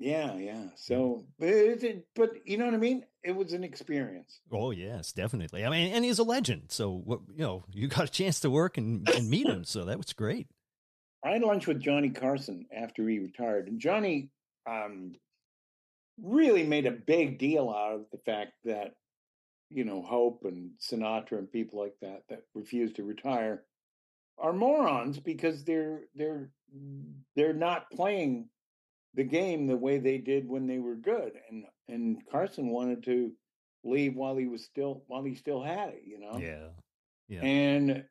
Yeah, 0.00 0.36
yeah. 0.36 0.64
So, 0.74 1.24
but, 1.38 1.48
it, 1.48 2.06
but 2.16 2.32
you 2.44 2.56
know 2.56 2.64
what 2.64 2.74
I 2.74 2.78
mean? 2.78 3.04
It 3.22 3.36
was 3.36 3.52
an 3.52 3.62
experience. 3.62 4.40
Oh 4.50 4.72
yes, 4.72 5.12
definitely. 5.12 5.64
I 5.64 5.70
mean, 5.70 5.92
and 5.92 6.04
he's 6.04 6.18
a 6.18 6.24
legend. 6.24 6.72
So 6.72 6.90
what 6.90 7.20
you 7.32 7.44
know, 7.44 7.64
you 7.72 7.86
got 7.88 8.04
a 8.04 8.10
chance 8.10 8.40
to 8.40 8.50
work 8.50 8.76
and, 8.76 9.08
and 9.08 9.30
meet 9.30 9.46
him. 9.46 9.64
So 9.64 9.84
that 9.84 9.96
was 9.98 10.12
great. 10.12 10.48
I 11.24 11.30
had 11.30 11.42
lunch 11.42 11.66
with 11.66 11.80
Johnny 11.80 12.10
Carson 12.10 12.66
after 12.74 13.08
he 13.08 13.18
retired, 13.18 13.68
and 13.68 13.80
Johnny 13.80 14.30
um, 14.68 15.14
really 16.20 16.64
made 16.64 16.86
a 16.86 16.92
big 16.92 17.38
deal 17.38 17.70
out 17.70 17.94
of 17.94 18.06
the 18.10 18.18
fact 18.18 18.52
that 18.64 18.94
you 19.70 19.84
know 19.84 20.02
Hope 20.02 20.42
and 20.44 20.72
Sinatra 20.80 21.38
and 21.38 21.50
people 21.52 21.78
like 21.80 21.94
that 22.02 22.22
that 22.30 22.42
refused 22.54 22.96
to 22.96 23.04
retire 23.04 23.62
are 24.40 24.52
morons 24.52 25.18
because 25.18 25.64
they're 25.64 26.02
they're 26.14 26.50
they're 27.34 27.54
not 27.54 27.90
playing 27.90 28.48
the 29.14 29.24
game 29.24 29.66
the 29.66 29.76
way 29.76 29.98
they 29.98 30.18
did 30.18 30.48
when 30.48 30.66
they 30.66 30.78
were 30.78 30.96
good, 30.96 31.32
and 31.50 31.64
and 31.88 32.18
Carson 32.30 32.68
wanted 32.68 33.02
to 33.04 33.32
leave 33.84 34.14
while 34.14 34.36
he 34.36 34.46
was 34.46 34.64
still 34.64 35.02
while 35.06 35.24
he 35.24 35.34
still 35.34 35.62
had 35.62 35.90
it, 35.90 36.02
you 36.04 36.18
know. 36.18 36.38
Yeah. 36.38 36.68
Yeah. 37.28 37.40
And 37.42 38.04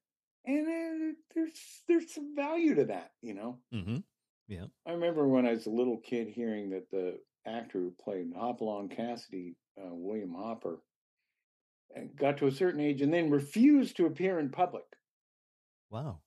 and 0.46 0.68
uh, 0.68 1.14
there's 1.34 1.52
there's 1.88 2.14
some 2.14 2.36
value 2.36 2.76
to 2.76 2.86
that, 2.86 3.12
you 3.22 3.34
know. 3.34 3.60
Mm-hmm. 3.74 3.98
Yeah. 4.48 4.66
I 4.86 4.92
remember 4.92 5.28
when 5.28 5.46
I 5.46 5.52
was 5.52 5.66
a 5.66 5.72
little 5.72 5.98
kid 5.98 6.28
hearing 6.30 6.70
that 6.70 6.90
the 6.92 7.20
actor 7.46 7.80
who 7.80 7.94
played 8.02 8.32
Hopalong 8.36 8.90
Cassidy, 8.90 9.56
uh, 9.78 9.90
William 9.92 10.34
Hopper, 10.34 10.80
uh, 11.96 12.02
got 12.16 12.38
to 12.38 12.48
a 12.48 12.52
certain 12.52 12.80
age 12.80 13.02
and 13.02 13.14
then 13.14 13.30
refused 13.30 13.98
to 13.98 14.06
appear 14.06 14.40
in 14.40 14.50
public. 14.50 14.84
Wow. 15.90 16.20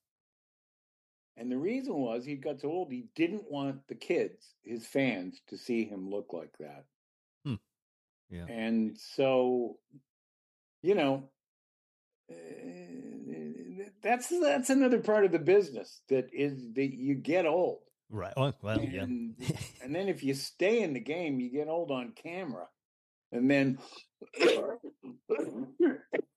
And 1.36 1.50
the 1.50 1.58
reason 1.58 1.94
was 1.94 2.24
he 2.24 2.34
got 2.36 2.60
so 2.60 2.68
old 2.68 2.92
he 2.92 3.06
didn't 3.14 3.50
want 3.50 3.86
the 3.88 3.94
kids, 3.94 4.54
his 4.62 4.86
fans, 4.86 5.40
to 5.48 5.56
see 5.56 5.84
him 5.84 6.10
look 6.10 6.32
like 6.32 6.52
that. 6.58 6.84
Hmm. 7.44 7.54
Yeah. 8.28 8.44
And 8.46 8.98
so, 8.98 9.78
you 10.82 10.94
know, 10.94 11.30
uh, 12.30 13.84
that's 14.02 14.28
that's 14.28 14.70
another 14.70 14.98
part 14.98 15.24
of 15.24 15.32
the 15.32 15.38
business 15.38 16.02
that 16.08 16.28
is 16.32 16.72
that 16.74 16.92
you 16.92 17.14
get 17.14 17.46
old. 17.46 17.80
Right. 18.10 18.34
Oh, 18.36 18.52
well, 18.60 18.80
yeah. 18.80 19.02
And, 19.02 19.34
and 19.82 19.94
then 19.94 20.08
if 20.08 20.22
you 20.22 20.34
stay 20.34 20.82
in 20.82 20.92
the 20.92 21.00
game, 21.00 21.40
you 21.40 21.50
get 21.50 21.68
old 21.68 21.90
on 21.90 22.12
camera. 22.12 22.66
And 23.32 23.50
then, 23.50 23.78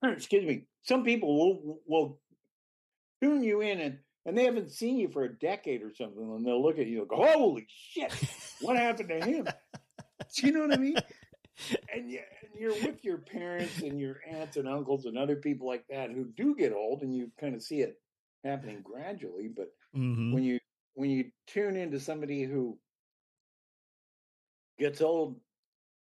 excuse 0.02 0.44
me, 0.46 0.64
some 0.82 1.04
people 1.04 1.36
will 1.36 1.80
will 1.86 2.20
tune 3.24 3.42
you 3.42 3.60
in 3.60 3.80
and 3.80 3.98
and 4.26 4.38
they 4.38 4.44
haven't 4.44 4.70
seen 4.70 4.96
you 4.96 5.08
for 5.08 5.24
a 5.24 5.38
decade 5.38 5.82
or 5.82 5.92
something, 5.94 6.22
and 6.22 6.46
they'll 6.46 6.62
look 6.62 6.78
at 6.78 6.86
you 6.86 7.00
and 7.00 7.08
go, 7.08 7.16
"Holy 7.16 7.66
shit, 7.68 8.10
what 8.60 8.76
happened 8.76 9.10
to 9.10 9.20
him?" 9.20 9.46
Do 10.34 10.46
you 10.46 10.52
know 10.52 10.60
what 10.60 10.72
I 10.72 10.76
mean? 10.76 11.02
And, 11.94 12.10
you, 12.10 12.18
and 12.18 12.60
you're 12.60 12.82
with 12.82 13.04
your 13.04 13.18
parents 13.18 13.82
and 13.82 14.00
your 14.00 14.16
aunts 14.28 14.56
and 14.56 14.66
uncles 14.66 15.04
and 15.04 15.16
other 15.16 15.36
people 15.36 15.66
like 15.66 15.84
that 15.90 16.10
who 16.10 16.24
do 16.36 16.56
get 16.56 16.72
old, 16.72 17.02
and 17.02 17.14
you 17.14 17.30
kind 17.38 17.54
of 17.54 17.62
see 17.62 17.80
it 17.82 18.00
happening 18.44 18.82
gradually. 18.82 19.48
But 19.54 19.68
hmm 19.92 20.32
when 20.32 20.42
you 20.42 20.58
when 20.94 21.10
you 21.10 21.30
tune 21.46 21.76
into 21.76 22.00
somebody 22.00 22.44
who 22.44 22.78
gets 24.78 25.00
old 25.00 25.38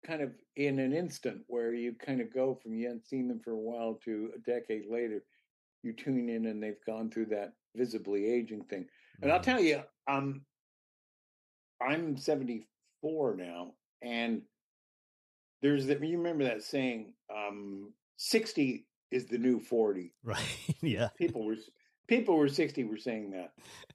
kind 0.07 0.23
of 0.23 0.33
in 0.57 0.79
an 0.79 0.93
instant 0.93 1.43
where 1.47 1.75
you 1.75 1.93
kind 1.95 2.21
of 2.21 2.33
go 2.33 2.55
from 2.55 2.73
you 2.75 2.87
haven't 2.87 3.07
seen 3.07 3.29
them 3.29 3.41
for 3.41 3.51
a 3.51 3.57
while 3.57 3.99
to 4.05 4.31
a 4.35 4.39
decade 4.39 4.85
later 4.89 5.25
you 5.83 5.93
tune 5.93 6.29
in 6.29 6.47
and 6.47 6.63
they've 6.63 6.85
gone 6.87 7.11
through 7.11 7.27
that 7.27 7.53
visibly 7.77 8.27
aging 8.31 8.65
thing. 8.65 8.87
And 9.23 9.33
i'll 9.33 9.41
tell 9.41 9.61
you 9.61 9.83
um 10.09 10.43
i'm 11.81 12.17
74 12.17 13.37
now 13.37 13.73
and 14.03 14.43
there's 15.63 15.87
that 15.87 16.05
you 16.05 16.17
remember 16.19 16.45
that 16.45 16.63
saying 16.63 17.13
um 17.35 17.93
60 18.17 18.87
is 19.11 19.27
the 19.27 19.39
new 19.39 19.59
40 19.61 20.13
Right. 20.25 20.41
yeah. 20.83 21.09
people 21.17 21.45
were 21.45 21.57
people 22.09 22.37
were 22.37 22.49
60 22.49 22.85
were 22.85 22.97
saying 22.97 23.31
that. 23.33 23.53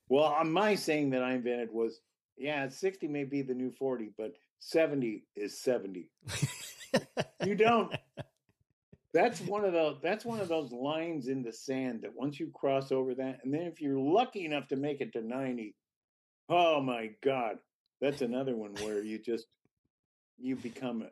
Well 0.10 0.44
my 0.46 0.76
saying 0.76 1.12
that 1.12 1.24
i 1.24 1.34
invented 1.34 1.70
was 1.72 2.00
yeah 2.38 2.68
60 2.68 3.08
may 3.08 3.24
be 3.24 3.42
the 3.42 3.54
new 3.54 3.72
40 3.72 4.12
but 4.18 4.34
70 4.60 5.24
is 5.36 5.62
70 5.62 6.10
you 7.46 7.56
don't 7.56 7.94
that's 9.14 9.42
one 9.42 9.64
of 9.66 9.74
those 9.74 9.98
that's 10.02 10.26
one 10.26 10.40
of 10.40 10.48
those 10.48 10.72
lines 10.72 11.28
in 11.28 11.44
the 11.44 11.52
sand 11.52 12.02
that 12.02 12.16
once 12.16 12.40
you 12.40 12.50
cross 12.54 12.92
over 12.92 13.14
that 13.14 13.40
and 13.44 13.54
then 13.54 13.62
if 13.62 13.82
you're 13.82 14.00
lucky 14.00 14.46
enough 14.46 14.68
to 14.68 14.76
make 14.76 15.02
it 15.02 15.14
to 15.14 15.22
90 15.22 15.76
oh 16.50 16.82
my 16.82 17.12
god 17.24 17.58
that's 18.02 18.22
another 18.22 18.56
one 18.56 18.74
where 18.82 19.02
you 19.02 19.20
just 19.20 19.46
you 20.40 20.56
become 20.56 21.04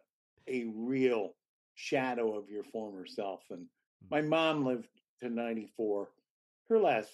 a, 0.47 0.51
a 0.51 0.65
real 0.75 1.35
shadow 1.75 2.37
of 2.37 2.49
your 2.49 2.63
former 2.63 3.05
self 3.05 3.41
and 3.49 3.59
hmm. 3.59 4.07
my 4.09 4.21
mom 4.21 4.65
lived 4.65 4.87
to 5.21 5.29
94 5.29 6.09
her 6.69 6.79
last 6.79 7.09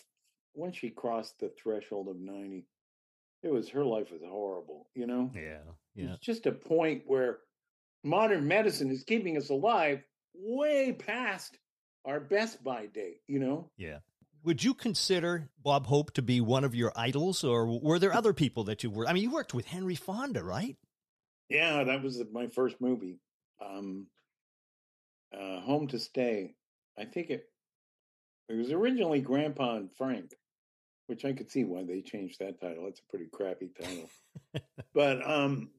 when 0.58 0.72
she 0.72 0.90
crossed 0.90 1.40
the 1.40 1.52
threshold 1.62 2.08
of 2.08 2.20
90, 2.20 2.66
it 3.44 3.52
was 3.52 3.70
her 3.70 3.86
life 3.86 4.12
was 4.12 4.22
horrible, 4.28 4.88
you 4.96 5.06
know? 5.06 5.32
Yeah. 5.36 5.60
Yeah. 5.96 6.14
It's 6.14 6.26
just 6.26 6.48
a 6.48 6.52
point 6.52 7.04
where 7.06 7.40
modern 8.04 8.48
medicine 8.48 8.90
is 8.90 9.04
keeping 9.04 9.38
us 9.38 9.50
alive 9.50 10.02
way 10.38 10.94
past 10.94 11.58
our 12.06 12.20
best 12.20 12.64
by 12.64 12.86
date, 12.88 13.22
you 13.28 13.40
know? 13.40 13.70
Yeah. 13.78 14.00
Would 14.44 14.64
you 14.64 14.74
consider 14.74 15.50
Bob 15.62 15.88
Hope 15.88 16.12
to 16.14 16.22
be 16.22 16.40
one 16.40 16.64
of 16.64 16.74
your 16.74 16.94
idols, 16.96 17.44
or 17.44 17.80
were 17.80 18.00
there 18.00 18.14
other 18.14 18.34
people 18.34 18.66
that 18.66 18.84
you 18.84 18.90
were? 18.90 19.08
I 19.08 19.14
mean, 19.14 19.24
you 19.24 19.32
worked 19.32 19.54
with 19.54 19.66
Henry 19.66 19.96
Fonda, 19.96 20.44
right? 20.44 20.78
Yeah, 21.50 21.84
that 21.84 22.02
was 22.02 22.22
my 22.32 22.48
first 22.48 22.80
movie. 22.80 23.20
Um, 23.62 24.08
uh, 25.34 25.60
Home 25.62 25.88
to 25.88 26.00
Stay. 26.00 26.56
I 26.98 27.06
think 27.06 27.30
it 27.30 27.50
it 28.50 28.56
was 28.56 28.72
originally 28.72 29.20
Grandpa 29.20 29.76
and 29.76 29.92
Frank, 29.98 30.34
which 31.08 31.26
I 31.26 31.34
could 31.34 31.52
see 31.52 31.64
why 31.64 31.84
they 31.84 32.02
changed 32.02 32.40
that 32.40 32.62
title. 32.62 32.88
It's 32.88 33.02
a 33.02 33.10
pretty 33.10 33.28
crappy 33.32 33.70
title. 33.80 34.10
but 34.94 35.30
um 35.30 35.70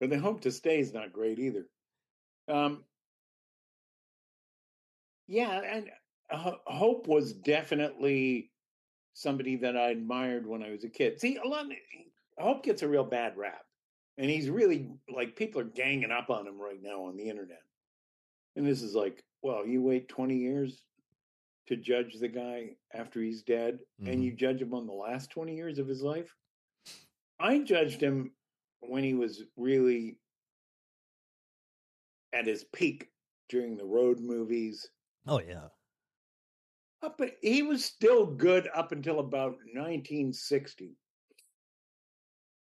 but 0.00 0.10
the 0.10 0.18
Home 0.18 0.38
to 0.40 0.50
Stay 0.50 0.80
is 0.80 0.92
not 0.92 1.12
great 1.12 1.38
either. 1.38 1.66
Um 2.48 2.84
yeah, 5.28 5.60
and 5.60 5.90
uh, 6.30 6.52
Hope 6.66 7.06
was 7.06 7.32
definitely 7.32 8.50
somebody 9.14 9.56
that 9.56 9.76
I 9.76 9.90
admired 9.90 10.46
when 10.46 10.62
I 10.62 10.70
was 10.70 10.84
a 10.84 10.88
kid. 10.88 11.20
See, 11.20 11.36
a 11.36 11.46
lot 11.46 11.66
of, 11.66 11.72
Hope 12.38 12.64
gets 12.64 12.82
a 12.82 12.88
real 12.88 13.04
bad 13.04 13.36
rap. 13.36 13.62
And 14.16 14.28
he's 14.28 14.50
really 14.50 14.90
like 15.08 15.36
people 15.36 15.60
are 15.60 15.64
ganging 15.64 16.10
up 16.10 16.28
on 16.28 16.46
him 16.46 16.60
right 16.60 16.82
now 16.82 17.04
on 17.04 17.16
the 17.16 17.28
internet. 17.28 17.62
And 18.56 18.66
this 18.66 18.82
is 18.82 18.94
like, 18.94 19.22
well, 19.42 19.64
you 19.64 19.80
wait 19.80 20.08
20 20.08 20.36
years 20.36 20.82
to 21.68 21.76
judge 21.76 22.18
the 22.18 22.26
guy 22.28 22.76
after 22.92 23.20
he's 23.20 23.42
dead, 23.42 23.78
Mhm. 24.00 24.12
and 24.12 24.24
you 24.24 24.32
judge 24.32 24.60
him 24.60 24.74
on 24.74 24.86
the 24.86 24.92
last 24.92 25.30
20 25.30 25.54
years 25.54 25.78
of 25.78 25.86
his 25.86 26.02
life. 26.02 26.34
I 27.38 27.60
judged 27.60 28.00
him 28.02 28.34
when 28.80 29.04
he 29.04 29.14
was 29.14 29.44
really 29.56 30.18
at 32.32 32.46
his 32.46 32.64
peak 32.64 33.12
during 33.48 33.76
the 33.76 33.84
road 33.84 34.18
movies. 34.18 34.90
Oh 35.28 35.40
yeah. 35.40 35.68
Up, 37.02 37.20
he 37.42 37.62
was 37.62 37.84
still 37.84 38.26
good 38.26 38.68
up 38.74 38.92
until 38.92 39.20
about 39.20 39.58
1960. 39.74 40.96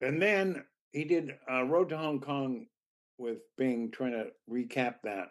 And 0.00 0.22
then 0.22 0.64
he 0.92 1.04
did 1.04 1.32
uh, 1.50 1.64
Road 1.64 1.88
to 1.90 1.98
Hong 1.98 2.20
Kong 2.20 2.66
with 3.18 3.38
Bing, 3.58 3.90
trying 3.90 4.12
to 4.12 4.28
recap 4.48 4.96
that. 5.02 5.28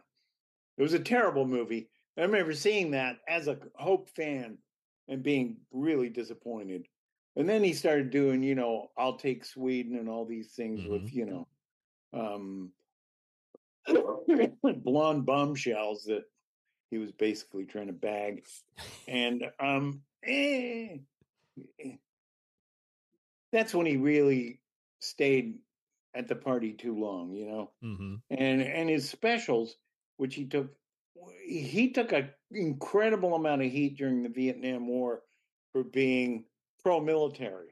It 0.78 0.84
was 0.84 0.94
a 0.94 1.00
terrible 1.00 1.48
movie. 1.48 1.90
I 2.18 2.22
remember 2.22 2.54
seeing 2.54 2.92
that 2.92 3.18
as 3.28 3.48
a 3.48 3.58
Hope 3.76 4.10
fan 4.10 4.58
and 5.08 5.24
being 5.24 5.58
really 5.72 6.10
disappointed. 6.10 6.86
And 7.38 7.48
then 7.48 7.64
he 7.64 7.74
started 7.74 8.12
doing, 8.12 8.44
you 8.44 8.56
know, 8.56 8.92
I'll 8.98 9.18
take 9.18 9.46
Sweden 9.46 9.98
and 9.98 10.10
all 10.10 10.26
these 10.26 10.52
things 10.52 10.86
with, 10.86 11.14
you 11.14 11.26
know, 11.26 11.48
um, 12.14 12.72
blonde 14.84 15.26
bombshells 15.26 16.04
that 16.04 16.24
he 16.92 17.00
was 17.00 17.12
basically 17.12 17.66
trying 17.66 17.88
to 17.88 17.94
bag. 17.94 18.44
And 19.08 19.46
um, 19.60 20.02
eh, 20.24 20.98
eh, 21.84 21.96
that's 23.52 23.74
when 23.74 23.88
he 23.88 23.98
really 23.98 24.60
stayed 25.00 25.58
at 26.14 26.28
the 26.28 26.36
party 26.36 26.74
too 26.74 27.00
long, 27.00 27.32
you 27.34 27.48
know 27.48 27.72
Mm-hmm. 27.84 28.16
and 28.30 28.62
and 28.62 28.90
his 28.90 29.10
specials, 29.10 29.76
which 30.18 30.36
he 30.36 30.46
took, 30.46 30.70
he 31.48 31.90
took 31.92 32.12
an 32.12 32.30
incredible 32.52 33.34
amount 33.34 33.64
of 33.64 33.72
heat 33.72 33.98
during 33.98 34.22
the 34.22 34.30
Vietnam 34.30 34.88
War 34.88 35.22
for 35.72 35.84
being 35.84 36.44
pro-military. 36.84 37.70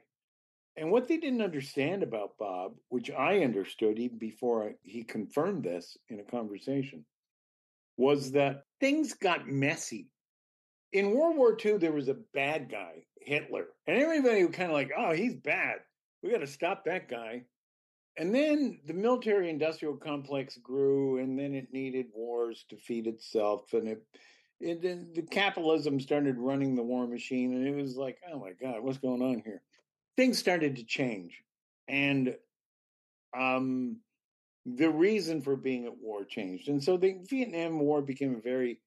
And 0.76 0.90
what 0.90 1.08
they 1.08 1.18
didn't 1.18 1.42
understand 1.42 2.02
about 2.02 2.38
Bob, 2.38 2.76
which 2.88 3.10
I 3.10 3.40
understood 3.40 3.98
even 3.98 4.18
before 4.18 4.68
I, 4.68 4.74
he 4.82 5.02
confirmed 5.02 5.64
this 5.64 5.98
in 6.08 6.20
a 6.20 6.24
conversation, 6.24 7.04
was 8.00 8.32
that 8.32 8.64
things 8.80 9.12
got 9.12 9.46
messy. 9.46 10.08
In 10.92 11.12
World 11.12 11.36
War 11.36 11.56
II, 11.62 11.76
there 11.76 11.92
was 11.92 12.08
a 12.08 12.16
bad 12.32 12.70
guy, 12.70 13.04
Hitler, 13.20 13.66
and 13.86 13.98
everybody 13.98 14.42
was 14.42 14.56
kind 14.56 14.70
of 14.70 14.74
like, 14.74 14.90
"Oh, 14.96 15.12
he's 15.12 15.36
bad. 15.36 15.76
We 16.22 16.30
got 16.30 16.38
to 16.38 16.46
stop 16.46 16.86
that 16.86 17.08
guy." 17.08 17.44
And 18.16 18.34
then 18.34 18.80
the 18.86 18.94
military 18.94 19.50
industrial 19.50 19.96
complex 19.96 20.56
grew, 20.56 21.18
and 21.18 21.38
then 21.38 21.54
it 21.54 21.72
needed 21.72 22.06
wars 22.14 22.64
to 22.70 22.76
feed 22.76 23.06
itself. 23.06 23.72
And 23.74 23.86
it, 23.86 24.02
it 24.60 24.82
then 24.82 25.12
the 25.14 25.22
capitalism 25.22 26.00
started 26.00 26.38
running 26.38 26.74
the 26.74 26.82
war 26.82 27.06
machine, 27.06 27.54
and 27.54 27.66
it 27.66 27.76
was 27.76 27.96
like, 27.96 28.18
oh 28.32 28.38
my 28.38 28.52
God, 28.60 28.82
what's 28.82 28.98
going 28.98 29.22
on 29.22 29.42
here? 29.44 29.62
Things 30.16 30.38
started 30.38 30.76
to 30.76 30.84
change. 30.84 31.42
And 31.86 32.34
um, 33.38 33.98
the 34.66 34.90
reason 34.90 35.40
for 35.40 35.56
being 35.56 35.86
at 35.86 35.96
war 35.96 36.24
changed. 36.24 36.68
And 36.68 36.82
so 36.82 36.96
the 36.96 37.18
Vietnam 37.28 37.78
War 37.78 38.02
became 38.02 38.34
a 38.36 38.40
very 38.40 38.80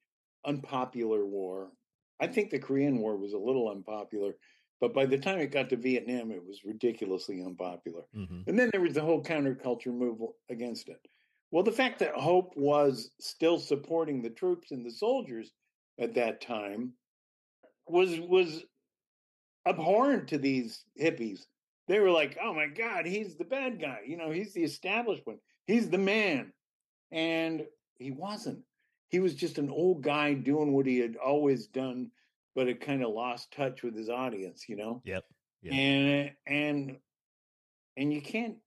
unpopular 0.46 1.26
war. 1.26 1.72
I 2.20 2.28
think 2.28 2.50
the 2.50 2.60
Korean 2.60 3.00
War 3.00 3.18
was 3.18 3.34
a 3.34 3.38
little 3.38 3.70
unpopular, 3.70 4.34
but 4.80 4.94
by 4.94 5.06
the 5.06 5.18
time 5.18 5.40
it 5.40 5.52
got 5.52 5.70
to 5.70 5.78
Vietnam, 5.78 6.32
it 6.32 6.46
was 6.46 6.64
ridiculously 6.64 7.42
unpopular. 7.42 8.04
Mm-hmm. 8.16 8.42
And 8.48 8.60
then 8.60 8.70
there 8.72 8.82
was 8.82 8.94
the 8.94 9.02
whole 9.02 9.24
counterculture 9.24 9.88
move 9.88 10.20
against 10.50 10.90
it. 10.90 11.00
Well, 11.52 11.64
the 11.64 11.72
fact 11.72 12.00
that 12.00 12.16
Hope 12.16 12.54
was 12.56 13.12
still 13.20 13.60
supporting 13.60 14.22
the 14.22 14.30
troops 14.30 14.72
and 14.72 14.86
the 14.86 14.92
soldiers 14.92 15.52
at 16.00 16.16
that 16.16 16.42
time 16.42 16.94
was 17.88 18.20
was 18.20 18.64
abhorrent 19.68 20.28
to 20.30 20.38
these 20.38 20.84
hippies. 21.00 21.42
They 21.88 22.00
were 22.00 22.12
like, 22.12 22.38
"Oh 22.42 22.54
my 22.54 22.68
God, 22.68 23.06
he's 23.06 23.36
the 23.36 23.46
bad 23.46 23.80
guy. 23.80 24.00
You 24.08 24.18
know, 24.18 24.32
he's 24.32 24.54
the 24.54 24.64
establishment. 24.64 25.40
He's 25.66 25.90
the 25.90 25.98
man," 25.98 26.54
and 27.12 27.66
he 27.98 28.12
wasn't. 28.12 28.64
He 29.10 29.20
was 29.20 29.36
just 29.36 29.58
an 29.58 29.70
old 29.70 30.02
guy 30.02 30.34
doing 30.34 30.74
what 30.74 30.86
he 30.86 30.98
had 31.00 31.16
always 31.18 31.68
done, 31.68 32.12
but 32.56 32.68
had 32.68 32.82
kind 32.82 33.04
of 33.04 33.12
lost 33.14 33.52
touch 33.52 33.84
with 33.84 33.96
his 33.96 34.10
audience. 34.10 34.68
You 34.68 34.76
know 34.78 35.02
Yep. 35.06 35.24
Yeah. 35.62 35.74
and 35.74 36.32
and 36.48 36.98
and 37.98 38.14
you 38.14 38.22
can't 38.22 38.58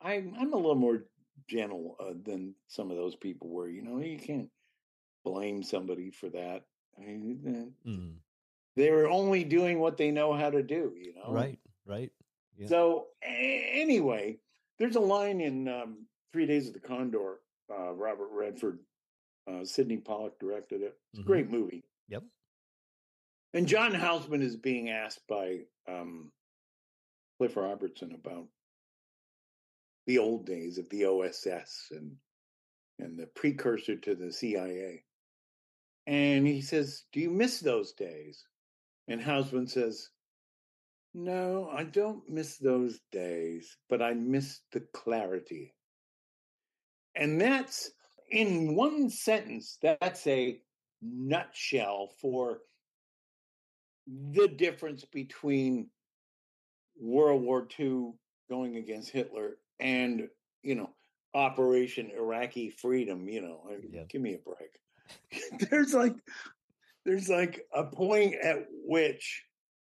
I, 0.00 0.14
I'm 0.38 0.52
a 0.52 0.56
little 0.56 0.74
more 0.74 1.04
gentle 1.48 1.96
uh, 2.00 2.14
than 2.24 2.54
some 2.68 2.90
of 2.90 2.96
those 2.96 3.16
people 3.16 3.48
were. 3.48 3.68
You 3.68 3.82
know, 3.82 3.98
you 4.00 4.18
can't 4.18 4.48
blame 5.24 5.62
somebody 5.62 6.10
for 6.10 6.28
that. 6.30 6.64
I 6.98 7.02
mean, 7.02 7.74
Mm. 7.86 8.14
they're 8.76 9.08
only 9.08 9.44
doing 9.44 9.78
what 9.78 9.96
they 9.96 10.10
know 10.10 10.32
how 10.32 10.50
to 10.50 10.62
do. 10.62 10.94
You 10.96 11.14
know, 11.14 11.30
Right. 11.32 11.58
Right. 11.86 12.10
Yeah. 12.56 12.68
So 12.68 13.06
anyway, 13.22 14.38
there's 14.80 14.96
a 14.96 15.00
line 15.00 15.40
in 15.40 15.68
um, 15.68 16.06
Three 16.32 16.46
Days 16.46 16.66
of 16.66 16.74
the 16.74 16.80
Condor. 16.80 17.36
Uh, 17.72 17.92
Robert 17.92 18.30
Redford, 18.32 18.80
uh, 19.48 19.64
Sydney 19.64 19.98
Pollack 19.98 20.40
directed 20.40 20.82
it. 20.82 20.96
It's 21.12 21.20
a 21.20 21.24
great 21.24 21.48
movie. 21.48 21.84
Yep. 22.08 22.24
And 23.54 23.68
John 23.68 23.94
Houseman 23.94 24.42
is 24.42 24.56
being 24.56 24.90
asked 24.90 25.22
by 25.28 25.60
um, 25.88 26.32
Cliff 27.38 27.56
Robertson 27.56 28.12
about 28.12 28.46
the 30.08 30.18
old 30.18 30.46
days 30.46 30.78
of 30.78 30.88
the 30.88 31.04
OSS 31.04 31.92
and 31.92 32.16
and 32.98 33.18
the 33.18 33.26
precursor 33.26 33.96
to 33.96 34.14
the 34.14 34.32
CIA. 34.32 35.04
And 36.06 36.46
he 36.46 36.60
says, 36.60 37.04
"Do 37.12 37.20
you 37.20 37.30
miss 37.30 37.60
those 37.60 37.92
days?" 37.92 38.44
And 39.06 39.20
Houseman 39.20 39.66
says, 39.66 40.10
"No, 41.12 41.68
I 41.70 41.84
don't 41.84 42.28
miss 42.28 42.56
those 42.58 43.00
days, 43.10 43.76
but 43.88 44.00
I 44.02 44.14
miss 44.14 44.60
the 44.72 44.80
clarity." 44.80 45.74
And 47.14 47.40
that's 47.40 47.90
in 48.30 48.74
one 48.76 49.10
sentence, 49.10 49.78
that's 49.82 50.26
a 50.26 50.62
nutshell 51.02 52.08
for 52.20 52.62
the 54.06 54.48
difference 54.48 55.04
between 55.04 55.90
World 56.96 57.42
War 57.42 57.66
II 57.78 58.12
going 58.48 58.76
against 58.76 59.10
Hitler 59.10 59.58
and, 59.78 60.28
you 60.62 60.74
know, 60.74 60.90
Operation 61.34 62.10
Iraqi 62.10 62.70
Freedom, 62.70 63.28
you 63.28 63.40
know, 63.40 63.66
I- 63.70 63.80
Yeah. 63.88 64.04
give 64.04 64.20
me 64.20 64.34
a 64.34 64.38
break. 64.38 64.80
there's 65.70 65.94
like 65.94 66.14
there's 67.04 67.28
like 67.28 67.66
a 67.72 67.84
point 67.84 68.34
at 68.34 68.66
which 68.70 69.44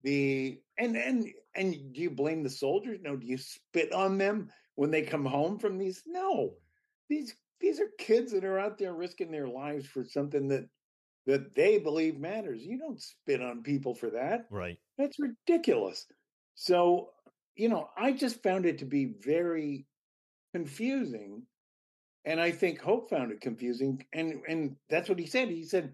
the 0.04 0.60
and 0.78 0.96
and 0.96 1.28
and 1.56 1.94
do 1.94 2.02
you 2.02 2.10
blame 2.10 2.44
the 2.44 2.50
soldiers? 2.50 3.00
No, 3.02 3.16
do 3.16 3.28
you 3.28 3.38
spit 3.38 3.92
on 3.94 4.18
them 4.18 4.50
when 4.76 4.92
they 4.92 5.02
come 5.02 5.26
home 5.26 5.60
from 5.60 5.78
these? 5.78 6.04
No. 6.06 6.54
These 7.10 7.36
these 7.60 7.80
are 7.80 7.90
kids 7.98 8.32
that 8.32 8.46
are 8.46 8.60
out 8.60 8.78
there 8.78 8.94
risking 8.94 9.32
their 9.32 9.48
lives 9.48 9.86
for 9.86 10.06
something 10.06 10.48
that 10.50 10.70
that 11.26 11.54
they 11.54 11.78
believe 11.78 12.20
matters. 12.20 12.64
You 12.64 12.78
don't 12.78 13.02
spit 13.02 13.42
on 13.42 13.62
people 13.62 13.94
for 13.94 14.10
that. 14.12 14.48
Right. 14.50 14.78
That's 14.98 15.18
ridiculous. 15.20 16.06
So, 16.56 17.10
you 17.56 17.70
know, 17.70 17.90
I 17.98 18.14
just 18.14 18.42
found 18.42 18.66
it 18.66 18.80
to 18.80 18.86
be 18.86 19.14
very 19.20 19.86
confusing. 20.54 21.44
And 22.26 22.40
I 22.40 22.52
think 22.52 22.82
Hope 22.82 23.10
found 23.10 23.32
it 23.32 23.42
confusing. 23.42 24.06
And 24.14 24.42
and 24.48 24.76
that's 24.90 25.10
what 25.10 25.20
he 25.20 25.26
said. 25.26 25.50
He 25.50 25.66
said 25.66 25.94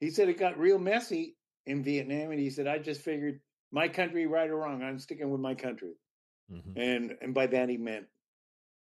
he 0.00 0.10
said 0.10 0.28
it 0.28 0.38
got 0.38 0.58
real 0.58 0.78
messy 0.78 1.36
in 1.66 1.82
Vietnam, 1.82 2.30
and 2.30 2.40
he 2.40 2.50
said, 2.50 2.66
"I 2.66 2.78
just 2.78 3.02
figured 3.02 3.40
my 3.76 3.88
country, 3.88 4.26
right 4.26 4.48
or 4.50 4.56
wrong, 4.56 4.82
I'm 4.82 4.98
sticking 4.98 5.30
with 5.30 5.40
my 5.40 5.54
country." 5.54 5.94
Mhm. 6.50 6.72
and 6.76 7.18
and 7.22 7.34
by 7.34 7.46
that 7.48 7.68
he 7.68 7.76
meant 7.76 8.06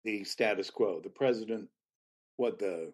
the 0.05 0.23
status 0.23 0.69
quo 0.69 1.01
the 1.01 1.09
president 1.09 1.69
what 2.38 2.57
the 2.59 2.93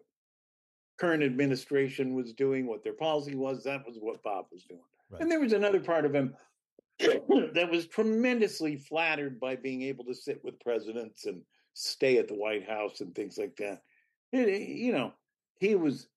current 0.98 1.22
administration 1.22 2.12
was 2.14 2.32
doing 2.34 2.66
what 2.66 2.82
their 2.82 2.92
policy 3.06 3.36
was 3.36 3.62
that 3.62 3.86
was 3.86 3.98
what 4.00 4.20
bob 4.24 4.46
was 4.50 4.64
doing 4.64 4.82
Right. 5.10 5.22
and 5.22 5.30
there 5.30 5.38
was 5.38 5.52
another 5.52 5.78
part 5.78 6.04
of 6.04 6.12
him 6.12 6.34
that 6.98 7.68
was 7.70 7.86
tremendously 7.86 8.74
flattered 8.76 9.38
by 9.38 9.54
being 9.54 9.82
able 9.82 10.04
to 10.06 10.14
sit 10.14 10.42
with 10.42 10.58
presidents 10.58 11.24
and 11.26 11.40
stay 11.74 12.18
at 12.18 12.26
the 12.26 12.34
white 12.34 12.66
house 12.68 13.00
and 13.00 13.14
things 13.14 13.38
like 13.38 13.54
that 13.58 13.84
It- 14.32 14.48
it- 14.48 14.68
you 14.68 14.90
know 14.90 15.14
he 15.60 15.76
was 15.76 16.08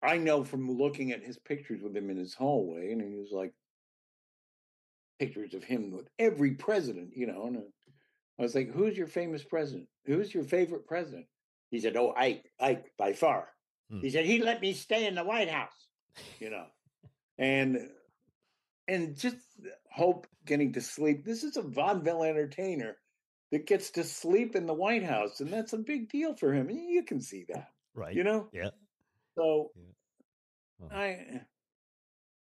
i 0.00 0.16
know 0.16 0.44
from 0.44 0.70
looking 0.70 1.10
at 1.10 1.24
his 1.24 1.38
pictures 1.40 1.82
with 1.82 1.96
him 1.96 2.08
in 2.08 2.16
his 2.16 2.34
hallway 2.34 2.92
and 2.92 3.02
he 3.02 3.16
was 3.18 3.32
like 3.32 3.52
pictures 5.22 5.54
of 5.54 5.64
him 5.64 5.90
with 5.90 6.08
every 6.18 6.54
president, 6.54 7.10
you 7.16 7.26
know. 7.26 7.46
And 7.46 7.56
uh, 7.58 7.60
I 8.38 8.42
was 8.42 8.54
like, 8.54 8.70
"Who's 8.70 8.96
your 8.96 9.06
famous 9.08 9.44
president? 9.44 9.88
Who's 10.06 10.34
your 10.34 10.44
favorite 10.44 10.86
president?" 10.86 11.26
He 11.70 11.80
said, 11.80 11.96
"Oh, 11.96 12.12
Ike, 12.16 12.44
Ike 12.60 12.92
by 12.98 13.12
far." 13.12 13.48
Hmm. 13.90 14.00
He 14.00 14.10
said 14.10 14.24
he 14.26 14.38
let 14.42 14.60
me 14.60 14.72
stay 14.72 15.06
in 15.06 15.14
the 15.14 15.24
White 15.24 15.48
House, 15.50 15.88
you 16.40 16.50
know, 16.50 16.66
and 17.38 17.90
and 18.88 19.16
just 19.16 19.36
hope 19.90 20.26
getting 20.44 20.72
to 20.72 20.80
sleep. 20.80 21.24
This 21.24 21.44
is 21.44 21.56
a 21.56 21.62
vaudeville 21.62 22.24
entertainer 22.24 22.96
that 23.50 23.66
gets 23.66 23.90
to 23.92 24.04
sleep 24.04 24.56
in 24.56 24.66
the 24.66 24.74
White 24.74 25.04
House, 25.04 25.40
and 25.40 25.52
that's 25.52 25.72
a 25.72 25.78
big 25.78 26.08
deal 26.10 26.34
for 26.34 26.52
him. 26.52 26.70
You 26.70 27.04
can 27.04 27.20
see 27.20 27.44
that, 27.48 27.68
Right. 27.94 28.14
you 28.14 28.24
know. 28.24 28.48
Yeah. 28.52 28.70
So 29.38 29.72
Uh-huh. 30.82 30.88
I 30.90 31.42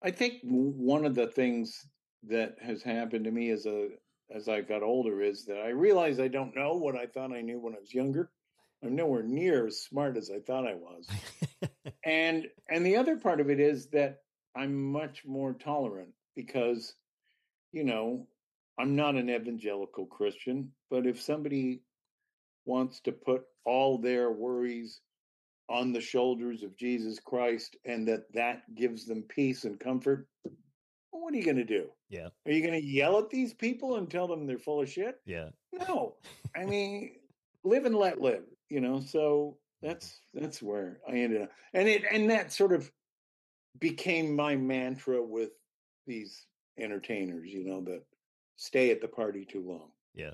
I 0.01 0.11
think 0.11 0.41
one 0.43 1.05
of 1.05 1.15
the 1.15 1.27
things 1.27 1.87
that 2.29 2.55
has 2.61 2.81
happened 2.81 3.25
to 3.25 3.31
me 3.31 3.49
as 3.51 3.65
a 3.65 3.89
as 4.35 4.49
I 4.49 4.61
got 4.61 4.83
older 4.83 5.21
is 5.21 5.45
that 5.45 5.59
I 5.59 5.69
realize 5.69 6.19
I 6.19 6.27
don't 6.27 6.55
know 6.55 6.73
what 6.73 6.97
I 6.97 7.05
thought 7.05 7.31
I 7.31 7.41
knew 7.41 7.59
when 7.59 7.75
I 7.75 7.79
was 7.79 7.93
younger. 7.93 8.29
I'm 8.83 8.89
mm-hmm. 8.89 8.97
nowhere 8.97 9.23
near 9.23 9.67
as 9.67 9.81
smart 9.81 10.17
as 10.17 10.29
I 10.29 10.39
thought 10.39 10.67
I 10.67 10.75
was. 10.75 11.07
and 12.05 12.47
and 12.69 12.85
the 12.85 12.97
other 12.97 13.17
part 13.17 13.39
of 13.39 13.49
it 13.49 13.59
is 13.59 13.87
that 13.87 14.21
I'm 14.55 14.91
much 14.91 15.23
more 15.25 15.53
tolerant 15.53 16.09
because 16.35 16.93
you 17.71 17.83
know, 17.83 18.27
I'm 18.79 18.95
not 18.95 19.15
an 19.15 19.29
evangelical 19.29 20.05
Christian, 20.05 20.71
but 20.89 21.05
if 21.05 21.21
somebody 21.21 21.81
wants 22.65 23.01
to 23.01 23.11
put 23.11 23.43
all 23.65 23.97
their 23.97 24.31
worries 24.31 25.01
on 25.69 25.91
the 25.91 26.01
shoulders 26.01 26.63
of 26.63 26.77
Jesus 26.77 27.19
Christ 27.19 27.75
and 27.85 28.07
that 28.07 28.31
that 28.33 28.63
gives 28.73 29.05
them 29.05 29.23
peace 29.27 29.63
and 29.63 29.79
comfort, 29.79 30.27
well, 31.17 31.23
what 31.23 31.33
are 31.33 31.37
you 31.37 31.43
going 31.43 31.57
to 31.57 31.63
do? 31.63 31.89
Yeah. 32.09 32.27
Are 32.45 32.51
you 32.51 32.61
going 32.61 32.79
to 32.79 32.85
yell 32.85 33.17
at 33.17 33.29
these 33.29 33.53
people 33.53 33.97
and 33.97 34.09
tell 34.09 34.27
them 34.27 34.45
they're 34.45 34.59
full 34.59 34.81
of 34.81 34.89
shit? 34.89 35.19
yeah. 35.25 35.49
No. 35.73 36.15
I 36.55 36.65
mean, 36.65 37.15
live 37.63 37.85
and 37.85 37.95
let 37.95 38.21
live, 38.21 38.43
you 38.69 38.81
know. 38.81 39.01
So 39.01 39.57
that's 39.81 40.19
that's 40.33 40.61
where 40.61 40.99
I 41.07 41.13
ended 41.13 41.43
up. 41.43 41.51
And 41.73 41.87
it 41.87 42.03
and 42.11 42.29
that 42.29 42.53
sort 42.53 42.73
of 42.73 42.91
became 43.79 44.35
my 44.35 44.55
mantra 44.55 45.21
with 45.21 45.51
these 46.05 46.45
entertainers, 46.79 47.49
you 47.51 47.63
know, 47.65 47.81
that 47.81 48.03
stay 48.55 48.91
at 48.91 49.01
the 49.01 49.07
party 49.07 49.45
too 49.45 49.63
long. 49.65 49.89
Yeah. 50.13 50.33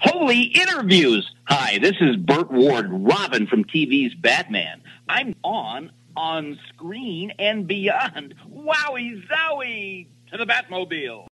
Holy 0.00 0.42
interviews! 0.42 1.28
Hi, 1.46 1.78
this 1.78 1.96
is 2.00 2.16
Burt 2.16 2.50
Ward, 2.52 2.86
Robin 2.90 3.46
from 3.46 3.64
TV's 3.64 4.14
Batman. 4.14 4.80
I'm 5.08 5.34
on, 5.42 5.90
on 6.16 6.58
screen 6.68 7.32
and 7.38 7.66
beyond. 7.66 8.34
Wowie 8.48 9.22
zowie! 9.28 10.06
To 10.30 10.36
the 10.36 10.46
Batmobile! 10.46 11.26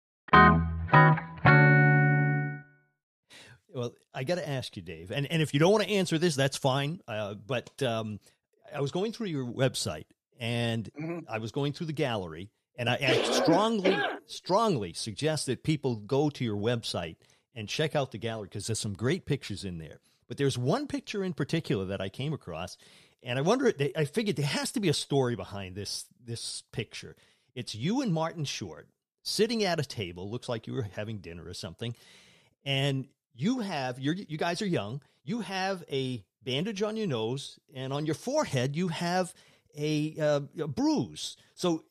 Well, 3.74 3.94
I 4.14 4.24
got 4.24 4.34
to 4.36 4.46
ask 4.48 4.76
you, 4.76 4.82
Dave, 4.82 5.10
and, 5.10 5.26
and 5.32 5.40
if 5.40 5.54
you 5.54 5.60
don't 5.60 5.72
want 5.72 5.84
to 5.84 5.90
answer 5.90 6.18
this, 6.18 6.36
that's 6.36 6.58
fine. 6.58 7.00
Uh, 7.08 7.34
but 7.34 7.82
um, 7.82 8.20
I 8.74 8.80
was 8.82 8.92
going 8.92 9.12
through 9.12 9.28
your 9.28 9.46
website 9.46 10.04
and 10.38 10.90
Mhm. 11.00 11.24
I 11.28 11.38
was 11.38 11.52
going 11.52 11.72
through 11.72 11.86
the 11.86 11.92
gallery, 11.94 12.50
and 12.76 12.88
I, 12.90 12.94
I 13.00 13.22
strongly, 13.40 13.96
strongly 14.26 14.92
suggest 14.92 15.46
that 15.46 15.62
people 15.62 15.96
go 15.96 16.28
to 16.30 16.44
your 16.44 16.56
website 16.56 17.16
and 17.55 17.68
check 17.68 17.94
out 17.94 18.12
the 18.12 18.18
gallery 18.18 18.48
because 18.48 18.66
there's 18.66 18.78
some 18.78 18.94
great 18.94 19.26
pictures 19.26 19.64
in 19.64 19.78
there. 19.78 20.00
But 20.28 20.36
there's 20.36 20.57
one 20.57 20.86
picture 20.86 21.24
in 21.24 21.34
particular 21.34 21.84
that 21.86 22.00
I 22.00 22.09
came 22.09 22.32
across, 22.32 22.76
and 23.22 23.38
I 23.38 23.42
wonder. 23.42 23.72
I 23.96 24.05
figured 24.05 24.36
there 24.36 24.46
has 24.46 24.72
to 24.72 24.80
be 24.80 24.88
a 24.88 24.94
story 24.94 25.36
behind 25.36 25.74
this 25.74 26.07
this 26.24 26.62
picture. 26.72 27.16
It's 27.55 27.74
you 27.74 28.00
and 28.00 28.12
Martin 28.12 28.44
Short 28.44 28.88
sitting 29.22 29.64
at 29.64 29.78
a 29.78 29.84
table. 29.84 30.30
Looks 30.30 30.48
like 30.48 30.66
you 30.66 30.72
were 30.72 30.88
having 30.94 31.18
dinner 31.18 31.46
or 31.46 31.55
something, 31.55 31.94
and 32.64 33.09
you 33.34 33.61
have 33.61 33.98
you're, 33.98 34.14
you 34.14 34.38
guys 34.38 34.62
are 34.62 34.66
young. 34.66 35.03
You 35.24 35.40
have 35.40 35.84
a 35.90 36.24
bandage 36.42 36.82
on 36.82 36.96
your 36.96 37.07
nose, 37.07 37.59
and 37.74 37.92
on 37.92 38.07
your 38.07 38.14
forehead 38.14 38.74
you 38.74 38.88
have 38.88 39.32
a, 39.76 40.14
uh, 40.20 40.40
a 40.62 40.68
bruise. 40.68 41.36
So, 41.55 41.84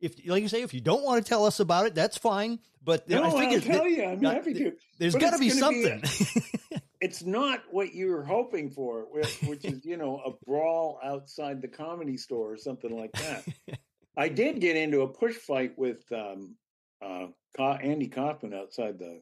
if 0.00 0.14
like 0.26 0.42
you 0.42 0.48
say, 0.48 0.62
if 0.62 0.74
you 0.74 0.80
don't 0.80 1.02
want 1.04 1.24
to 1.24 1.28
tell 1.28 1.44
us 1.44 1.60
about 1.60 1.86
it, 1.86 1.94
that's 1.94 2.16
fine. 2.16 2.58
But 2.84 3.08
No, 3.08 3.22
I 3.22 3.26
I'll 3.28 3.38
figured 3.38 3.62
tell 3.64 3.82
that- 3.84 3.90
you, 3.90 4.04
I'm 4.04 4.24
uh, 4.24 4.30
happy 4.30 4.54
to. 4.54 4.72
There's 4.98 5.14
got 5.14 5.32
to 5.32 5.38
be 5.38 5.48
gonna 5.50 5.70
be 5.72 5.82
something. 6.10 6.80
It's 7.02 7.22
not 7.24 7.62
what 7.70 7.94
you 7.94 8.08
were 8.08 8.24
hoping 8.24 8.70
for, 8.70 9.02
which 9.44 9.66
is, 9.66 9.84
you 9.84 9.98
know, 9.98 10.16
a 10.24 10.32
brawl 10.46 10.98
outside 11.04 11.60
the 11.60 11.68
comedy 11.68 12.16
store 12.16 12.50
or 12.52 12.56
something 12.56 12.90
like 12.98 13.12
that. 13.12 13.44
I 14.16 14.28
did 14.30 14.60
get 14.62 14.76
into 14.76 15.02
a 15.02 15.06
push 15.06 15.36
fight 15.36 15.78
with 15.78 16.10
um, 16.10 16.56
uh, 17.04 17.26
Andy 17.60 18.08
Kaufman 18.08 18.54
outside 18.54 18.98
the 18.98 19.20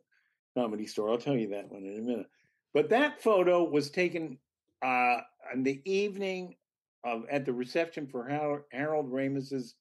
comedy 0.57 0.87
store. 0.87 1.11
I'll 1.11 1.19
tell 1.19 1.37
you 1.37 1.49
that 1.49 1.69
one 1.71 1.83
in 1.83 1.99
a 1.99 2.01
minute. 2.01 2.27
But 2.73 2.91
that 2.91 3.21
photo 3.21 3.65
was 3.65 3.91
taken 3.91 4.39
uh, 4.81 5.17
on 5.53 5.65
the 5.65 5.83
evening 5.85 6.55
of 7.03 7.25
at 7.29 7.45
the 7.45 7.53
reception 7.53 8.07
for 8.07 8.27
Har- 8.29 8.67
Harold 8.71 9.11
Ramis's 9.13 9.75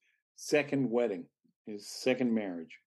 second 0.47 0.89
wedding, 0.91 1.25
his 1.65 1.87
second 1.87 2.33
marriage. 2.33 2.77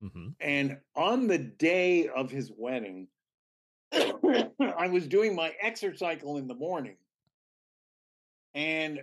hmm 0.00 0.28
And 0.40 0.78
on 0.96 1.26
the 1.26 1.38
day 1.38 2.08
of 2.08 2.30
his 2.30 2.50
wedding, 2.56 3.08
I 3.92 4.88
was 4.90 5.06
doing 5.06 5.34
my 5.34 5.52
exercycle 5.64 6.38
in 6.38 6.48
the 6.48 6.54
morning 6.54 6.96
and 8.54 9.00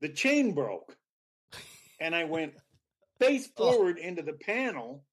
the 0.00 0.08
chain 0.08 0.52
broke. 0.54 0.96
And 2.00 2.14
I 2.14 2.24
went 2.24 2.54
face 3.20 3.48
Oh. 3.56 3.72
forward 3.72 3.98
into 3.98 4.22
the 4.22 4.32
panel, 4.32 5.04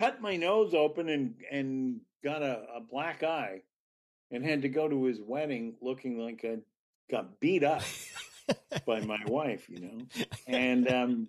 cut 0.00 0.20
my 0.20 0.36
nose 0.36 0.74
open, 0.74 1.08
and, 1.08 1.34
and 1.50 2.00
got 2.22 2.42
a, 2.42 2.64
a 2.76 2.80
black 2.80 3.22
eye, 3.22 3.62
and 4.30 4.44
had 4.44 4.62
to 4.62 4.68
go 4.68 4.88
to 4.88 5.04
his 5.04 5.20
wedding 5.20 5.74
looking 5.80 6.18
like 6.18 6.44
I 6.44 6.58
got 7.10 7.40
beat 7.40 7.64
up 7.64 7.82
by 8.86 9.00
my 9.00 9.20
wife, 9.26 9.68
you 9.68 9.80
know. 9.80 9.98
And 10.46 10.88
um, 10.90 11.28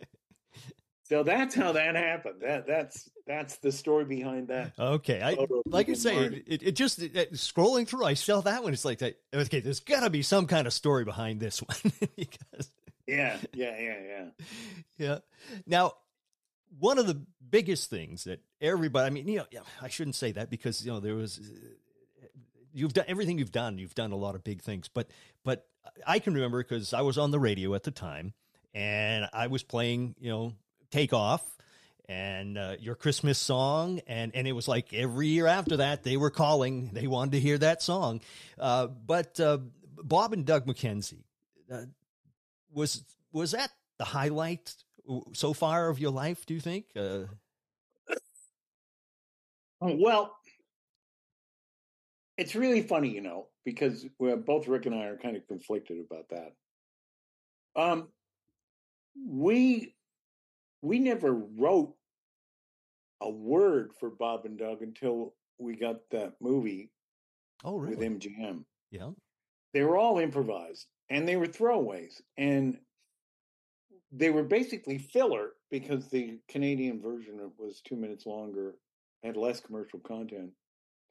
so 1.04 1.24
that's 1.24 1.56
how 1.56 1.72
that 1.74 1.96
happened. 1.96 2.42
That 2.42 2.68
that's 2.68 3.10
that's 3.26 3.58
the 3.58 3.72
story 3.72 4.06
behind 4.06 4.50
that. 4.50 4.74
Okay, 4.80 5.22
I 5.22 5.38
like 5.66 5.88
you 5.88 5.96
say, 5.96 6.16
it, 6.48 6.64
it 6.64 6.72
just 6.74 7.02
it, 7.02 7.16
it- 7.16 7.34
scrolling 7.34 7.88
through, 7.88 8.06
I 8.06 8.14
saw 8.14 8.42
that 8.42 8.64
one. 8.64 8.74
It's 8.74 8.86
like 8.86 9.00
that. 9.00 9.18
Okay, 9.34 9.60
there's 9.60 9.80
got 9.80 10.02
to 10.02 10.10
be 10.10 10.22
some 10.22 10.48
kind 10.48 10.68
of 10.68 10.74
story 10.74 11.06
behind 11.06 11.40
this 11.40 11.60
one 11.64 11.92
because 12.16 12.72
Yeah, 13.08 13.38
yeah, 13.54 13.80
yeah, 13.80 13.96
yeah. 14.08 14.26
yeah. 14.98 15.18
Now, 15.66 15.94
one 16.80 16.98
of 17.00 17.08
the 17.08 17.22
biggest 17.50 17.90
things 17.90 18.26
that 18.26 18.42
everybody, 18.60 19.08
I 19.08 19.10
mean, 19.10 19.28
you 19.28 19.38
know, 19.38 19.46
yeah, 19.52 19.62
I 19.82 19.88
shouldn't 19.88 20.16
say 20.16 20.34
that 20.34 20.50
because 20.50 20.86
you 20.86 20.92
know 20.92 21.00
there 21.00 21.16
was. 21.16 21.40
uh, 21.40 21.44
You've 22.74 22.94
done 22.94 23.06
everything 23.08 23.40
you've 23.40 23.52
done. 23.52 23.80
You've 23.80 23.96
done 23.96 24.12
a 24.12 24.16
lot 24.16 24.36
of 24.36 24.44
big 24.44 24.62
things, 24.62 24.88
but 24.88 25.10
but 25.44 25.66
I 26.06 26.20
can 26.20 26.34
remember 26.34 26.64
because 26.64 26.94
I 26.94 27.02
was 27.02 27.18
on 27.18 27.32
the 27.32 27.40
radio 27.40 27.74
at 27.76 27.84
the 27.84 27.92
time, 27.92 28.34
and 28.74 29.28
I 29.34 29.48
was 29.48 29.64
playing, 29.64 30.16
you 30.20 30.30
know, 30.30 30.54
Take 30.92 31.14
Off, 31.14 31.44
and 32.08 32.58
uh, 32.58 32.76
your 32.80 32.96
Christmas 32.96 33.38
song, 33.38 34.02
and 34.08 34.36
and 34.36 34.48
it 34.48 34.54
was 34.54 34.68
like 34.68 34.94
every 34.94 35.28
year 35.28 35.48
after 35.48 35.78
that 35.78 36.04
they 36.04 36.18
were 36.18 36.30
calling, 36.30 36.92
they 36.94 37.08
wanted 37.08 37.32
to 37.32 37.40
hear 37.40 37.58
that 37.58 37.82
song. 37.82 38.22
Uh, 38.58 38.88
but 38.88 39.40
uh, 39.40 39.60
Bob 40.04 40.34
and 40.34 40.46
Doug 40.46 40.66
McKenzie 40.66 41.24
uh, 41.72 41.84
was 42.72 43.04
was 43.32 43.52
that 43.52 43.72
the 43.98 44.06
highlight 44.06 44.74
so 45.34 45.54
far 45.54 45.90
of 45.90 46.00
your 46.00 46.12
life? 46.12 46.46
Do 46.46 46.54
you 46.54 46.62
think? 46.62 46.86
Uh, 46.96 47.24
Oh, 49.80 49.96
well, 50.00 50.36
it's 52.38 52.56
really 52.56 52.82
funny, 52.82 53.10
you 53.10 53.22
know, 53.22 53.48
because 53.68 54.06
both 54.20 54.66
Rick 54.70 54.86
and 54.86 54.96
I 54.96 55.08
are 55.08 55.18
kind 55.18 55.36
of 55.36 55.46
conflicted 55.46 55.98
about 56.00 56.30
that. 56.30 56.54
Um, 57.76 58.08
we 59.28 59.94
we 60.82 61.00
never 61.00 61.34
wrote 61.34 61.94
a 63.20 63.30
word 63.30 63.92
for 64.00 64.10
Bob 64.10 64.46
and 64.46 64.58
Doug 64.58 64.84
until 64.84 65.34
we 65.60 65.76
got 65.76 65.98
that 66.12 66.36
movie 66.40 66.92
oh, 67.66 67.76
really? 67.76 67.98
with 67.98 68.22
MGM. 68.22 68.64
Yeah, 68.90 69.10
they 69.74 69.84
were 69.84 69.98
all 69.98 70.20
improvised 70.20 70.86
and 71.10 71.28
they 71.28 71.36
were 71.36 71.46
throwaways, 71.46 72.22
and 72.38 72.78
they 74.14 74.30
were 74.30 74.44
basically 74.44 74.98
filler 74.98 75.50
because 75.70 76.08
the 76.08 76.40
Canadian 76.48 77.02
version 77.02 77.52
was 77.58 77.82
two 77.82 77.98
minutes 77.98 78.26
longer 78.26 78.76
had 79.26 79.36
less 79.36 79.60
commercial 79.60 80.00
content 80.00 80.52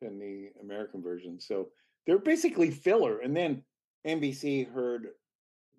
than 0.01 0.19
the 0.19 0.49
American 0.63 1.03
version. 1.03 1.39
So 1.39 1.69
they're 2.07 2.19
basically 2.19 2.71
filler. 2.71 3.19
And 3.19 3.37
then 3.37 3.63
NBC 4.07 4.73
heard 4.73 5.09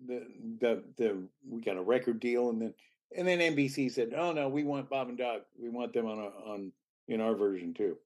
the 0.06 0.26
the 0.60 0.84
the 0.96 1.22
we 1.48 1.60
got 1.60 1.76
a 1.76 1.82
record 1.82 2.20
deal, 2.20 2.50
and 2.50 2.60
then 2.60 2.74
and 3.16 3.26
then 3.26 3.38
NBC 3.38 3.90
said, 3.90 4.12
"Oh 4.16 4.32
no, 4.32 4.48
we 4.48 4.64
want 4.64 4.90
Bob 4.90 5.08
and 5.08 5.18
Doug. 5.18 5.42
We 5.60 5.68
want 5.68 5.92
them 5.92 6.06
on 6.06 6.18
a, 6.18 6.50
on 6.50 6.72
in 7.08 7.20
our 7.20 7.34
version 7.34 7.74
too." 7.74 7.96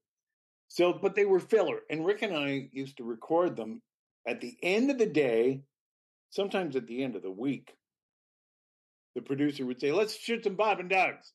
So, 0.69 0.93
but 0.93 1.15
they 1.15 1.25
were 1.25 1.39
filler, 1.39 1.81
and 1.89 2.05
Rick 2.05 2.23
and 2.23 2.35
I 2.35 2.69
used 2.71 2.97
to 2.97 3.03
record 3.03 3.55
them 3.55 3.81
at 4.27 4.41
the 4.41 4.55
end 4.63 4.89
of 4.89 4.97
the 4.97 5.05
day, 5.05 5.61
sometimes 6.29 6.75
at 6.75 6.87
the 6.87 7.03
end 7.03 7.15
of 7.15 7.21
the 7.21 7.31
week. 7.31 7.75
The 9.15 9.21
producer 9.21 9.65
would 9.65 9.79
say, 9.79 9.91
"Let's 9.91 10.17
shoot 10.17 10.43
some 10.43 10.55
Bob 10.55 10.79
and 10.79 10.89
Doug's," 10.89 11.33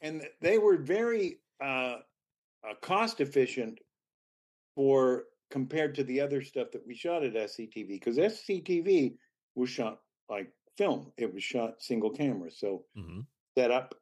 and 0.00 0.22
they 0.40 0.58
were 0.58 0.78
very 0.78 1.40
uh, 1.62 1.96
uh, 2.64 2.74
cost 2.80 3.20
efficient 3.20 3.78
for 4.74 5.24
compared 5.52 5.94
to 5.94 6.02
the 6.04 6.18
other 6.18 6.42
stuff 6.42 6.68
that 6.72 6.84
we 6.86 6.94
shot 6.94 7.22
at 7.22 7.34
SCTV 7.34 7.88
because 7.88 8.16
SCTV 8.16 9.14
was 9.54 9.68
shot 9.68 10.00
like 10.30 10.50
film. 10.78 11.12
It 11.18 11.32
was 11.32 11.44
shot 11.44 11.82
single 11.82 12.08
camera. 12.08 12.50
So 12.50 12.84
mm-hmm. 12.98 13.20
setup, 13.54 13.94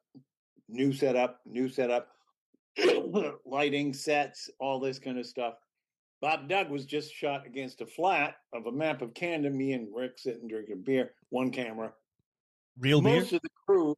new 0.69 0.93
setup, 0.93 1.41
new 1.45 1.67
setup, 1.67 2.07
lighting, 3.45 3.93
sets, 3.93 4.49
all 4.59 4.79
this 4.79 4.97
kind 4.97 5.19
of 5.19 5.25
stuff. 5.25 5.55
Bob 6.21 6.47
Doug 6.47 6.69
was 6.69 6.85
just 6.85 7.13
shot 7.13 7.45
against 7.45 7.81
a 7.81 7.85
flat 7.85 8.35
of 8.53 8.67
a 8.67 8.71
map 8.71 9.01
of 9.01 9.13
Canada. 9.13 9.53
Me 9.53 9.73
and 9.73 9.89
Rick 9.93 10.19
sitting 10.19 10.47
drinking 10.47 10.83
beer, 10.83 11.11
one 11.31 11.51
camera. 11.51 11.91
Real 12.79 13.01
Most 13.01 13.11
beer. 13.11 13.21
Most 13.21 13.33
of 13.33 13.41
the 13.41 13.49
crew. 13.67 13.97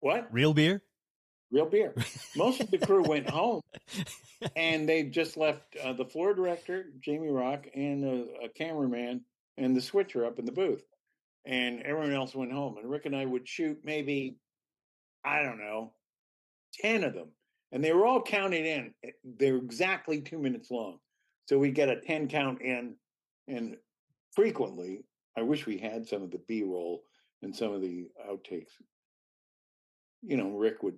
What? 0.00 0.28
Real 0.30 0.52
beer 0.52 0.82
real 1.54 1.66
beer. 1.66 1.94
Most 2.36 2.60
of 2.60 2.70
the 2.70 2.78
crew 2.78 3.02
went 3.02 3.30
home, 3.30 3.62
and 4.56 4.88
they 4.88 5.04
just 5.04 5.36
left 5.36 5.62
uh, 5.82 5.92
the 5.92 6.04
floor 6.04 6.34
director, 6.34 6.86
Jamie 7.00 7.30
Rock, 7.30 7.66
and 7.74 8.04
a, 8.04 8.44
a, 8.44 8.48
cameraman 8.48 9.22
and 9.56 9.76
the 9.76 9.80
switcher 9.80 10.26
up 10.26 10.38
in 10.38 10.44
the 10.44 10.52
booth, 10.52 10.82
and 11.46 11.80
everyone 11.82 12.12
else 12.12 12.34
went 12.34 12.52
home. 12.52 12.76
And 12.78 12.90
Rick 12.90 13.06
and 13.06 13.14
I 13.14 13.24
would 13.24 13.48
shoot 13.48 13.78
maybe, 13.84 14.36
I 15.24 15.42
don't 15.42 15.58
know, 15.58 15.92
ten 16.74 17.04
of 17.04 17.14
them, 17.14 17.28
and 17.72 17.82
they 17.82 17.92
were 17.92 18.04
all 18.04 18.20
counted 18.20 18.66
in. 18.66 18.92
Eh, 19.04 19.10
they 19.38 19.52
were 19.52 19.58
exactly 19.58 20.20
two 20.20 20.38
minutes 20.38 20.70
long, 20.70 20.98
so 21.48 21.58
we 21.58 21.70
get 21.70 21.88
a 21.88 22.00
ten 22.00 22.28
count 22.28 22.60
in, 22.62 22.96
and 23.46 23.76
frequently, 24.34 25.04
I 25.38 25.42
wish 25.42 25.66
we 25.66 25.78
had 25.78 26.06
some 26.06 26.22
of 26.22 26.30
the 26.32 26.42
B 26.48 26.64
roll 26.64 27.04
and 27.42 27.54
some 27.54 27.72
of 27.72 27.80
the 27.80 28.08
outtakes 28.28 28.70
you 30.26 30.36
know, 30.36 30.48
Rick 30.50 30.82
would 30.82 30.96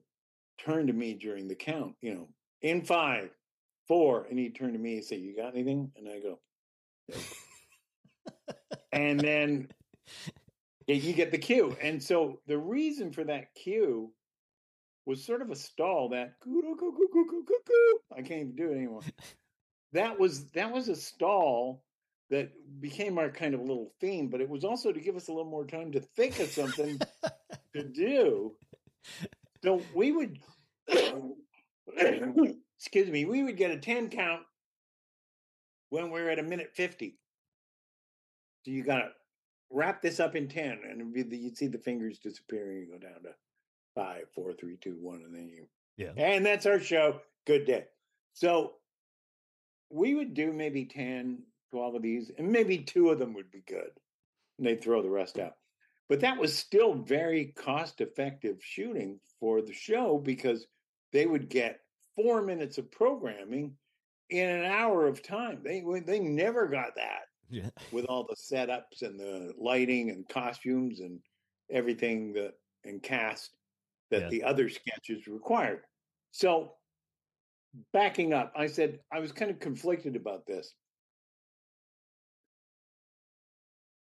turn 0.58 0.86
to 0.86 0.92
me 0.92 1.14
during 1.14 1.48
the 1.48 1.54
count, 1.54 1.94
you 2.00 2.14
know, 2.14 2.28
in 2.62 2.82
five, 2.82 3.30
four, 3.88 4.26
and 4.28 4.38
he'd 4.38 4.56
turn 4.56 4.72
to 4.72 4.78
me 4.78 4.96
and 4.96 5.04
say, 5.04 5.16
You 5.16 5.36
got 5.36 5.54
anything? 5.54 5.90
And 5.96 6.08
I 6.08 6.20
go, 6.20 6.38
and 8.92 9.20
then 9.20 9.68
you 10.86 11.12
get 11.12 11.30
the 11.30 11.38
cue. 11.38 11.76
And 11.80 12.02
so 12.02 12.40
the 12.46 12.58
reason 12.58 13.12
for 13.12 13.24
that 13.24 13.54
cue 13.54 14.12
was 15.04 15.24
sort 15.24 15.42
of 15.42 15.50
a 15.50 15.56
stall 15.56 16.08
that 16.10 16.34
I 18.12 18.22
can't 18.22 18.40
even 18.40 18.56
do 18.56 18.70
it 18.72 18.76
anymore. 18.76 19.02
That 19.92 20.18
was 20.18 20.50
that 20.50 20.72
was 20.72 20.88
a 20.88 20.96
stall 20.96 21.82
that 22.28 22.50
became 22.80 23.18
our 23.18 23.30
kind 23.30 23.54
of 23.54 23.60
little 23.60 23.92
theme, 24.00 24.28
but 24.28 24.40
it 24.40 24.48
was 24.48 24.64
also 24.64 24.92
to 24.92 25.00
give 25.00 25.16
us 25.16 25.28
a 25.28 25.32
little 25.32 25.50
more 25.50 25.64
time 25.64 25.92
to 25.92 26.00
think 26.00 26.40
of 26.40 26.48
something 26.48 26.98
to 27.74 27.82
do. 27.84 28.52
So 29.62 29.82
we 29.94 30.12
would, 30.12 30.38
excuse 32.78 33.10
me, 33.10 33.24
we 33.24 33.42
would 33.42 33.56
get 33.56 33.70
a 33.70 33.78
10 33.78 34.10
count 34.10 34.42
when 35.90 36.10
we're 36.10 36.30
at 36.30 36.38
a 36.38 36.42
minute 36.42 36.70
50. 36.74 37.18
So 38.64 38.70
you 38.70 38.82
got 38.82 38.98
to 38.98 39.08
wrap 39.70 40.02
this 40.02 40.20
up 40.20 40.36
in 40.36 40.48
10 40.48 40.80
and 40.88 41.14
the, 41.14 41.36
you'd 41.36 41.56
see 41.56 41.68
the 41.68 41.78
fingers 41.78 42.18
disappearing. 42.18 42.80
You 42.80 42.92
go 42.92 42.98
down 42.98 43.22
to 43.22 43.30
five, 43.94 44.24
four, 44.34 44.52
three, 44.52 44.76
two, 44.76 44.96
one, 45.00 45.22
and 45.24 45.34
then 45.34 45.48
you, 45.48 45.66
yeah. 45.96 46.12
And 46.16 46.44
that's 46.44 46.66
our 46.66 46.80
show. 46.80 47.20
Good 47.46 47.64
day. 47.64 47.84
So 48.34 48.74
we 49.90 50.14
would 50.14 50.34
do 50.34 50.52
maybe 50.52 50.84
10, 50.84 51.38
12 51.70 51.94
of 51.94 52.02
these, 52.02 52.30
and 52.36 52.50
maybe 52.50 52.78
two 52.78 53.10
of 53.10 53.18
them 53.18 53.34
would 53.34 53.50
be 53.50 53.62
good. 53.66 53.90
And 54.58 54.66
they'd 54.66 54.82
throw 54.82 55.02
the 55.02 55.10
rest 55.10 55.38
out. 55.38 55.54
But 56.08 56.20
that 56.20 56.38
was 56.38 56.56
still 56.56 56.94
very 56.94 57.46
cost 57.56 58.00
effective 58.00 58.58
shooting 58.60 59.18
for 59.40 59.60
the 59.60 59.72
show 59.72 60.18
because 60.18 60.66
they 61.12 61.26
would 61.26 61.48
get 61.48 61.80
four 62.14 62.42
minutes 62.42 62.78
of 62.78 62.90
programming 62.90 63.76
in 64.30 64.48
an 64.48 64.64
hour 64.64 65.06
of 65.06 65.22
time. 65.22 65.60
They 65.64 65.82
they 66.04 66.20
never 66.20 66.68
got 66.68 66.94
that 66.96 67.26
yeah. 67.50 67.70
with 67.92 68.04
all 68.06 68.24
the 68.24 68.36
setups 68.36 69.02
and 69.02 69.18
the 69.18 69.52
lighting 69.58 70.10
and 70.10 70.28
costumes 70.28 71.00
and 71.00 71.20
everything 71.70 72.32
that 72.34 72.54
and 72.84 73.02
cast 73.02 73.50
that 74.10 74.22
Yeah. 74.22 74.28
the 74.28 74.42
other 74.44 74.68
sketches 74.68 75.26
required. 75.26 75.82
So 76.30 76.74
backing 77.92 78.32
up, 78.32 78.52
I 78.56 78.66
said 78.66 79.00
I 79.12 79.18
was 79.18 79.32
kind 79.32 79.50
of 79.50 79.58
conflicted 79.58 80.16
about 80.16 80.46
this. 80.46 80.74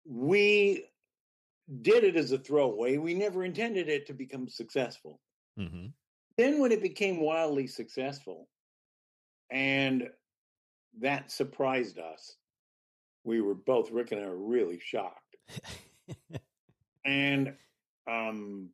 We 0.07 0.84
did 1.82 2.04
it 2.04 2.16
as 2.16 2.32
a 2.32 2.38
throwaway. 2.38 2.96
We 2.96 3.14
never 3.14 3.44
intended 3.44 3.88
it 3.88 4.06
to 4.06 4.12
become 4.12 4.48
successful. 4.48 5.20
Mm-hmm. 5.58 5.86
Then, 6.36 6.60
when 6.60 6.72
it 6.72 6.82
became 6.82 7.20
wildly 7.20 7.66
successful, 7.66 8.48
and 9.50 10.08
that 11.00 11.30
surprised 11.30 11.98
us, 11.98 12.36
we 13.24 13.40
were 13.40 13.54
both, 13.54 13.90
Rick 13.90 14.12
and 14.12 14.20
I, 14.20 14.28
were 14.28 14.36
really 14.36 14.80
shocked. 14.80 15.36
and 17.04 17.54
um, 18.10 18.68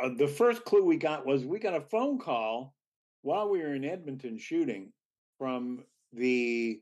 uh, 0.00 0.10
the 0.16 0.28
first 0.28 0.64
clue 0.64 0.84
we 0.84 0.96
got 0.96 1.26
was 1.26 1.44
we 1.44 1.58
got 1.58 1.74
a 1.74 1.80
phone 1.80 2.18
call 2.18 2.74
while 3.22 3.48
we 3.48 3.60
were 3.60 3.74
in 3.74 3.84
Edmonton 3.84 4.38
shooting 4.38 4.92
from 5.38 5.82
the 6.12 6.80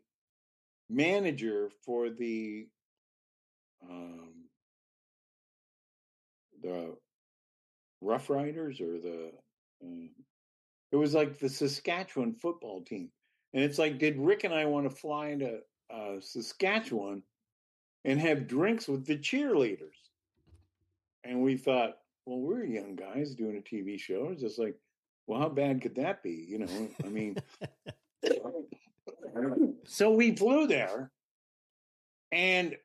manager 0.91 1.71
for 1.85 2.11
the 2.11 2.67
um, 3.89 4.34
the 6.65 6.97
Roughriders 8.03 8.81
or 8.81 8.99
the 8.99 9.31
uh, 9.83 10.09
it 10.93 10.97
was 10.97 11.15
like 11.15 11.39
the 11.39 11.49
Saskatchewan 11.49 12.35
football 12.35 12.83
team, 12.83 13.11
and 13.53 13.63
it's 13.63 13.79
like, 13.79 13.99
did 13.99 14.19
Rick 14.19 14.45
and 14.45 14.55
I 14.55 14.65
want 14.65 14.89
to 14.89 14.95
fly 14.95 15.29
into 15.29 15.59
uh, 15.93 16.21
Saskatchewan 16.21 17.23
and 18.05 18.21
have 18.21 18.47
drinks 18.47 18.89
with 18.89 19.05
the 19.07 19.17
cheerleaders? 19.17 19.99
And 21.25 21.43
we 21.43 21.57
thought, 21.57 21.97
well, 22.27 22.39
we're 22.39 22.65
young 22.65 22.97
guys 22.97 23.35
doing 23.35 23.57
a 23.57 23.61
TV 23.61 23.99
show. 23.99 24.29
It's 24.31 24.43
just 24.43 24.59
like, 24.59 24.77
well, 25.27 25.41
how 25.41 25.49
bad 25.49 25.83
could 25.83 25.97
that 25.97 26.23
be? 26.23 26.47
You 26.49 26.59
know, 26.59 26.89
I 27.05 27.09
mean, 27.09 27.37
so 29.85 30.13
we 30.13 30.37
flew 30.37 30.67
there, 30.67 31.11
and 32.31 32.77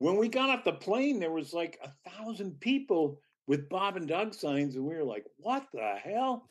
when 0.00 0.16
we 0.16 0.28
got 0.28 0.48
off 0.48 0.64
the 0.64 0.72
plane, 0.72 1.20
there 1.20 1.30
was 1.30 1.52
like 1.52 1.78
a 1.84 2.10
thousand 2.10 2.58
people 2.58 3.20
with 3.46 3.68
Bob 3.68 3.96
and 3.96 4.08
Doug 4.08 4.34
signs, 4.34 4.74
and 4.74 4.84
we 4.84 4.96
were 4.96 5.04
like, 5.04 5.26
"What 5.36 5.66
the 5.72 5.96
hell?" 6.02 6.48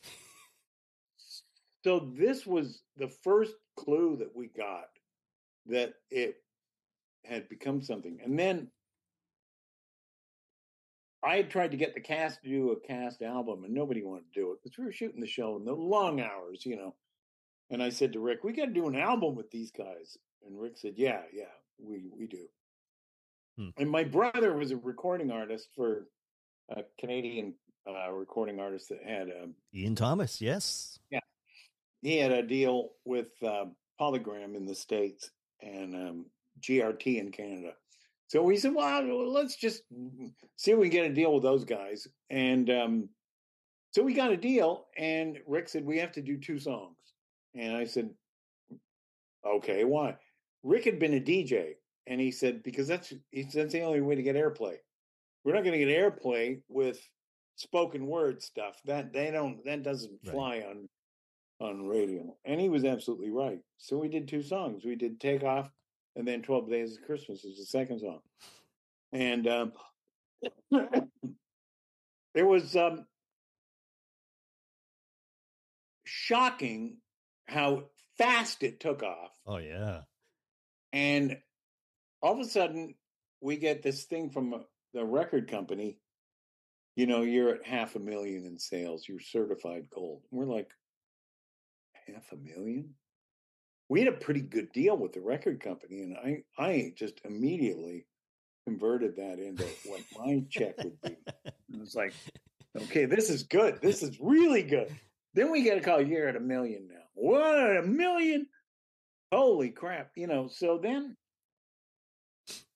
So 1.83 2.11
this 2.15 2.45
was 2.45 2.83
the 2.97 3.09
first 3.09 3.55
clue 3.75 4.17
that 4.17 4.35
we 4.35 4.47
got 4.47 4.89
that 5.65 5.95
it 6.11 6.43
had 7.25 7.49
become 7.49 7.81
something, 7.81 8.19
and 8.23 8.37
then 8.37 8.69
I 11.23 11.37
had 11.37 11.49
tried 11.49 11.71
to 11.71 11.77
get 11.77 11.95
the 11.95 12.01
cast 12.01 12.43
to 12.43 12.49
do 12.49 12.71
a 12.71 12.79
cast 12.79 13.23
album, 13.23 13.63
and 13.63 13.73
nobody 13.73 14.03
wanted 14.03 14.31
to 14.31 14.39
do 14.39 14.51
it 14.51 14.59
because 14.61 14.77
we 14.77 14.85
were 14.85 14.91
shooting 14.91 15.21
the 15.21 15.27
show 15.27 15.57
in 15.57 15.65
the 15.65 15.73
long 15.73 16.21
hours, 16.21 16.65
you 16.65 16.75
know. 16.75 16.95
And 17.71 17.81
I 17.81 17.89
said 17.89 18.13
to 18.13 18.19
Rick, 18.19 18.43
"We 18.43 18.53
got 18.53 18.65
to 18.65 18.73
do 18.73 18.87
an 18.87 18.95
album 18.95 19.33
with 19.33 19.49
these 19.49 19.71
guys," 19.71 20.19
and 20.45 20.61
Rick 20.61 20.77
said, 20.77 20.97
"Yeah, 20.97 21.23
yeah, 21.33 21.51
we 21.79 22.11
we 22.15 22.27
do." 22.27 22.47
Hmm. 23.59 23.69
And 23.77 23.89
my 23.89 24.05
brother 24.05 24.53
was 24.53 24.71
a 24.71 24.77
recording 24.77 25.31
artist 25.31 25.67
for 25.75 26.07
a 26.69 26.83
Canadian 26.97 27.55
uh, 27.85 28.09
recording 28.09 28.57
artist 28.57 28.87
that 28.87 29.03
had 29.05 29.27
a 29.27 29.49
Ian 29.73 29.95
Thomas, 29.95 30.39
yes. 30.39 30.97
Yeah, 31.11 31.19
he 32.01 32.17
had 32.17 32.31
a 32.31 32.41
deal 32.41 32.91
with 33.03 33.27
uh, 33.43 33.65
Polygram 33.99 34.55
in 34.55 34.65
the 34.65 34.75
states 34.75 35.31
and 35.61 35.93
um, 35.93 36.25
GRT 36.61 37.19
in 37.19 37.31
Canada. 37.31 37.73
So 38.27 38.43
we 38.43 38.55
said, 38.55 38.73
"Well, 38.73 39.29
let's 39.29 39.57
just 39.57 39.83
see 40.55 40.71
if 40.71 40.77
we 40.77 40.89
can 40.89 41.01
get 41.01 41.11
a 41.11 41.13
deal 41.13 41.33
with 41.33 41.43
those 41.43 41.65
guys." 41.65 42.07
And 42.29 42.69
um, 42.69 43.09
so 43.91 44.03
we 44.03 44.13
got 44.13 44.31
a 44.31 44.37
deal. 44.37 44.85
And 44.97 45.37
Rick 45.45 45.67
said, 45.67 45.83
"We 45.83 45.97
have 45.97 46.13
to 46.13 46.21
do 46.21 46.37
two 46.37 46.59
songs." 46.59 46.95
And 47.55 47.75
I 47.75 47.83
said, 47.83 48.09
"Okay, 49.45 49.83
why?" 49.83 50.15
Rick 50.63 50.85
had 50.85 50.99
been 50.99 51.15
a 51.15 51.19
DJ, 51.19 51.73
and 52.07 52.19
he 52.19 52.31
said, 52.31 52.63
"Because 52.63 52.87
that's 52.87 53.13
he 53.31 53.43
said, 53.43 53.63
that's 53.63 53.73
the 53.73 53.81
only 53.81 54.01
way 54.01 54.15
to 54.15 54.23
get 54.23 54.35
airplay. 54.35 54.77
We're 55.43 55.53
not 55.53 55.63
going 55.63 55.79
to 55.79 55.85
get 55.85 55.95
airplay 55.95 56.61
with 56.67 56.99
spoken 57.55 58.07
word 58.07 58.41
stuff. 58.41 58.79
That 58.85 59.13
they 59.13 59.31
don't. 59.31 59.63
That 59.65 59.83
doesn't 59.83 60.19
Right. 60.25 60.31
fly 60.33 60.59
on 60.69 60.89
on 61.59 61.87
radio." 61.87 62.35
And 62.45 62.59
he 62.59 62.69
was 62.69 62.85
absolutely 62.85 63.29
right. 63.31 63.59
So 63.77 63.97
we 63.97 64.07
did 64.09 64.27
two 64.27 64.41
songs. 64.41 64.83
We 64.85 64.95
did 64.95 65.19
"Take 65.19 65.43
Off" 65.43 65.69
and 66.15 66.27
then 66.27 66.41
12 66.41 66.69
Days 66.69 66.97
of 66.97 67.03
Christmas 67.05 67.43
is 67.45 67.57
the 67.57 67.65
second 67.65 67.99
song. 67.99 68.19
And 69.11 69.47
um, 69.47 69.73
it 72.35 72.43
was 72.43 72.75
um, 72.75 73.05
shocking 76.03 76.97
how 77.47 77.83
fast 78.17 78.63
it 78.63 78.79
took 78.79 79.03
off. 79.03 79.31
Oh 79.45 79.57
yeah. 79.57 80.01
And 80.91 81.37
all 82.21 82.33
of 82.33 82.39
a 82.39 82.49
sudden, 82.49 82.95
we 83.41 83.57
get 83.57 83.81
this 83.81 84.03
thing 84.03 84.29
from 84.29 84.63
the 84.93 85.05
record 85.05 85.49
company. 85.49 85.97
You 86.95 87.07
know, 87.07 87.21
you're 87.21 87.55
at 87.55 87.65
half 87.65 87.95
a 87.95 87.99
million 87.99 88.45
in 88.45 88.57
sales. 88.57 89.07
You're 89.07 89.19
certified 89.19 89.85
gold. 89.93 90.23
We're 90.31 90.45
like, 90.45 90.71
half 92.13 92.31
a 92.31 92.35
million? 92.35 92.89
We 93.87 93.99
had 93.99 94.13
a 94.13 94.17
pretty 94.17 94.41
good 94.41 94.71
deal 94.71 94.97
with 94.97 95.13
the 95.13 95.21
record 95.21 95.61
company, 95.61 96.01
and 96.01 96.17
I, 96.17 96.43
I 96.61 96.93
just 96.95 97.21
immediately 97.25 98.05
converted 98.67 99.15
that 99.15 99.39
into 99.39 99.65
what 99.85 100.01
my 100.17 100.43
check 100.49 100.77
would 100.83 101.01
be. 101.01 101.17
It 101.45 101.79
was 101.79 101.95
like, 101.95 102.13
okay, 102.77 103.05
this 103.05 103.29
is 103.29 103.43
good. 103.43 103.79
This 103.81 104.03
is 104.03 104.19
really 104.19 104.61
good. 104.61 104.93
Then 105.33 105.51
we 105.51 105.63
get 105.63 105.77
a 105.77 105.81
call, 105.81 106.01
you're 106.01 106.27
at 106.27 106.35
a 106.35 106.39
million 106.39 106.87
now. 106.87 107.01
What, 107.13 107.77
a 107.77 107.83
million? 107.83 108.47
Holy 109.31 109.69
crap. 109.69 110.11
You 110.15 110.27
know, 110.27 110.47
so 110.47 110.79
then 110.81 111.15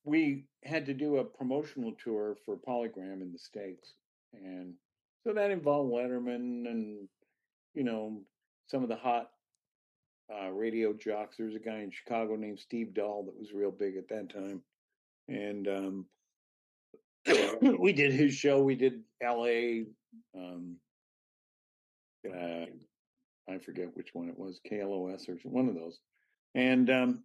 we 0.03 0.45
had 0.63 0.85
to 0.85 0.93
do 0.93 1.17
a 1.17 1.23
promotional 1.23 1.93
tour 2.03 2.35
for 2.45 2.57
Polygram 2.57 3.21
in 3.21 3.31
the 3.31 3.39
States. 3.39 3.93
And 4.33 4.73
so 5.23 5.33
that 5.33 5.51
involved 5.51 5.91
Letterman 5.91 6.67
and, 6.67 7.07
you 7.73 7.83
know, 7.83 8.21
some 8.67 8.83
of 8.83 8.89
the 8.89 8.95
hot 8.95 9.29
uh, 10.33 10.49
radio 10.49 10.93
jocks. 10.93 11.37
There 11.37 11.45
was 11.45 11.55
a 11.55 11.59
guy 11.59 11.79
in 11.79 11.91
Chicago 11.91 12.35
named 12.35 12.59
Steve 12.59 12.93
Dahl 12.93 13.23
that 13.23 13.37
was 13.37 13.53
real 13.53 13.71
big 13.71 13.95
at 13.97 14.09
that 14.09 14.33
time. 14.33 14.61
And 15.27 15.67
um, 15.67 16.05
we 17.79 17.93
did 17.93 18.11
his 18.11 18.33
show. 18.33 18.61
We 18.61 18.75
did 18.75 19.01
LA. 19.21 19.83
Um, 20.35 20.77
uh, 22.27 22.65
I 23.49 23.57
forget 23.59 23.95
which 23.95 24.09
one 24.13 24.29
it 24.29 24.37
was, 24.37 24.59
KLOS 24.69 25.29
or 25.29 25.35
one 25.43 25.67
of 25.67 25.75
those. 25.75 25.99
And 26.55 26.89
um, 26.89 27.23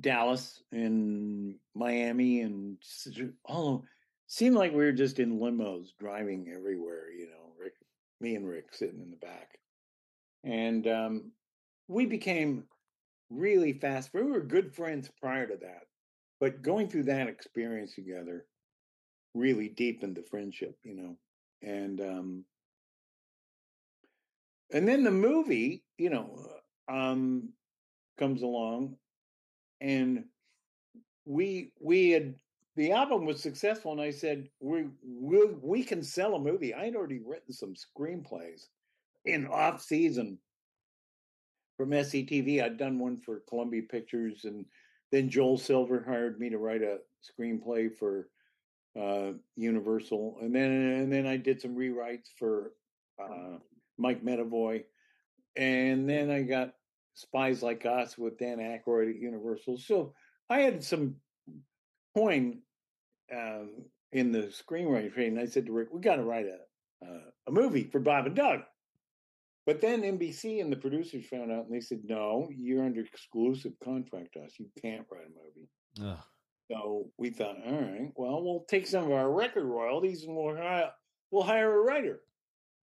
Dallas 0.00 0.62
and 0.72 1.54
Miami 1.74 2.40
and 2.40 2.78
all 3.44 3.84
seemed 4.26 4.56
like 4.56 4.72
we 4.72 4.78
were 4.78 4.92
just 4.92 5.18
in 5.18 5.38
limos 5.38 5.88
driving 5.98 6.52
everywhere, 6.54 7.10
you 7.10 7.26
know, 7.26 7.52
Rick, 7.60 7.74
me 8.20 8.34
and 8.34 8.48
Rick 8.48 8.66
sitting 8.72 9.00
in 9.00 9.10
the 9.10 9.16
back. 9.16 9.58
And 10.42 10.86
um, 10.86 11.32
we 11.88 12.06
became 12.06 12.64
really 13.30 13.72
fast. 13.72 14.10
We 14.12 14.22
were 14.22 14.40
good 14.40 14.74
friends 14.74 15.10
prior 15.20 15.46
to 15.46 15.56
that, 15.62 15.82
but 16.40 16.62
going 16.62 16.88
through 16.88 17.04
that 17.04 17.28
experience 17.28 17.94
together 17.94 18.46
really 19.34 19.68
deepened 19.68 20.16
the 20.16 20.22
friendship, 20.22 20.76
you 20.84 20.94
know. 20.94 21.16
And 21.62 22.00
um, 22.00 22.44
and 24.72 24.88
then 24.88 25.04
the 25.04 25.10
movie, 25.10 25.84
you 25.98 26.10
know, 26.10 26.46
um, 26.88 27.50
comes 28.18 28.42
along, 28.42 28.96
and 29.80 30.24
we 31.24 31.72
we 31.80 32.10
had 32.10 32.34
the 32.76 32.92
album 32.92 33.24
was 33.24 33.40
successful, 33.40 33.92
and 33.92 34.00
I 34.00 34.10
said 34.10 34.48
we 34.60 34.86
we 35.04 35.46
we 35.62 35.84
can 35.84 36.02
sell 36.02 36.34
a 36.34 36.40
movie. 36.40 36.74
I 36.74 36.86
had 36.86 36.96
already 36.96 37.20
written 37.24 37.52
some 37.52 37.74
screenplays 37.74 38.66
in 39.24 39.46
off 39.46 39.82
season 39.82 40.38
from 41.76 41.90
SCTV. 41.90 42.62
I'd 42.62 42.78
done 42.78 42.98
one 42.98 43.16
for 43.16 43.42
Columbia 43.48 43.82
Pictures, 43.82 44.44
and 44.44 44.64
then 45.12 45.28
Joel 45.28 45.58
Silver 45.58 46.04
hired 46.06 46.40
me 46.40 46.50
to 46.50 46.58
write 46.58 46.82
a 46.82 46.98
screenplay 47.22 47.94
for 47.94 48.28
uh, 49.00 49.32
Universal, 49.56 50.38
and 50.40 50.54
then 50.54 50.70
and 50.70 51.12
then 51.12 51.26
I 51.26 51.36
did 51.36 51.60
some 51.60 51.76
rewrites 51.76 52.28
for 52.38 52.72
uh, 53.22 53.58
Mike 53.98 54.24
Medavoy, 54.24 54.84
and 55.56 56.08
then 56.08 56.30
I 56.30 56.42
got 56.42 56.74
Spies 57.14 57.62
Like 57.62 57.86
Us 57.86 58.18
with 58.18 58.38
Dan 58.38 58.58
Aykroyd 58.58 59.10
at 59.10 59.20
Universal. 59.20 59.78
So 59.78 60.14
I 60.50 60.60
had 60.60 60.82
some 60.84 61.16
coin 62.14 62.60
um, 63.32 63.70
in 64.12 64.32
the 64.32 64.52
screenwriting 64.52 65.12
training. 65.12 65.38
I 65.38 65.46
said 65.46 65.66
to 65.66 65.72
Rick, 65.72 65.88
"We 65.92 66.00
got 66.00 66.16
to 66.16 66.24
write 66.24 66.46
a 66.46 67.06
uh, 67.06 67.30
a 67.46 67.50
movie 67.50 67.84
for 67.84 68.00
Bob 68.00 68.26
and 68.26 68.36
Doug." 68.36 68.60
But 69.66 69.80
then 69.80 70.02
NBC 70.02 70.60
and 70.60 70.70
the 70.70 70.76
producers 70.76 71.26
found 71.26 71.50
out, 71.50 71.64
and 71.66 71.74
they 71.74 71.80
said, 71.80 72.02
"No, 72.04 72.48
you're 72.54 72.84
under 72.84 73.00
exclusive 73.00 73.72
contract 73.82 74.34
to 74.34 74.40
us. 74.40 74.52
You 74.58 74.66
can't 74.80 75.06
write 75.10 75.26
a 75.26 76.02
movie." 76.02 76.12
Ugh. 76.12 76.18
So 76.70 77.10
we 77.18 77.30
thought, 77.30 77.56
all 77.66 77.72
right, 77.72 78.10
well, 78.16 78.42
we'll 78.42 78.64
take 78.68 78.86
some 78.86 79.04
of 79.04 79.12
our 79.12 79.30
record 79.30 79.64
royalties 79.64 80.24
and 80.24 80.34
we'll 80.34 80.56
hire, 80.56 80.90
we'll 81.30 81.42
hire 81.42 81.72
a 81.78 81.82
writer. 81.82 82.20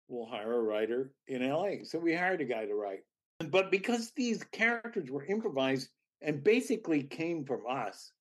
We'll 0.08 0.28
hire 0.28 0.54
a 0.54 0.62
writer 0.62 1.12
in 1.28 1.48
LA. 1.48 1.84
So 1.84 1.98
we 1.98 2.14
hired 2.14 2.42
a 2.42 2.46
guy 2.46 2.66
to 2.66 2.76
write. 2.76 3.00
But 3.40 3.72
because 3.72 4.12
these 4.12 4.44
characters 4.44 5.12
were 5.12 5.26
improvised 5.26 5.90
and 6.22 6.44
basically 6.44 7.04
came 7.04 7.46
from 7.46 7.62
us, 7.70 8.12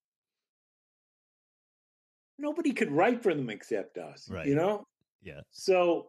nobody 2.39 2.73
could 2.73 2.91
write 2.91 3.23
for 3.23 3.35
them 3.35 3.51
except 3.51 3.97
us. 3.97 4.29
Right. 4.29 4.47
You 4.47 4.57
know? 4.57 4.87
Yeah. 5.23 5.41
So 5.51 6.09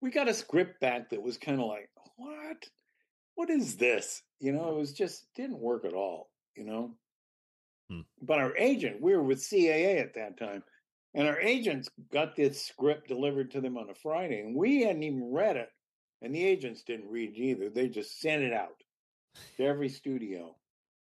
we 0.00 0.10
got 0.10 0.28
a 0.28 0.34
script 0.34 0.80
back 0.80 1.10
that 1.10 1.22
was 1.22 1.36
kind 1.36 1.60
of 1.60 1.66
like, 1.66 1.90
what? 2.16 2.64
What 3.34 3.50
is 3.50 3.76
this? 3.76 4.22
You 4.40 4.52
know, 4.52 4.70
it 4.70 4.76
was 4.76 4.92
just 4.92 5.26
didn't 5.34 5.58
work 5.58 5.84
at 5.84 5.94
all, 5.94 6.30
you 6.56 6.64
know? 6.64 6.94
Hmm. 7.90 8.00
But 8.22 8.38
our 8.38 8.56
agent, 8.56 9.00
we 9.00 9.16
were 9.16 9.22
with 9.22 9.38
CAA 9.38 10.00
at 10.00 10.14
that 10.14 10.38
time, 10.38 10.62
and 11.14 11.26
our 11.26 11.40
agents 11.40 11.88
got 12.12 12.36
this 12.36 12.64
script 12.64 13.08
delivered 13.08 13.50
to 13.52 13.60
them 13.60 13.76
on 13.76 13.90
a 13.90 13.94
Friday, 13.94 14.40
and 14.40 14.54
we 14.54 14.82
hadn't 14.82 15.02
even 15.02 15.32
read 15.32 15.56
it. 15.56 15.70
And 16.22 16.34
the 16.34 16.44
agents 16.44 16.82
didn't 16.82 17.10
read 17.10 17.36
it 17.36 17.40
either. 17.40 17.70
They 17.70 17.88
just 17.88 18.20
sent 18.20 18.42
it 18.42 18.52
out 18.52 18.82
to 19.56 19.64
every 19.64 19.88
studio. 19.88 20.54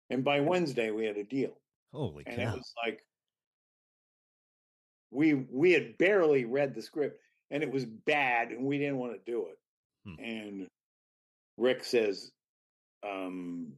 And 0.10 0.24
by 0.24 0.42
Wednesday, 0.42 0.92
we 0.92 1.06
had 1.06 1.18
a 1.18 1.24
deal. 1.24 1.58
Holy 1.94 2.24
And 2.28 2.38
cow. 2.38 2.54
it 2.54 2.56
was 2.56 2.74
like 2.86 3.02
we 5.12 5.34
we 5.34 5.72
had 5.72 5.98
barely 5.98 6.46
read 6.46 6.76
the 6.76 6.82
script 6.82 7.20
and 7.50 7.64
it 7.64 7.72
was 7.72 7.86
bad 7.86 8.50
and 8.50 8.66
we 8.66 8.78
didn't 8.78 8.98
want 8.98 9.14
to 9.14 9.32
do 9.32 9.48
it. 9.48 9.58
Hmm. 10.06 10.24
And 10.24 10.68
Rick 11.58 11.84
says, 11.84 12.32
um, 13.08 13.74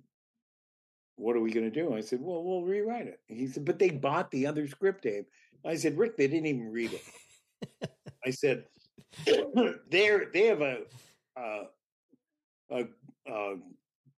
what 1.15 1.35
are 1.35 1.41
we 1.41 1.51
going 1.51 1.71
to 1.71 1.81
do? 1.83 1.93
I 1.93 2.01
said, 2.01 2.19
well, 2.21 2.43
we'll 2.43 2.63
rewrite 2.63 3.07
it. 3.07 3.19
He 3.27 3.47
said, 3.47 3.65
but 3.65 3.79
they 3.79 3.89
bought 3.89 4.31
the 4.31 4.47
other 4.47 4.67
script, 4.67 5.03
Dave. 5.03 5.25
I 5.65 5.75
said, 5.75 5.97
Rick, 5.97 6.17
they 6.17 6.27
didn't 6.27 6.47
even 6.47 6.71
read 6.71 6.93
it. 6.93 7.89
I 8.25 8.31
said, 8.31 8.65
they're 9.89 10.27
they 10.33 10.45
have 10.45 10.61
a 10.61 10.81
uh, 11.39 11.63
a, 12.71 12.83
a 13.31 13.55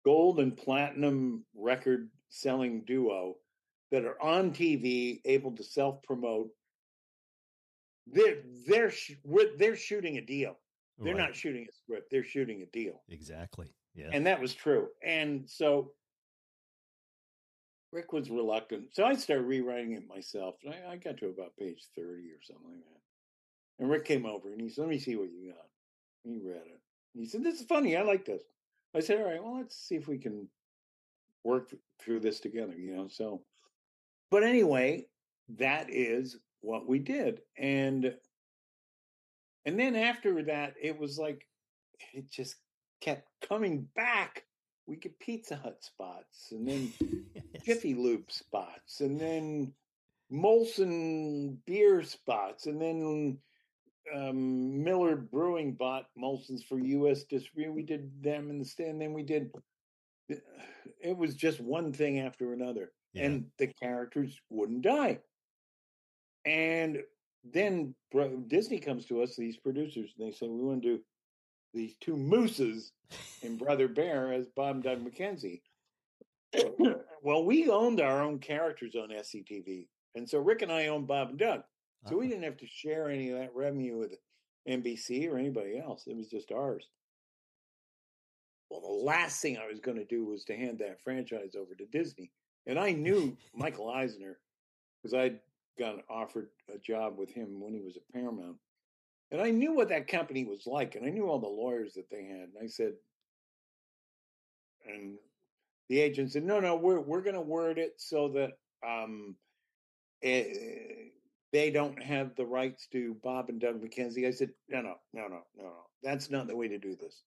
gold 0.05 0.39
and 0.39 0.57
platinum 0.57 1.45
record 1.55 2.09
selling 2.29 2.83
duo 2.85 3.35
that 3.91 4.05
are 4.05 4.21
on 4.21 4.51
TV, 4.51 5.21
able 5.25 5.51
to 5.55 5.63
self 5.63 6.01
promote. 6.03 6.49
They're 8.07 8.37
they're 8.67 8.91
they're 9.57 9.75
shooting 9.75 10.17
a 10.17 10.21
deal. 10.21 10.57
They're 10.97 11.15
Right. 11.15 11.21
not 11.27 11.35
shooting 11.35 11.65
a 11.67 11.71
script. 11.71 12.09
They're 12.11 12.23
shooting 12.23 12.61
a 12.61 12.65
deal, 12.67 13.01
Exactly. 13.09 13.73
Yeah. 13.95 14.09
and 14.13 14.25
that 14.27 14.39
was 14.39 14.53
true. 14.53 14.89
And 15.03 15.49
so 15.49 15.93
Rick 17.91 18.13
was 18.13 18.29
reluctant, 18.29 18.93
so 18.93 19.03
I 19.05 19.15
started 19.15 19.43
rewriting 19.45 19.93
it 19.93 20.07
myself. 20.07 20.55
And 20.63 20.73
I, 20.73 20.91
I 20.93 20.97
got 20.97 21.17
to 21.17 21.27
about 21.27 21.55
page 21.57 21.83
thirty 21.95 22.29
or 22.31 22.41
something 22.41 22.65
like 22.67 22.83
that. 22.83 23.01
And 23.79 23.89
Rick 23.89 24.05
came 24.05 24.25
over 24.25 24.51
and 24.51 24.61
he 24.61 24.69
said, 24.69 24.81
"Let 24.81 24.89
me 24.89 24.99
see 24.99 25.15
what 25.15 25.31
you 25.31 25.51
got." 25.53 25.67
He 26.23 26.39
read 26.39 26.63
it. 26.67 26.80
He 27.13 27.25
said, 27.25 27.43
"This 27.43 27.59
is 27.59 27.65
funny. 27.67 27.97
I 27.97 28.01
like 28.03 28.25
this." 28.25 28.43
I 28.95 28.99
said, 28.99 29.19
"All 29.19 29.25
right, 29.25 29.43
well, 29.43 29.57
let's 29.57 29.77
see 29.77 29.95
if 29.95 30.07
we 30.07 30.17
can 30.17 30.47
work 31.43 31.73
through 31.99 32.19
this 32.21 32.39
together." 32.39 32.73
You 32.77 32.95
know, 32.95 33.07
so 33.07 33.43
but 34.31 34.43
anyway, 34.43 35.07
that 35.57 35.87
is 35.89 36.37
what 36.61 36.87
we 36.87 36.99
did. 36.99 37.41
And 37.57 38.15
and 39.65 39.79
then 39.79 39.95
after 39.95 40.41
that, 40.43 40.73
it 40.81 40.97
was 40.97 41.19
like 41.19 41.45
it 42.13 42.31
just 42.31 42.55
kept 43.01 43.27
coming 43.47 43.87
back. 43.95 44.43
We 44.87 44.95
get 44.95 45.19
Pizza 45.19 45.55
Hut 45.55 45.83
spots 45.83 46.51
and 46.51 46.67
then 46.67 46.93
Yes. 47.53 47.65
Jiffy 47.65 47.93
Lube 47.93 48.31
spots 48.31 49.01
and 49.01 49.19
then 49.19 49.73
Molson 50.31 51.57
beer 51.65 52.03
spots 52.03 52.65
and 52.65 52.81
then 52.81 53.37
um, 54.15 54.83
Miller 54.83 55.15
Brewing 55.15 55.73
bought 55.73 56.05
Molson's 56.17 56.63
for 56.63 56.79
U.S. 56.79 57.23
distribution. 57.23 57.75
We 57.75 57.83
did 57.83 58.11
them 58.23 58.49
in 58.49 58.59
the 58.59 58.65
stand. 58.65 59.01
Then 59.01 59.13
we 59.13 59.23
did. 59.23 59.51
It 60.29 61.15
was 61.17 61.35
just 61.35 61.59
one 61.59 61.91
thing 61.93 62.19
after 62.19 62.53
another, 62.53 62.91
Yeah. 63.13 63.25
and 63.25 63.45
the 63.57 63.67
characters 63.67 64.39
wouldn't 64.49 64.83
die. 64.83 65.19
And 66.45 67.03
then 67.43 67.95
Disney 68.47 68.79
comes 68.79 69.05
to 69.07 69.21
us, 69.21 69.35
these 69.35 69.57
producers, 69.57 70.13
and 70.17 70.27
they 70.27 70.31
say 70.35 70.47
we 70.47 70.63
want 70.63 70.81
to 70.83 70.97
do 70.97 71.03
these 71.73 71.95
two 72.01 72.15
mooses 72.15 72.91
in 73.41 73.57
Brother 73.57 73.87
Bear 73.87 74.31
as 74.33 74.47
Bob 74.55 74.75
and 74.75 74.83
Doug 74.83 75.03
McKenzie. 75.03 75.61
well, 77.21 77.45
we 77.45 77.69
owned 77.69 78.01
our 78.01 78.21
own 78.21 78.39
characters 78.39 78.95
on 78.95 79.09
SCTV, 79.09 79.87
and 80.15 80.29
so 80.29 80.39
Rick 80.39 80.61
and 80.61 80.71
I 80.71 80.87
owned 80.87 81.07
Bob 81.07 81.29
and 81.29 81.39
Doug. 81.39 81.61
So 82.07 82.17
we 82.17 82.25
Ah. 82.25 82.29
didn't 82.29 82.43
have 82.43 82.57
to 82.57 82.67
share 82.67 83.09
any 83.09 83.29
of 83.29 83.37
that 83.39 83.55
revenue 83.55 83.97
with 83.97 84.15
NBC 84.67 85.27
or 85.27 85.37
anybody 85.37 85.77
else. 85.77 86.07
It 86.07 86.15
was 86.15 86.27
just 86.29 86.51
ours. 86.51 86.89
Well, 88.69 88.81
the 88.81 88.87
last 88.87 89.41
thing 89.41 89.57
I 89.57 89.67
was 89.67 89.79
going 89.79 89.97
to 89.97 90.05
do 90.05 90.25
was 90.25 90.43
to 90.45 90.55
hand 90.55 90.79
that 90.79 91.01
franchise 91.01 91.55
over 91.55 91.75
to 91.75 91.85
Disney. 91.87 92.31
And 92.65 92.79
I 92.79 92.91
knew 92.93 93.37
Michael 93.53 93.89
Eisner 93.89 94.39
because 95.01 95.13
I'd 95.13 95.39
got 95.77 96.03
offered 96.09 96.49
a 96.73 96.77
job 96.77 97.17
with 97.17 97.31
him 97.31 97.59
when 97.59 97.73
he 97.73 97.81
was 97.81 97.97
at 97.97 98.07
Paramount. 98.13 98.57
And 99.31 99.41
I 99.41 99.51
knew 99.51 99.73
what 99.73 99.89
that 99.89 100.07
company 100.07 100.43
was 100.45 100.65
like. 100.67 100.95
And 100.95 101.05
I 101.05 101.09
knew 101.09 101.27
all 101.27 101.39
the 101.39 101.47
lawyers 101.47 101.93
that 101.93 102.09
they 102.09 102.23
had. 102.25 102.49
And 102.49 102.57
I 102.61 102.67
said, 102.67 102.93
and 104.85 105.17
the 105.89 105.99
agent 105.99 106.31
said, 106.31 106.43
no, 106.43 106.59
no, 106.59 106.75
we're, 106.75 106.99
we're 106.99 107.21
going 107.21 107.35
to 107.35 107.41
word 107.41 107.77
it 107.77 107.93
so 107.97 108.29
that 108.29 108.51
um, 108.87 109.35
eh, 110.23 110.53
they 111.51 111.69
don't 111.69 112.01
have 112.01 112.35
the 112.35 112.45
rights 112.45 112.87
to 112.87 113.15
Bob 113.23 113.49
and 113.49 113.59
Doug 113.59 113.81
McKenzie. 113.81 114.27
I 114.27 114.31
said, 114.31 114.51
no, 114.69 114.81
no, 114.81 114.95
no, 115.13 115.27
no, 115.27 115.41
no, 115.55 115.63
no. 115.63 115.73
That's 116.03 116.29
not 116.29 116.47
the 116.47 116.55
way 116.55 116.67
to 116.69 116.77
do 116.77 116.95
this. 116.95 117.23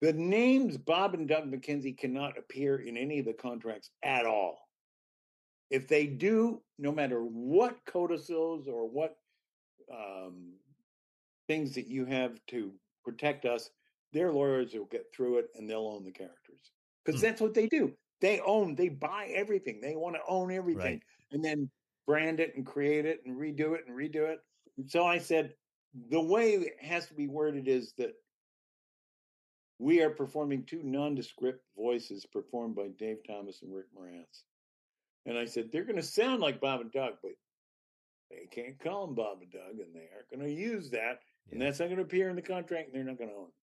The 0.00 0.12
names 0.14 0.78
Bob 0.78 1.14
and 1.14 1.28
Doug 1.28 1.50
McKenzie 1.50 1.96
cannot 1.96 2.38
appear 2.38 2.76
in 2.78 2.96
any 2.96 3.18
of 3.18 3.26
the 3.26 3.34
contracts 3.34 3.90
at 4.02 4.24
all. 4.24 4.58
If 5.68 5.86
they 5.86 6.06
do, 6.06 6.62
no 6.78 6.90
matter 6.90 7.20
what 7.22 7.84
codicils 7.84 8.66
or 8.66 8.88
what 8.88 9.16
um, 9.92 10.54
things 11.46 11.74
that 11.74 11.86
you 11.86 12.06
have 12.06 12.38
to 12.48 12.72
protect 13.04 13.44
us, 13.44 13.70
their 14.12 14.32
lawyers 14.32 14.72
will 14.74 14.86
get 14.86 15.04
through 15.14 15.38
it 15.38 15.46
and 15.54 15.68
they'll 15.68 15.86
own 15.86 16.04
the 16.04 16.10
characters. 16.10 16.72
Because 17.04 17.20
Hmm. 17.20 17.26
that's 17.26 17.40
what 17.40 17.54
they 17.54 17.66
do. 17.66 17.92
They 18.20 18.40
own, 18.40 18.74
they 18.74 18.88
buy 18.88 19.26
everything. 19.34 19.80
They 19.80 19.96
want 19.96 20.16
to 20.16 20.22
own 20.26 20.50
everything 20.50 20.94
Right. 20.94 21.02
and 21.30 21.44
then 21.44 21.70
brand 22.10 22.40
it 22.40 22.56
and 22.56 22.66
create 22.66 23.06
it 23.06 23.20
and 23.24 23.36
redo 23.36 23.76
it 23.76 23.82
and 23.86 23.96
redo 23.96 24.28
it. 24.28 24.40
And 24.76 24.90
so 24.90 25.06
I 25.06 25.18
said, 25.18 25.54
the 26.10 26.20
way 26.20 26.54
it 26.54 26.74
has 26.80 27.06
to 27.06 27.14
be 27.14 27.28
worded 27.28 27.68
is 27.68 27.92
that 27.98 28.14
we 29.78 30.02
are 30.02 30.10
performing 30.10 30.64
two 30.64 30.82
nondescript 30.82 31.62
voices 31.76 32.26
performed 32.26 32.74
by 32.74 32.88
Dave 32.98 33.18
Thomas 33.24 33.62
and 33.62 33.72
Rick 33.72 33.86
Moranis. 33.96 34.42
And 35.24 35.38
I 35.38 35.44
said, 35.44 35.68
they're 35.70 35.84
going 35.84 35.94
to 35.94 36.02
sound 36.02 36.40
like 36.40 36.60
Bob 36.60 36.80
and 36.80 36.90
Doug, 36.90 37.12
but 37.22 37.30
they 38.28 38.48
can't 38.50 38.80
call 38.80 39.06
them 39.06 39.14
Bob 39.14 39.38
and 39.42 39.52
Doug, 39.52 39.78
and 39.78 39.94
they 39.94 40.08
aren't 40.12 40.30
going 40.30 40.42
to 40.42 40.52
use 40.52 40.90
that. 40.90 41.20
And 41.52 41.62
that's 41.62 41.78
not 41.78 41.86
going 41.86 41.98
to 41.98 42.02
appear 42.02 42.28
in 42.28 42.34
the 42.34 42.42
contract, 42.42 42.88
and 42.88 42.96
they're 42.96 43.04
not 43.04 43.18
going 43.18 43.30
to 43.30 43.36
own 43.36 43.46
it. 43.46 43.54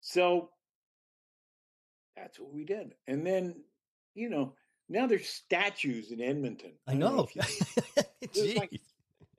So 0.00 0.50
that's 2.16 2.38
what 2.38 2.54
we 2.54 2.64
did. 2.64 2.94
And 3.08 3.26
then, 3.26 3.56
you 4.14 4.30
know, 4.30 4.54
now 4.88 5.06
there's 5.06 5.28
statues 5.28 6.10
in 6.10 6.20
Edmonton. 6.20 6.72
I 6.86 6.94
don't 6.94 7.00
know. 7.00 7.28
if 8.20 8.36
you- 8.36 8.54
like- 8.58 8.80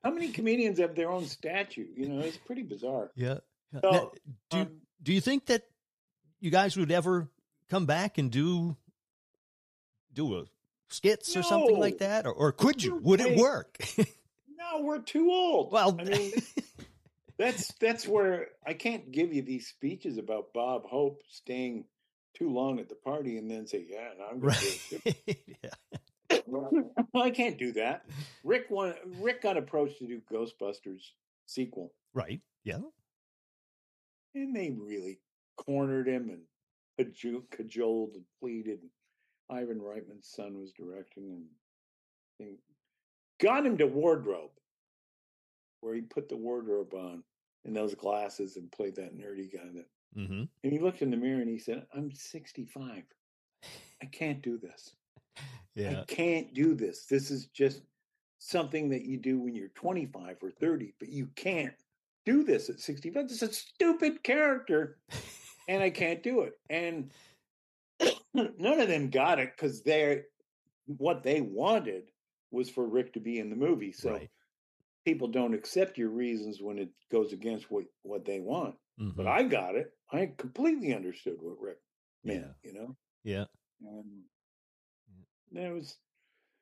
how 0.04 0.12
many 0.12 0.30
comedians 0.30 0.80
have 0.80 0.96
their 0.96 1.10
own 1.12 1.26
statue? 1.26 1.88
You 1.96 2.08
know, 2.08 2.20
it's 2.22 2.38
pretty 2.38 2.62
bizarre. 2.64 3.12
Yeah. 3.16 3.40
yeah. 3.74 3.80
So, 3.82 3.92
Now, 3.92 4.12
do 4.50 4.58
um, 4.60 4.82
do 5.04 5.14
you 5.14 5.20
think 5.22 5.48
that 5.48 5.64
you 6.40 6.50
guys 6.52 6.78
would 6.78 6.92
ever 6.92 7.30
come 7.70 7.86
back 7.86 8.18
and 8.18 8.32
do 8.32 8.78
do 10.14 10.38
a 10.38 10.46
skits 10.90 11.36
or 11.36 11.44
something 11.44 11.78
like 11.78 11.98
that, 11.98 12.26
or, 12.26 12.32
or 12.32 12.52
could 12.52 12.82
you? 12.84 12.96
Would 13.04 13.20
it 13.22 13.38
work? 13.38 13.78
No, 14.58 14.82
we're 14.82 15.00
too 15.02 15.30
old. 15.30 15.72
well, 15.72 15.96
I 16.00 16.04
mean, 16.04 16.32
that's 17.38 17.74
that's 17.74 18.08
where 18.08 18.48
I 18.66 18.74
can't 18.74 19.12
give 19.12 19.34
you 19.34 19.42
these 19.42 19.68
speeches 19.68 20.18
about 20.18 20.54
Bob 20.54 20.86
Hope 20.86 21.22
staying 21.30 21.86
too 22.38 22.50
long 22.54 22.80
at 22.80 22.90
the 22.90 22.96
party 22.96 23.38
and 23.38 23.50
then 23.50 23.66
say, 23.68 23.86
"Yeah, 23.90 24.10
no, 24.18 24.26
I'm 24.32 24.40
going 24.40 24.54
to 24.54 25.02
right. 25.06 25.38
yeah. 25.64 26.82
I 27.22 27.30
can't 27.32 27.58
do 27.58 27.72
that. 27.74 28.06
Rick 28.44 28.68
won, 28.70 28.94
Rick 29.20 29.42
got 29.42 29.58
approached 29.58 30.00
to 30.00 30.08
do 30.08 30.22
Ghostbusters 30.32 31.02
sequel, 31.46 31.94
Right. 32.14 32.42
Yeah. 32.64 32.80
and 34.36 34.56
they 34.56 34.72
really 34.72 35.20
cornered 35.58 36.08
him 36.08 36.30
and 36.30 36.42
cajoled, 36.98 37.50
cajoled 37.52 38.12
and 38.16 38.26
pleaded. 38.40 38.80
Ivan 39.50 39.80
Reitman's 39.80 40.28
son 40.28 40.60
was 40.60 40.74
directing 40.74 41.30
and 41.32 41.46
they 42.40 42.56
got 43.42 43.66
him 43.66 43.78
to 43.78 43.88
wardrobe, 43.88 44.52
where 45.82 45.96
he 45.96 46.02
put 46.02 46.28
the 46.30 46.36
wardrobe 46.38 46.94
on 46.94 47.24
and 47.66 47.76
those 47.76 47.96
glasses 47.96 48.58
and 48.58 48.72
played 48.72 48.96
that 48.98 49.18
nerdy 49.18 49.52
guy. 49.52 49.64
That 49.74 49.86
Mm-hmm. 50.18 50.44
and 50.64 50.74
he 50.74 50.80
looked 50.80 51.02
in 51.02 51.12
the 51.12 51.18
mirror 51.18 51.42
and 51.42 51.50
he 51.50 51.60
said, 51.60 51.86
"I'm 51.96 52.12
65. 52.12 53.04
I 54.02 54.06
can't 54.06 54.42
do 54.42 54.58
this." 54.58 54.96
Yeah. 55.76 56.02
I 56.02 56.06
can't 56.06 56.54
do 56.56 56.74
this. 56.74 57.06
This 57.06 57.30
is 57.30 57.46
just 57.48 57.84
something 58.40 58.90
that 58.90 59.06
you 59.06 59.18
do 59.18 59.40
when 59.40 59.56
you're 59.56 59.70
25 59.70 60.38
or 60.42 60.52
30, 60.52 60.94
but 61.00 61.10
you 61.10 61.28
can't 61.36 61.74
do 62.26 62.44
this 62.44 62.70
at 62.70 62.80
65. 62.80 63.26
It's 63.26 63.42
a 63.42 63.54
stupid 63.54 64.24
character, 64.24 64.98
and 65.68 65.84
I 65.84 65.90
can't 65.92 66.24
do 66.24 66.42
it. 66.42 66.54
And 66.70 67.12
none 68.34 68.82
of 68.82 68.88
them 68.88 69.10
got 69.10 69.40
it 69.40 69.52
because 69.56 69.84
they're 69.84 70.24
what 70.88 71.22
they 71.22 71.42
wanted 71.42 72.12
was 72.52 72.70
for 72.70 72.88
Rick 72.88 73.14
to 73.14 73.20
be 73.20 73.40
in 73.40 73.50
the 73.50 73.56
movie. 73.56 73.92
So 73.92 74.12
right. 74.12 74.30
people 75.06 75.28
don't 75.28 75.54
accept 75.54 75.98
your 75.98 76.10
reasons 76.10 76.62
when 76.62 76.80
it 76.80 76.90
goes 77.12 77.34
against 77.34 77.70
what, 77.70 77.86
what 78.04 78.26
they 78.26 78.40
want. 78.40 78.76
Mhm. 79.00 79.16
But 79.16 79.28
I 79.28 79.44
got 79.44 79.76
it. 79.76 79.92
I 80.12 80.28
completely 80.38 80.94
understood 80.94 81.42
what 81.42 81.60
Rick 81.60 81.80
meant, 82.24 82.46
Yeah. 82.64 82.72
you 82.72 82.74
know? 82.74 82.98
yeah. 83.24 83.46
And 83.82 84.24
that 85.52 85.72
was 85.72 85.98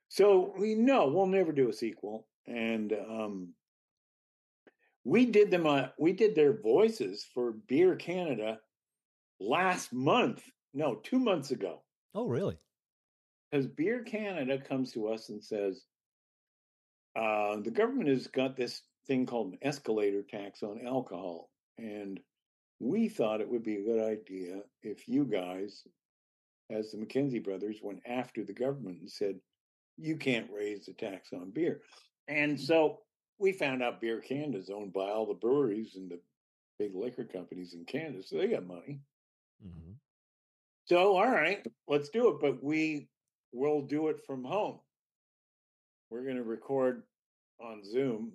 so 0.10 0.54
we 0.58 0.76
know 0.76 1.08
we'll 1.08 1.28
never 1.28 1.52
do 1.52 1.70
a 1.70 1.74
sequel. 1.74 2.28
And 2.46 2.92
um 2.94 3.56
we 5.04 5.26
did 5.28 5.52
them 5.52 5.66
uh, 5.68 5.90
we 5.98 6.14
did 6.14 6.36
their 6.36 6.54
voices 6.62 7.24
for 7.24 7.52
Beer 7.52 7.96
Canada 7.96 8.60
last 9.40 9.94
month. 9.94 10.44
No, 10.74 10.96
two 10.96 11.20
months 11.20 11.52
ago. 11.52 11.84
Oh, 12.14 12.28
really? 12.28 12.58
Because 13.50 13.68
Beer 13.68 14.04
Canada 14.04 14.60
comes 14.60 14.92
to 14.94 15.08
us 15.08 15.30
and 15.30 15.42
says, 15.44 15.86
uh, 17.16 17.58
the 17.62 17.72
government 17.72 18.10
has 18.10 18.28
got 18.28 18.58
this 18.58 18.82
thing 19.08 19.26
called 19.26 19.54
an 19.54 19.60
escalator 19.62 20.24
tax 20.24 20.64
on 20.64 20.86
alcohol. 20.86 21.50
And 21.78 22.20
we 22.80 23.10
thought 23.10 23.42
it 23.42 23.50
would 23.50 23.64
be 23.64 23.78
a 23.78 23.84
good 23.84 24.04
idea 24.04 24.62
if 24.84 25.08
you 25.08 25.26
guys, 25.26 25.84
as 26.70 26.92
the 26.92 26.98
McKenzie 26.98 27.44
brothers, 27.44 27.80
went 27.82 28.02
after 28.06 28.44
the 28.44 28.54
government 28.54 29.00
and 29.02 29.10
said, 29.10 29.40
you 29.98 30.18
can't 30.18 30.50
raise 30.54 30.86
the 30.86 30.94
tax 30.94 31.30
on 31.34 31.52
beer. 31.52 31.82
And 32.28 32.60
so 32.60 33.00
we 33.40 33.52
found 33.52 33.82
out 33.84 34.02
Beer 34.02 34.20
Canada 34.20 34.58
is 34.58 34.70
owned 34.70 34.94
by 34.94 35.10
all 35.10 35.26
the 35.26 35.34
breweries 35.34 35.96
and 35.96 36.10
the 36.10 36.20
big 36.80 36.96
liquor 36.96 37.24
companies 37.24 37.74
in 37.74 37.86
Canada. 37.86 38.24
So 38.24 38.38
they 38.38 38.48
got 38.48 38.66
money. 38.66 39.00
hmm 39.62 39.92
So, 40.86 41.16
all 41.16 41.30
right, 41.30 41.66
let's 41.88 42.10
do 42.10 42.30
it. 42.30 42.38
But 42.42 42.64
we 42.64 43.08
will 43.54 43.82
do 43.82 44.10
it 44.10 44.26
from 44.26 44.44
home. 44.44 44.80
We're 46.10 46.24
going 46.24 46.38
to 46.38 46.44
record 46.44 47.04
on 47.60 47.84
Zoom. 47.84 48.34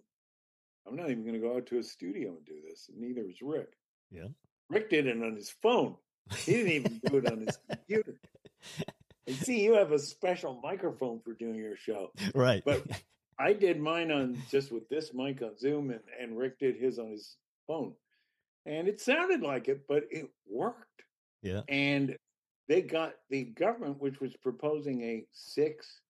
I'm 0.90 0.96
not 0.96 1.10
even 1.10 1.22
going 1.22 1.34
to 1.34 1.40
go 1.40 1.56
out 1.56 1.66
to 1.66 1.78
a 1.78 1.82
studio 1.82 2.30
and 2.30 2.44
do 2.44 2.56
this. 2.68 2.88
and 2.88 3.00
Neither 3.00 3.28
is 3.28 3.40
Rick. 3.40 3.68
Yeah. 4.10 4.28
Rick 4.68 4.90
did 4.90 5.06
it 5.06 5.22
on 5.22 5.36
his 5.36 5.50
phone. 5.62 5.96
He 6.44 6.52
didn't 6.52 6.72
even 6.72 7.00
do 7.06 7.16
it 7.18 7.30
on 7.30 7.40
his 7.46 7.58
computer. 7.68 8.16
And 9.26 9.36
see, 9.36 9.62
you 9.62 9.74
have 9.74 9.92
a 9.92 9.98
special 9.98 10.60
microphone 10.62 11.20
for 11.20 11.34
doing 11.34 11.56
your 11.56 11.76
show. 11.76 12.10
Right. 12.34 12.62
But 12.64 12.84
I 13.38 13.52
did 13.52 13.80
mine 13.80 14.10
on 14.10 14.42
just 14.50 14.70
with 14.70 14.88
this 14.88 15.12
mic 15.14 15.42
on 15.42 15.58
Zoom, 15.58 15.90
and, 15.90 16.00
and 16.20 16.36
Rick 16.36 16.58
did 16.58 16.76
his 16.76 16.98
on 16.98 17.10
his 17.10 17.36
phone. 17.66 17.94
And 18.66 18.88
it 18.88 19.00
sounded 19.00 19.40
like 19.40 19.68
it, 19.68 19.86
but 19.88 20.04
it 20.10 20.28
worked 20.48 21.04
yeah. 21.42 21.62
and 21.68 22.16
they 22.68 22.82
got 22.82 23.14
the 23.30 23.44
government, 23.44 24.00
which 24.00 24.20
was 24.20 24.36
proposing 24.36 25.02
a 25.02 25.24
six 25.32 26.00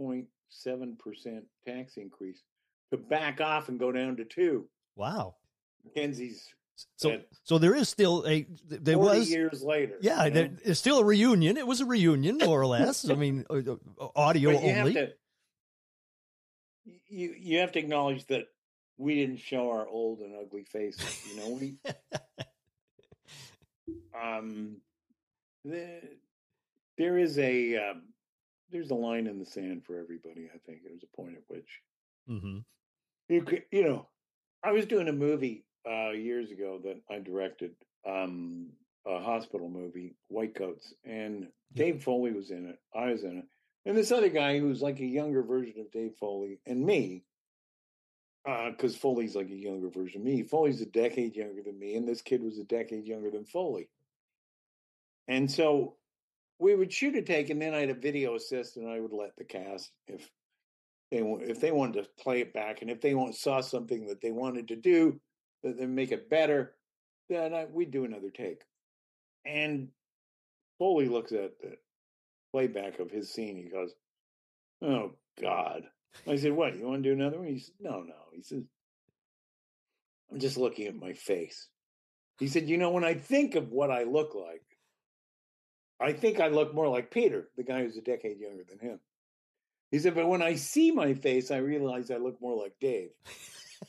0.7% 0.00 1.42
tax 1.66 1.96
increase 1.96 2.42
to 2.90 2.96
back 2.98 3.40
off 3.40 3.68
and 3.68 3.78
go 3.78 3.92
down 3.92 4.16
to 4.16 4.24
two. 4.24 4.66
Wow. 4.96 5.36
McKenzie's 5.86 6.48
So, 6.96 7.20
so 7.44 7.58
there 7.58 7.74
is 7.74 7.88
still 7.88 8.24
a 8.26 8.46
there 8.68 8.96
40 8.96 9.18
was 9.18 9.30
years 9.30 9.62
later. 9.62 9.96
yeah 10.00 10.24
you 10.24 10.30
know? 10.30 10.34
there, 10.34 10.50
it's 10.64 10.80
still 10.80 10.98
a 10.98 11.04
reunion. 11.04 11.56
It 11.56 11.66
was 11.66 11.80
a 11.80 11.86
reunion 11.86 12.38
more 12.44 12.60
or 12.60 12.66
less. 12.66 13.08
I 13.08 13.14
mean, 13.14 13.44
uh, 13.50 13.60
uh, 14.00 14.08
audio 14.16 14.52
But 14.52 14.62
you 14.62 14.68
have 14.70 14.78
only. 14.86 14.94
to 14.94 15.08
you 17.08 17.34
you 17.38 17.58
have 17.58 17.72
to 17.72 17.78
acknowledge 17.78 18.26
that 18.26 18.44
we 18.98 19.14
didn't 19.14 19.38
show 19.38 19.70
our 19.70 19.86
old 19.88 20.20
and 20.20 20.34
ugly 20.36 20.64
faces. 20.64 21.22
You 21.30 21.36
know, 21.40 21.48
we 21.50 21.76
um 24.20 24.76
the, 25.64 26.00
there 26.98 27.18
is 27.18 27.38
a 27.38 27.76
um, 27.76 28.02
there's 28.70 28.90
a 28.90 28.94
line 28.94 29.26
in 29.26 29.38
the 29.38 29.46
sand 29.46 29.84
for 29.84 29.98
everybody. 29.98 30.48
I 30.54 30.58
think 30.66 30.80
there's 30.84 31.02
a 31.02 31.16
point 31.16 31.36
at 31.36 31.42
which 31.48 31.80
hmm 32.26 32.58
you 33.30 33.42
could, 33.42 33.62
you 33.70 33.84
know, 33.84 34.08
I 34.62 34.72
was 34.72 34.86
doing 34.86 35.08
a 35.08 35.12
movie 35.12 35.64
uh 35.88 36.10
years 36.10 36.50
ago 36.50 36.80
that 36.84 37.00
I 37.10 37.20
directed, 37.20 37.72
um, 38.06 38.70
a 39.06 39.20
hospital 39.20 39.68
movie, 39.70 40.16
White 40.28 40.54
Coats, 40.54 40.92
and 41.04 41.44
Yeah. 41.74 41.84
Dave 41.84 42.02
Foley 42.02 42.32
was 42.32 42.50
in 42.50 42.66
it. 42.68 42.78
I 42.94 43.12
was 43.12 43.22
in 43.24 43.38
it, 43.38 43.44
and 43.86 43.96
this 43.96 44.12
other 44.12 44.28
guy 44.28 44.58
who's 44.58 44.82
like 44.82 45.00
a 45.00 45.06
younger 45.06 45.42
version 45.42 45.80
of 45.80 45.90
Dave 45.90 46.16
Foley 46.16 46.60
and 46.66 46.84
me, 46.84 47.24
because 48.44 48.96
Foley's 48.96 49.36
like 49.36 49.50
a 49.50 49.54
younger 49.54 49.88
version 49.88 50.20
of 50.22 50.26
me. 50.26 50.42
Foley's 50.42 50.80
a 50.80 50.86
decade 50.86 51.36
younger 51.36 51.62
than 51.62 51.78
me, 51.78 51.94
and 51.94 52.08
this 52.08 52.22
kid 52.22 52.42
was 52.42 52.58
a 52.58 52.64
decade 52.64 53.06
younger 53.06 53.30
than 53.30 53.44
Foley. 53.44 53.88
And 55.28 55.50
so 55.50 55.94
we 56.58 56.74
would 56.74 56.92
shoot 56.92 57.14
a 57.14 57.22
take, 57.22 57.48
and 57.50 57.62
then 57.62 57.72
I 57.72 57.80
had 57.80 57.90
a 57.90 57.94
video 57.94 58.34
assist, 58.34 58.76
and 58.76 58.88
I 58.88 58.98
would 59.00 59.12
let 59.12 59.36
the 59.36 59.44
cast 59.44 59.92
if 60.08 60.28
they 61.10 61.18
if 61.18 61.60
they 61.60 61.72
wanted 61.72 62.04
to 62.04 62.22
play 62.22 62.40
it 62.40 62.52
back, 62.52 62.82
and 62.82 62.90
if 62.90 63.00
they 63.00 63.14
saw 63.32 63.60
something 63.60 64.06
that 64.06 64.20
they 64.20 64.30
wanted 64.30 64.68
to 64.68 64.76
do 64.76 65.20
that 65.62 65.78
then 65.78 65.94
make 65.94 66.12
it 66.12 66.30
better, 66.30 66.74
then 67.28 67.52
I, 67.52 67.66
we'd 67.66 67.90
do 67.90 68.04
another 68.04 68.30
take. 68.30 68.62
And 69.44 69.88
Foley 70.78 71.08
looks 71.08 71.32
at 71.32 71.58
the 71.60 71.76
playback 72.52 72.98
of 72.98 73.10
his 73.10 73.32
scene. 73.32 73.56
He 73.56 73.68
goes, 73.68 73.92
"Oh 74.82 75.12
God!" 75.40 75.82
I 76.26 76.36
said, 76.36 76.52
"What? 76.52 76.76
You 76.76 76.86
want 76.86 77.02
to 77.02 77.08
do 77.10 77.14
another 77.14 77.38
one?" 77.38 77.48
He 77.48 77.58
said, 77.58 77.74
"No, 77.80 78.02
no." 78.02 78.14
He 78.32 78.42
says, 78.42 78.62
"I'm 80.30 80.38
just 80.38 80.56
looking 80.56 80.86
at 80.86 80.94
my 80.94 81.12
face." 81.12 81.68
He 82.38 82.48
said, 82.48 82.68
"You 82.68 82.78
know, 82.78 82.90
when 82.90 83.04
I 83.04 83.14
think 83.14 83.54
of 83.54 83.70
what 83.70 83.90
I 83.90 84.04
look 84.04 84.34
like, 84.34 84.64
I 86.00 86.12
think 86.12 86.40
I 86.40 86.48
look 86.48 86.74
more 86.74 86.88
like 86.88 87.10
Peter, 87.10 87.50
the 87.56 87.64
guy 87.64 87.82
who's 87.82 87.96
a 87.96 88.02
decade 88.02 88.38
younger 88.38 88.64
than 88.68 88.78
him." 88.78 89.00
He 89.90 89.98
said, 89.98 90.14
"But 90.14 90.28
when 90.28 90.42
I 90.42 90.54
see 90.54 90.90
my 90.90 91.14
face, 91.14 91.50
I 91.50 91.58
realize 91.58 92.10
I 92.10 92.16
look 92.16 92.40
more 92.40 92.56
like 92.56 92.74
Dave." 92.80 93.10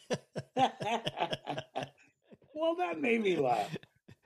well, 0.56 0.68
that 2.78 3.00
made 3.00 3.22
me 3.22 3.38
laugh 3.38 3.76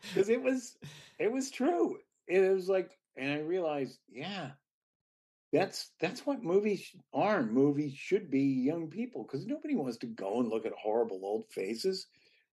because 0.02 0.30
it 0.30 0.42
was 0.42 0.78
it 1.20 1.32
was 1.32 1.52
true. 1.52 1.98
It 2.28 2.52
was 2.52 2.70
like, 2.70 2.92
and 3.16 3.32
I 3.32 3.40
realized, 3.40 4.00
yeah, 4.10 4.52
that's 5.52 5.92
that's 6.00 6.26
what 6.26 6.44
movies 6.44 6.90
are. 7.14 7.44
Movies 7.44 7.94
should 7.96 8.32
be 8.32 8.42
young 8.42 8.90
people 8.90 9.24
because 9.24 9.46
nobody 9.46 9.76
wants 9.76 9.98
to 9.98 10.08
go 10.08 10.40
and 10.40 10.50
look 10.50 10.66
at 10.66 10.74
horrible 10.74 11.22
old 11.24 11.46
faces 11.50 12.08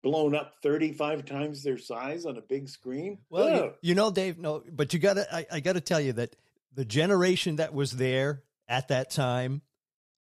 blown 0.02 0.34
up 0.34 0.54
thirty 0.62 0.92
five 0.92 1.24
times 1.24 1.62
their 1.62 1.78
size 1.78 2.24
on 2.24 2.36
a 2.36 2.42
big 2.42 2.68
screen. 2.68 3.18
Well, 3.28 3.48
you, 3.48 3.72
you 3.82 3.94
know, 3.94 4.10
Dave. 4.10 4.38
No, 4.38 4.62
but 4.70 4.92
you 4.92 4.98
got 4.98 5.14
to. 5.14 5.34
I, 5.34 5.46
I 5.52 5.60
got 5.60 5.74
to 5.74 5.80
tell 5.80 6.00
you 6.00 6.12
that 6.14 6.36
the 6.74 6.84
generation 6.84 7.56
that 7.56 7.74
was 7.74 7.92
there 7.92 8.42
at 8.70 8.88
that 8.88 9.10
time 9.10 9.60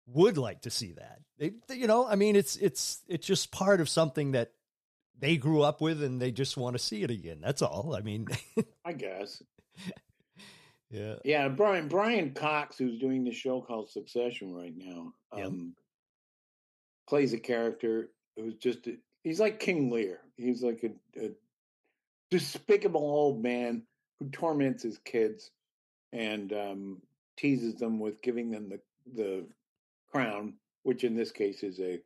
would 0.06 0.38
like 0.38 0.62
to 0.64 0.70
see 0.70 0.92
that. 0.94 1.22
They, 1.40 1.54
they- 1.68 1.76
you 1.78 1.88
know, 1.88 2.06
I 2.06 2.16
mean, 2.16 2.36
it's 2.36 2.56
it's 2.58 3.02
it's 3.08 3.26
just 3.26 3.52
part 3.52 3.82
of 3.82 3.90
something 3.90 4.34
that 4.34 4.52
they 5.18 5.38
grew 5.38 5.62
up 5.64 5.80
with, 5.82 6.04
and 6.04 6.22
they 6.22 6.32
just 6.32 6.58
want 6.58 6.76
to 6.76 6.80
see 6.84 7.02
it 7.04 7.10
again. 7.10 7.40
That's 7.42 7.62
all. 7.62 7.96
I 7.98 8.02
mean, 8.02 8.28
I 8.86 8.94
guess. 8.94 9.42
yeah. 10.92 11.16
Yeah, 11.24 11.48
Brian 11.48 11.88
Brian 11.88 12.34
Cox, 12.34 12.78
who's 12.78 13.00
doing 13.00 13.24
the 13.24 13.32
show 13.32 13.62
called 13.62 13.90
Succession 13.90 14.54
right 14.54 14.74
now, 14.76 15.14
Yep. 15.36 15.48
um, 15.48 15.74
plays 17.08 17.34
a 17.34 17.40
character 17.40 18.10
who's 18.36 18.56
just 18.56 18.86
a, 18.88 18.98
he's 19.24 19.40
like 19.40 19.60
King 19.60 19.90
Lear. 19.90 20.20
He's 20.38 20.62
like 20.64 20.84
a, 20.84 21.20
a 21.26 21.32
despicable 22.32 23.02
old 23.02 23.42
man 23.42 23.84
who 24.20 24.30
torments 24.30 24.84
his 24.84 24.98
kids 25.00 25.52
and 26.12 26.52
um, 26.54 27.02
teases 27.38 27.76
them 27.76 28.00
with 28.00 28.22
giving 28.22 28.52
them 28.52 28.70
the 28.70 28.80
the 29.16 29.46
crown, 30.12 30.54
which 30.84 31.04
in 31.04 31.16
this 31.16 31.32
case 31.32 31.64
is 31.64 31.80
a 31.80 32.00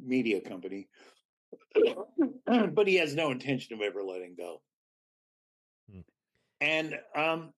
media 0.00 0.40
company. 0.40 0.88
but 2.72 2.86
he 2.86 2.96
has 2.96 3.14
no 3.14 3.30
intention 3.30 3.74
of 3.74 3.82
ever 3.82 4.02
letting 4.02 4.34
go. 4.36 4.60
Hmm. 5.90 6.00
And 6.60 6.98
um 7.14 7.52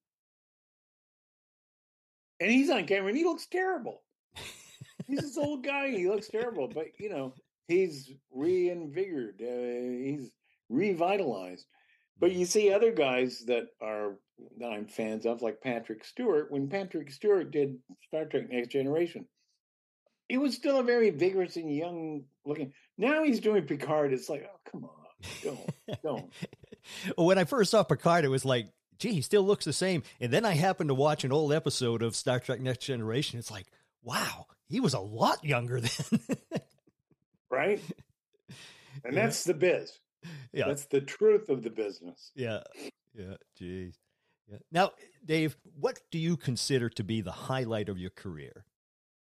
and 2.39 2.51
he's 2.51 2.69
on 2.69 2.85
camera 2.85 3.09
and 3.09 3.17
he 3.17 3.23
looks 3.23 3.47
terrible. 3.47 4.01
He's 5.07 5.21
this 5.21 5.37
old 5.37 5.63
guy. 5.63 5.89
He 5.89 6.07
looks 6.07 6.29
terrible, 6.29 6.67
but 6.67 6.87
you 6.99 7.09
know, 7.09 7.33
he's 7.67 8.11
reinvigorated. 8.31 9.41
Uh, 9.41 10.05
he's 10.05 10.31
revitalized. 10.69 11.65
But 12.23 12.31
you 12.31 12.45
see 12.45 12.71
other 12.71 12.93
guys 12.93 13.43
that 13.47 13.65
are 13.81 14.15
that 14.59 14.67
I'm 14.71 14.87
fans 14.87 15.25
of, 15.25 15.41
like 15.41 15.59
Patrick 15.61 16.05
Stewart. 16.05 16.49
When 16.49 16.69
Patrick 16.69 17.11
Stewart 17.11 17.51
did 17.51 17.79
Star 18.07 18.23
Trek: 18.23 18.49
Next 18.49 18.69
Generation, 18.69 19.25
he 20.29 20.37
was 20.37 20.55
still 20.55 20.79
a 20.79 20.83
very 20.83 21.09
vigorous 21.09 21.57
and 21.57 21.69
young 21.75 22.23
looking. 22.45 22.71
Now 22.97 23.23
he's 23.23 23.41
doing 23.41 23.65
Picard. 23.65 24.13
It's 24.13 24.29
like, 24.29 24.49
oh 24.49 24.59
come 24.71 24.85
on, 24.85 24.91
don't, 25.43 26.01
don't. 26.01 26.33
Well, 27.17 27.25
when 27.27 27.37
I 27.37 27.43
first 27.43 27.71
saw 27.71 27.83
Picard, 27.83 28.23
it 28.23 28.29
was 28.29 28.45
like, 28.45 28.69
gee, 28.99 29.11
he 29.15 29.21
still 29.21 29.43
looks 29.43 29.65
the 29.65 29.73
same. 29.73 30.03
And 30.21 30.31
then 30.31 30.45
I 30.45 30.53
happened 30.53 30.87
to 30.91 30.95
watch 30.95 31.25
an 31.25 31.33
old 31.33 31.51
episode 31.51 32.01
of 32.01 32.15
Star 32.15 32.39
Trek 32.39 32.61
Next 32.61 32.85
Generation. 32.85 33.37
It's 33.37 33.51
like, 33.51 33.65
wow, 34.01 34.45
he 34.69 34.79
was 34.79 34.93
a 34.93 34.99
lot 35.01 35.43
younger 35.43 35.81
then. 35.81 36.19
right? 37.51 37.81
And 39.03 39.13
Yeah. 39.13 39.23
that's 39.25 39.43
the 39.43 39.53
biz. 39.53 39.91
Yeah. 40.53 40.67
That's 40.67 40.85
the 40.85 41.01
truth 41.01 41.49
of 41.49 41.63
the 41.63 41.69
business. 41.69 42.31
Yeah. 42.35 42.61
Yeah. 43.13 43.35
Geez. 43.57 43.97
Yeah. 44.49 44.57
Now, 44.71 44.91
Dave, 45.25 45.55
what 45.79 45.99
do 46.11 46.17
you 46.17 46.35
consider 46.37 46.89
to 46.89 47.03
be 47.03 47.21
the 47.21 47.31
highlight 47.31 47.89
of 47.89 47.97
your 47.97 48.09
career? 48.11 48.65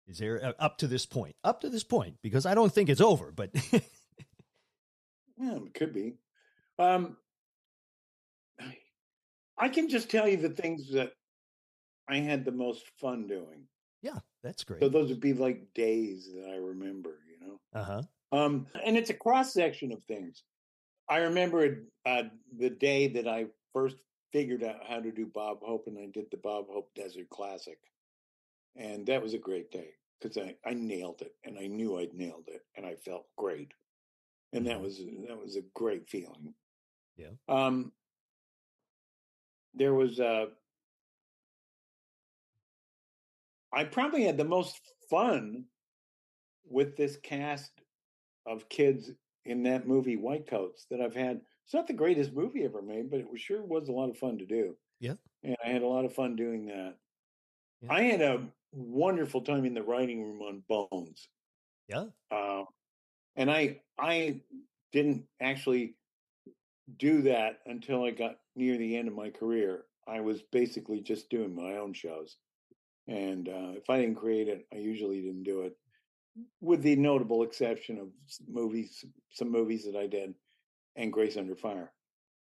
Is 0.07 0.17
there 0.17 0.43
uh, 0.43 0.53
up 0.59 0.77
to 0.79 0.87
this 0.87 1.05
point? 1.05 1.35
Up 1.43 1.61
to 1.61 1.69
this 1.69 1.83
point, 1.83 2.15
because 2.21 2.45
I 2.45 2.55
don't 2.55 2.73
think 2.73 2.89
it's 2.89 3.01
over, 3.01 3.31
but 3.31 3.51
Yeah, 5.37 5.55
it 5.55 5.73
could 5.73 5.93
be. 5.93 6.15
Um, 6.77 7.17
I 9.57 9.69
can 9.69 9.89
just 9.89 10.09
tell 10.09 10.27
you 10.27 10.37
the 10.37 10.49
things 10.49 10.91
that 10.93 11.13
I 12.07 12.17
had 12.17 12.45
the 12.45 12.51
most 12.51 12.83
fun 12.99 13.27
doing. 13.27 13.67
yeah, 14.01 14.19
that's 14.43 14.63
great. 14.63 14.81
So 14.81 14.89
those 14.89 15.09
would 15.09 15.21
be 15.21 15.33
like 15.33 15.73
days 15.73 16.29
that 16.33 16.49
I 16.49 16.55
remember, 16.55 17.19
you 17.29 17.47
know. 17.47 17.59
Uh 17.73 17.83
huh. 17.83 18.01
Um, 18.31 18.67
and 18.85 18.97
it's 18.97 19.09
a 19.09 19.13
cross 19.15 19.53
section 19.53 19.91
of 19.91 20.01
things. 20.03 20.43
I 21.11 21.17
remember 21.17 21.87
uh, 22.05 22.23
the 22.57 22.69
day 22.69 23.09
that 23.09 23.27
I 23.27 23.47
first 23.73 23.97
figured 24.31 24.63
out 24.63 24.85
how 24.85 25.01
to 25.01 25.11
do 25.11 25.25
Bob 25.25 25.59
Hope, 25.61 25.87
and 25.87 25.99
I 25.99 26.07
did 26.07 26.31
the 26.31 26.37
Bob 26.37 26.67
Hope 26.69 26.95
Desert 26.95 27.29
Classic, 27.29 27.77
and 28.77 29.05
that 29.07 29.21
was 29.21 29.33
a 29.33 29.37
great 29.37 29.71
day 29.71 29.95
because 30.21 30.37
I, 30.37 30.55
I 30.65 30.73
nailed 30.73 31.21
it, 31.21 31.35
and 31.43 31.59
I 31.59 31.67
knew 31.67 31.97
I'd 31.99 32.13
nailed 32.13 32.47
it, 32.47 32.65
and 32.77 32.85
I 32.85 32.95
felt 32.95 33.27
great, 33.37 33.73
and 34.53 34.65
that 34.67 34.77
Mhm. 34.77 34.81
was 34.81 34.99
that 35.27 35.37
was 35.37 35.57
a 35.57 35.63
great 35.75 36.09
feeling. 36.09 36.55
Yeah. 37.17 37.31
Um. 37.49 37.93
There 39.73 39.93
was 39.93 40.21
uh 40.21 40.47
I 43.73 43.83
probably 43.83 44.23
had 44.23 44.37
the 44.37 44.45
most 44.45 44.81
fun 45.09 45.67
with 46.65 46.95
this 46.95 47.17
cast 47.17 47.81
of 48.45 48.69
kids 48.69 49.11
in 49.45 49.63
that 49.63 49.87
movie 49.87 50.17
White 50.17 50.47
Coats 50.47 50.85
that 50.91 51.01
I've 51.01 51.15
had. 51.15 51.41
It's 51.65 51.73
not 51.73 51.87
the 51.87 51.93
greatest 51.93 52.33
movie 52.33 52.63
ever 52.63 52.81
made, 52.81 53.09
but 53.09 53.19
it 53.19 53.29
was, 53.29 53.41
sure 53.41 53.61
was 53.61 53.87
a 53.87 53.93
lot 53.93 54.09
of 54.09 54.17
fun 54.17 54.37
to 54.39 54.45
do. 54.45 54.75
Yeah. 54.99 55.15
And 55.43 55.55
I 55.63 55.69
had 55.69 55.81
a 55.81 55.87
lot 55.87 56.05
of 56.05 56.13
fun 56.13 56.35
doing 56.35 56.65
that. 56.67 56.95
Yeah. 57.81 57.93
I 57.93 58.01
had 58.03 58.21
a 58.21 58.47
wonderful 58.71 59.41
time 59.41 59.65
in 59.65 59.73
the 59.73 59.83
writing 59.83 60.23
room 60.23 60.41
on 60.41 60.63
Bones. 60.67 61.27
Yeah. 61.87 62.05
Uh, 62.29 62.65
and 63.35 63.49
I 63.49 63.81
I 63.97 64.41
didn't 64.91 65.25
actually 65.41 65.95
do 66.97 67.21
that 67.23 67.59
until 67.65 68.03
I 68.03 68.11
got 68.11 68.37
near 68.55 68.77
the 68.77 68.97
end 68.97 69.07
of 69.07 69.13
my 69.15 69.29
career. 69.29 69.85
I 70.07 70.21
was 70.21 70.41
basically 70.41 70.99
just 71.01 71.29
doing 71.29 71.55
my 71.55 71.77
own 71.77 71.93
shows. 71.93 72.37
And 73.07 73.47
uh, 73.47 73.73
if 73.75 73.89
I 73.89 73.99
didn't 73.99 74.15
create 74.15 74.47
it, 74.47 74.67
I 74.73 74.77
usually 74.77 75.21
didn't 75.21 75.43
do 75.43 75.61
it, 75.61 75.75
with 76.61 76.81
the 76.81 76.95
notable 76.95 77.43
exception 77.43 77.97
of 77.97 78.07
movies, 78.49 79.03
some 79.31 79.51
movies 79.51 79.85
that 79.85 79.95
I 79.95 80.07
did, 80.07 80.33
and 80.95 81.11
Grace 81.11 81.37
Under 81.37 81.55
Fire, 81.55 81.91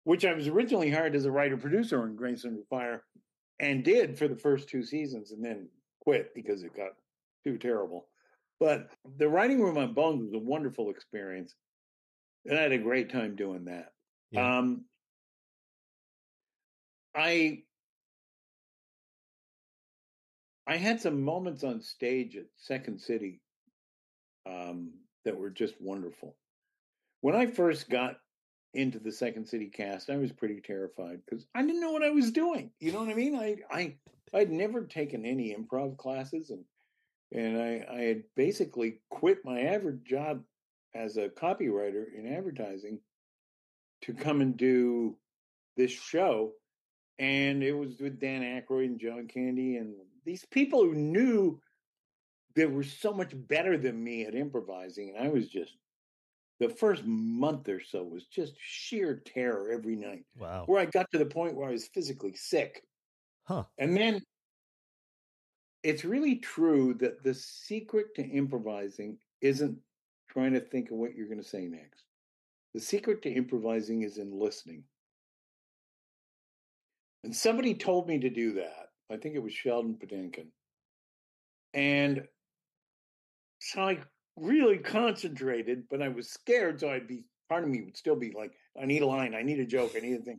which 0.04 0.24
I 0.24 0.32
was 0.32 0.48
originally 0.48 0.90
hired 0.90 1.14
as 1.14 1.24
a 1.24 1.30
writer 1.30 1.56
producer 1.56 2.02
on 2.02 2.16
Grace 2.16 2.44
Under 2.44 2.62
Fire, 2.68 3.04
and 3.58 3.84
did 3.84 4.18
for 4.18 4.28
the 4.28 4.36
first 4.36 4.68
two 4.68 4.82
seasons, 4.82 5.32
and 5.32 5.44
then 5.44 5.68
quit 6.00 6.34
because 6.34 6.62
it 6.62 6.76
got 6.76 6.92
too 7.44 7.58
terrible. 7.58 8.06
But 8.58 8.90
the 9.16 9.28
writing 9.28 9.60
room 9.60 9.78
on 9.78 9.94
Bones 9.94 10.22
was 10.22 10.34
a 10.34 10.38
wonderful 10.38 10.90
experience, 10.90 11.54
and 12.44 12.58
I 12.58 12.62
had 12.62 12.72
a 12.72 12.78
great 12.78 13.10
time 13.10 13.36
doing 13.36 13.64
that. 13.66 13.92
Yeah. 14.30 14.58
Um, 14.58 14.84
I 17.14 17.62
I 20.66 20.76
had 20.76 21.00
some 21.00 21.22
moments 21.22 21.64
on 21.64 21.80
stage 21.80 22.36
at 22.36 22.44
Second 22.56 23.00
City 23.00 23.40
um, 24.50 24.90
that 25.24 25.38
were 25.38 25.50
just 25.50 25.74
wonderful. 25.80 26.36
When 27.20 27.34
I 27.34 27.46
first 27.46 27.90
got 27.90 28.16
into 28.74 28.98
the 28.98 29.12
Second 29.12 29.46
City 29.46 29.66
cast, 29.66 30.10
I 30.10 30.16
was 30.16 30.32
pretty 30.32 30.60
terrified 30.60 31.20
because 31.24 31.46
I 31.54 31.62
didn't 31.62 31.80
know 31.80 31.92
what 31.92 32.04
I 32.04 32.10
was 32.10 32.30
doing. 32.30 32.70
You 32.80 32.92
know 32.92 33.00
what 33.00 33.10
I 33.10 33.14
mean? 33.14 33.36
I 33.36 33.56
I 33.70 33.96
I'd 34.32 34.50
never 34.50 34.84
taken 34.84 35.26
any 35.26 35.54
improv 35.54 35.96
classes, 35.96 36.50
and 36.50 36.64
and 37.32 37.60
I 37.60 37.84
I 37.92 38.00
had 38.02 38.22
basically 38.36 39.00
quit 39.10 39.44
my 39.44 39.60
average 39.60 40.04
job 40.04 40.42
as 40.94 41.16
a 41.16 41.28
copywriter 41.28 42.04
in 42.16 42.32
advertising 42.32 43.00
to 44.02 44.14
come 44.14 44.40
and 44.40 44.56
do 44.56 45.16
this 45.76 45.90
show. 45.90 46.52
And 47.18 47.62
it 47.62 47.72
was 47.72 48.00
with 48.00 48.18
Dan 48.18 48.42
Aykroyd 48.42 48.86
and 48.86 49.00
John 49.00 49.28
Candy 49.28 49.76
and 49.76 49.94
these 50.24 50.44
people 50.46 50.82
who 50.82 50.94
knew 50.94 51.60
they 52.54 52.66
were 52.66 52.82
so 52.82 53.12
much 53.12 53.32
better 53.48 53.76
than 53.78 54.02
me 54.02 54.24
at 54.24 54.34
improvising. 54.34 55.14
And 55.16 55.26
I 55.26 55.30
was 55.30 55.48
just, 55.48 55.76
the 56.58 56.68
first 56.68 57.04
month 57.04 57.68
or 57.68 57.80
so 57.80 58.02
was 58.02 58.26
just 58.26 58.54
sheer 58.60 59.22
terror 59.24 59.70
every 59.72 59.96
night, 59.96 60.24
Wow. 60.38 60.64
where 60.66 60.80
I 60.80 60.86
got 60.86 61.10
to 61.12 61.18
the 61.18 61.26
point 61.26 61.54
where 61.54 61.68
I 61.68 61.72
was 61.72 61.86
physically 61.86 62.34
sick. 62.34 62.82
Huh. 63.44 63.64
And 63.78 63.96
then 63.96 64.20
it's 65.82 66.04
really 66.04 66.36
true 66.36 66.94
that 66.94 67.22
the 67.22 67.34
secret 67.34 68.14
to 68.16 68.22
improvising 68.22 69.16
isn't 69.40 69.78
trying 70.28 70.52
to 70.52 70.60
think 70.60 70.90
of 70.90 70.98
what 70.98 71.14
you're 71.14 71.28
going 71.28 71.42
to 71.42 71.48
say 71.48 71.66
next. 71.66 72.04
The 72.74 72.80
secret 72.80 73.22
to 73.22 73.30
improvising 73.32 74.02
is 74.02 74.18
in 74.18 74.38
listening. 74.38 74.84
And 77.24 77.34
somebody 77.34 77.74
told 77.74 78.06
me 78.06 78.18
to 78.18 78.30
do 78.30 78.52
that. 78.54 78.90
I 79.10 79.16
think 79.16 79.34
it 79.34 79.42
was 79.42 79.52
Sheldon 79.52 79.94
Patinkin. 79.94 80.46
And 81.74 82.26
so 83.60 83.82
I 83.82 83.98
really 84.36 84.78
concentrated, 84.78 85.84
but 85.90 86.02
I 86.02 86.08
was 86.08 86.30
scared. 86.30 86.80
So 86.80 86.90
I'd 86.90 87.06
be, 87.06 87.24
part 87.48 87.64
of 87.64 87.70
me 87.70 87.82
would 87.82 87.96
still 87.96 88.16
be 88.16 88.32
like, 88.32 88.52
I 88.80 88.86
need 88.86 89.02
a 89.02 89.06
line, 89.06 89.34
I 89.34 89.42
need 89.42 89.60
a 89.60 89.66
joke, 89.66 89.92
I 89.96 90.00
need 90.00 90.20
a 90.20 90.22
thing. 90.22 90.38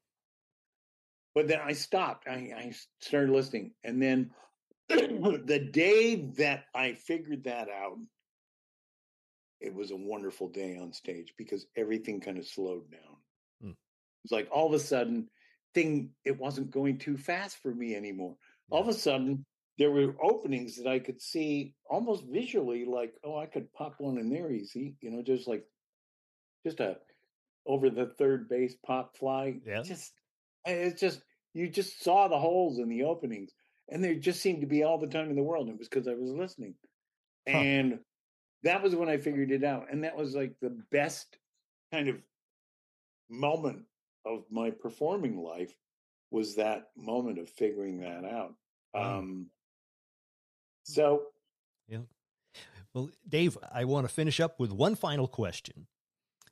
But 1.34 1.48
then 1.48 1.60
I 1.64 1.74
stopped. 1.74 2.28
I, 2.28 2.52
I 2.56 2.74
started 3.00 3.32
listening. 3.32 3.72
And 3.84 4.02
then 4.02 4.32
the 4.90 5.70
day 5.72 6.16
that 6.38 6.66
I 6.76 6.94
figured 6.94 7.46
that 7.46 7.70
out, 7.70 7.98
it 9.62 9.74
was 9.74 9.92
a 9.92 9.96
wonderful 9.96 10.50
day 10.50 10.78
on 10.82 10.92
stage 10.92 11.34
because 11.38 11.68
everything 11.78 12.20
kind 12.20 12.38
of 12.38 12.46
slowed 12.46 12.92
down. 12.92 13.18
Hmm. 13.62 13.70
It 13.70 14.24
was 14.24 14.32
like 14.32 14.50
all 14.52 14.68
of 14.68 14.74
a 14.74 14.80
sudden, 14.80 15.30
thing 15.74 16.10
it 16.26 16.38
wasn't 16.38 16.72
going 16.72 16.98
too 16.98 17.18
fast 17.18 17.58
for 17.58 17.74
me 17.74 17.96
anymore. 17.96 18.36
All 18.70 18.82
of 18.82 18.88
a 18.88 18.94
sudden, 18.94 19.46
there 19.82 19.90
were 19.90 20.14
openings 20.22 20.76
that 20.76 20.88
I 20.88 21.00
could 21.00 21.20
see 21.20 21.74
almost 21.90 22.24
visually, 22.26 22.86
like, 22.86 23.16
oh, 23.24 23.40
I 23.40 23.48
could 23.48 23.74
pop 23.74 23.96
one 23.98 24.20
in 24.20 24.30
there 24.30 24.52
easy, 24.52 24.96
you 25.02 25.10
know, 25.10 25.24
just 25.24 25.48
like 25.48 25.66
just 26.64 26.80
a 26.80 26.98
over 27.66 27.90
the 27.90 28.06
third 28.06 28.48
base 28.48 28.76
pop 28.86 29.18
fly. 29.18 29.60
Yeah. 29.66 29.82
Just 29.82 30.14
it's 30.66 31.02
just 31.02 31.24
you 31.56 31.68
just 31.68 32.04
saw 32.04 32.28
the 32.28 32.38
holes 32.38 32.78
in 32.78 32.90
the 32.90 33.02
openings, 33.02 33.54
and 33.90 34.04
there 34.04 34.14
just 34.14 34.40
seemed 34.40 34.62
to 34.62 34.68
be 34.68 34.84
all 34.84 35.00
the 35.00 35.08
time 35.08 35.32
in 35.32 35.36
the 35.36 35.42
world. 35.42 35.68
It 35.68 35.80
was 35.80 35.90
because 35.90 36.08
I 36.08 36.14
was 36.14 36.30
listening, 36.30 36.76
Huh. 37.50 37.58
and 37.58 38.00
that 38.62 38.84
was 38.84 38.96
when 38.96 39.10
I 39.10 39.18
figured 39.18 39.50
it 39.50 39.64
out, 39.64 39.88
and 39.92 40.04
that 40.04 40.16
was 40.16 40.36
like 40.36 40.54
the 40.62 40.78
best 40.92 41.40
kind 41.92 42.08
of 42.08 42.18
moment 43.32 43.82
of 44.28 44.44
my 44.52 44.70
performing 44.70 45.42
life 45.42 45.74
was 46.30 46.56
that 46.58 46.84
moment 46.96 47.40
of 47.40 47.50
figuring 47.50 48.00
that 48.02 48.26
out. 48.26 48.54
Wow. 48.94 49.18
Um, 49.20 49.48
so 50.94 51.24
yeah. 51.88 52.00
Well, 52.94 53.10
Dave, 53.28 53.58
I 53.72 53.86
want 53.86 54.08
to 54.08 54.14
finish 54.14 54.40
up 54.40 54.60
with 54.60 54.72
one 54.72 54.96
final 54.96 55.28
question. 55.28 55.88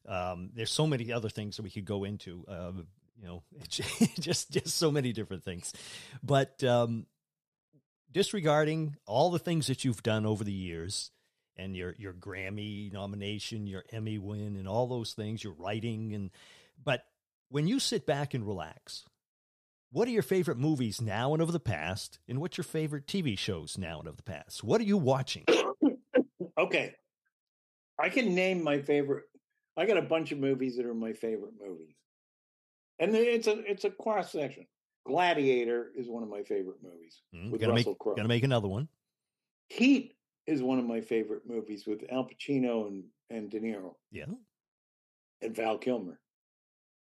Um, 0.07 0.52
there's 0.53 0.72
so 0.72 0.88
many 0.88 1.11
other 1.11 1.30
things 1.30 1.57
that 1.57 1.64
we 1.64 1.70
could 1.70 1.86
go 1.86 2.03
into. 2.03 2.45
Um, 2.48 2.88
you 3.22 3.28
know, 3.28 3.44
just 4.20 4.52
just 4.52 4.78
so 4.78 4.91
many 4.91 5.11
different 5.14 5.44
things. 5.44 5.74
But 6.24 6.64
um, 6.64 7.06
disregarding 8.11 8.95
all 9.06 9.30
the 9.30 9.40
things 9.40 9.68
that 9.68 9.84
you've 9.84 10.03
done 10.03 10.26
over 10.26 10.44
the 10.44 10.52
years, 10.52 11.11
and 11.57 11.76
your 11.76 11.94
your 11.98 12.14
Grammy 12.14 12.91
nomination, 12.91 13.68
your 13.68 13.84
Emmy 13.91 14.18
win, 14.18 14.56
and 14.56 14.68
all 14.68 14.88
those 14.88 15.14
things, 15.14 15.44
your 15.44 15.53
writing, 15.53 16.14
and 16.14 16.32
but 16.84 17.03
when 17.49 17.68
you 17.68 17.80
sit 17.80 18.06
back 18.06 18.34
and 18.34 18.45
relax, 18.48 19.03
what 19.91 20.07
are 20.07 20.11
your 20.11 20.22
favorite 20.24 20.57
movies 20.57 21.02
now 21.02 21.34
and 21.34 21.41
over 21.41 21.52
the 21.52 21.60
past, 21.60 22.20
and 22.28 22.40
what's 22.40 22.57
your 22.57 22.64
favorite 22.66 23.07
TV 23.07 23.38
shows 23.38 23.78
now 23.78 23.99
and 23.99 24.07
over 24.07 24.18
the 24.18 24.24
past? 24.24 24.64
What 24.64 24.82
are 24.82 24.86
you 24.86 24.98
watching? 24.98 25.45
okay, 26.57 26.94
I 27.98 28.10
can 28.10 28.36
name 28.36 28.64
my 28.64 28.82
favorite. 28.82 29.26
I 29.78 29.86
got 29.86 29.98
a 29.98 30.02
bunch 30.02 30.32
of 30.32 30.40
movies 30.40 30.78
that 30.78 30.86
are 30.86 30.94
my 30.94 31.14
favorite 31.14 31.53
movies, 31.60 31.95
and 32.99 33.16
it's 33.16 33.48
a 33.48 33.60
it's 33.70 33.86
a 33.86 33.90
cross 33.91 34.32
section. 34.32 34.66
Gladiator 35.07 35.91
is 35.95 36.07
one 36.10 36.22
of 36.24 36.30
my 36.30 36.44
favorite 36.44 36.84
movies 36.84 37.22
Hmm, 37.34 37.49
with 37.52 37.61
gotta 37.61 37.74
Russell 37.74 37.95
Crowe. 37.95 38.16
gotta 38.16 38.28
make 38.28 38.44
another 38.44 38.68
one. 38.68 38.88
Heat 39.70 40.16
is 40.45 40.61
one 40.61 40.78
of 40.80 40.86
my 40.86 41.02
favorite 41.02 41.44
movies 41.48 41.86
with 41.88 42.03
Al 42.11 42.28
Pacino 42.28 42.88
and 42.88 43.06
and 43.30 43.49
De 43.49 43.60
Niro 43.60 43.94
Yeah. 44.11 44.26
and 45.41 45.56
Val 45.56 45.78
Kilmer 45.78 46.20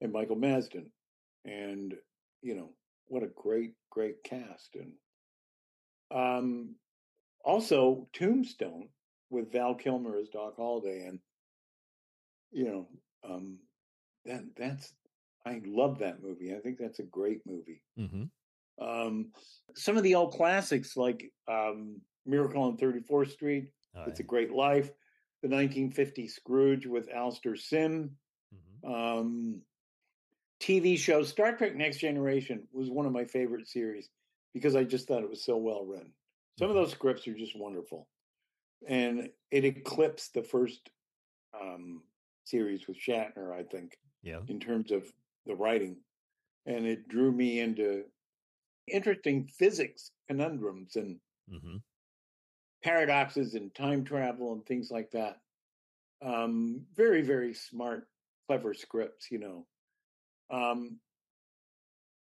and 0.02 0.12
Michael 0.14 0.36
Madsen, 0.38 0.92
and 1.46 1.96
you 2.42 2.56
know 2.56 2.70
what 3.08 3.24
a 3.24 3.28
great 3.36 3.74
great 3.90 4.24
cast 4.24 4.76
and 4.76 4.94
um 6.12 6.76
also 7.44 8.08
Tombstone 8.14 8.90
with 9.30 9.52
Val 9.52 9.76
Kilmer 9.76 10.18
as 10.18 10.30
Doc 10.30 10.56
Holliday 10.58 11.06
and 11.06 11.20
you 12.52 12.66
know 12.66 12.88
um 13.24 13.60
that 14.26 14.44
that's 14.58 14.94
I 15.46 15.62
love 15.66 16.00
that 16.00 16.22
movie. 16.22 16.54
I 16.54 16.60
think 16.60 16.78
that's 16.78 17.00
a 17.00 17.04
great 17.04 17.40
movie. 17.46 17.82
Mm-hmm. 17.98 18.24
Um 18.86 19.32
some 19.76 19.98
of 19.98 20.04
the 20.04 20.16
old 20.16 20.34
classics 20.34 20.96
like 20.98 21.32
um 21.48 22.02
Miracle 22.26 22.62
on 22.64 22.78
34th 22.78 23.32
Street, 23.32 23.72
It's 24.06 24.20
a. 24.20 24.24
Great 24.24 24.52
Life, 24.52 24.88
the 25.42 25.48
1950 25.50 26.28
Scrooge 26.28 26.86
with 26.86 27.10
Alastair 27.10 27.56
Sim, 27.56 28.18
Mhm. 28.54 28.90
um, 29.20 29.62
TV 30.60 30.98
show 30.98 31.24
Star 31.24 31.56
Trek 31.56 31.76
Next 31.76 31.98
Generation 32.00 32.68
was 32.72 32.90
one 32.90 33.06
of 33.06 33.12
my 33.14 33.26
favorite 33.26 33.68
series 33.68 34.10
because 34.54 34.76
I 34.76 34.84
just 34.84 35.08
thought 35.08 35.24
it 35.24 35.30
was 35.30 35.44
so 35.44 35.58
well 35.58 35.86
written. 35.86 36.14
Some 36.58 36.70
of 36.70 36.76
Mhm. 36.76 36.76
those 36.76 36.92
scripts 36.92 37.28
are 37.28 37.34
just 37.36 37.58
wonderful, 37.58 38.10
and 38.88 39.32
it 39.52 39.66
eclipsed 39.66 40.34
the 40.34 40.44
first 40.44 40.92
um, 41.54 42.04
series 42.46 42.88
with 42.88 42.98
Shatner, 42.98 43.54
I 43.54 43.64
think, 43.64 44.00
Yeah. 44.22 44.48
in 44.48 44.60
terms 44.60 44.92
of 44.92 45.14
the 45.46 45.56
writing, 45.56 46.04
and 46.66 46.86
it 46.86 47.08
drew 47.08 47.32
me 47.32 47.60
into 47.60 48.12
interesting 48.88 49.48
physics 49.48 50.12
conundrums 50.28 50.96
and 50.98 51.22
Mm-hmm. 51.50 51.78
paradoxes 52.84 53.56
and 53.56 53.74
time 53.76 54.04
travel 54.04 54.54
and 54.54 54.66
things 54.66 54.90
like 54.92 55.12
that. 55.12 55.38
Um, 56.22 56.88
very, 56.94 57.22
very 57.22 57.54
smart, 57.54 58.10
clever 58.48 58.74
scripts, 58.74 59.32
you 59.32 59.40
know. 59.40 59.68
Um, 60.50 61.00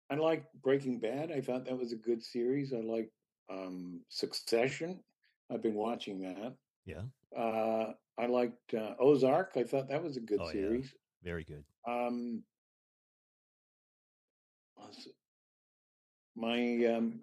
I 0.09 0.15
like 0.15 0.45
Breaking 0.61 0.99
Bad. 0.99 1.31
I 1.31 1.41
thought 1.41 1.65
that 1.65 1.77
was 1.77 1.93
a 1.93 1.97
good 1.97 2.21
series. 2.23 2.73
I 2.73 2.81
like 2.81 3.09
um, 3.49 4.01
Succession. 4.09 4.99
I've 5.51 5.61
been 5.63 5.73
watching 5.75 6.19
that. 6.21 6.53
Yeah. 6.85 7.03
Uh, 7.37 7.93
I 8.17 8.25
liked 8.27 8.73
uh, 8.73 8.95
Ozark. 8.99 9.53
I 9.55 9.63
thought 9.63 9.89
that 9.89 10.03
was 10.03 10.17
a 10.17 10.21
good 10.21 10.39
Oh, 10.41 10.47
yeah. 10.47 10.51
series. 10.51 10.93
Very 11.23 11.43
good. 11.43 11.63
Um, 11.87 12.43
my 16.35 16.85
um, 16.85 17.21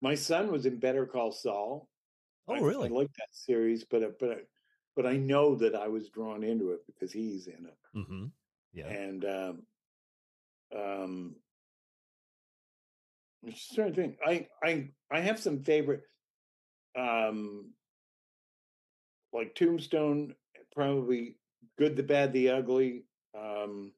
my 0.00 0.14
son 0.14 0.50
was 0.50 0.66
in 0.66 0.78
Better 0.78 1.06
Call 1.06 1.32
Saul. 1.32 1.88
Oh, 2.48 2.54
I, 2.54 2.60
really? 2.60 2.88
I 2.88 2.92
like 2.92 3.10
that 3.18 3.28
series, 3.32 3.84
but 3.84 4.02
uh, 4.02 4.08
but 4.18 4.30
I- 4.30 4.42
but 4.96 5.06
I 5.06 5.16
know 5.16 5.56
that 5.56 5.74
I 5.74 5.88
was 5.88 6.08
drawn 6.08 6.42
into 6.44 6.70
it 6.72 6.80
because 6.86 7.12
he's 7.12 7.46
in 7.46 7.66
it, 7.66 7.78
Mm-hmm. 7.98 8.24
Yeah. 8.72 8.86
and 8.88 9.24
um, 9.24 9.62
um, 10.76 11.36
I'm 13.44 13.50
just 13.52 13.74
trying 13.74 13.92
to 13.92 14.00
think. 14.00 14.18
I 14.26 14.48
I 14.62 14.90
I 15.10 15.20
have 15.20 15.38
some 15.38 15.62
favorite, 15.62 16.02
um, 16.98 17.70
like 19.32 19.54
Tombstone, 19.54 20.34
probably 20.74 21.36
Good, 21.78 21.96
the 21.96 22.02
Bad, 22.02 22.32
the 22.32 22.50
Ugly, 22.50 23.04
um, 23.38 23.92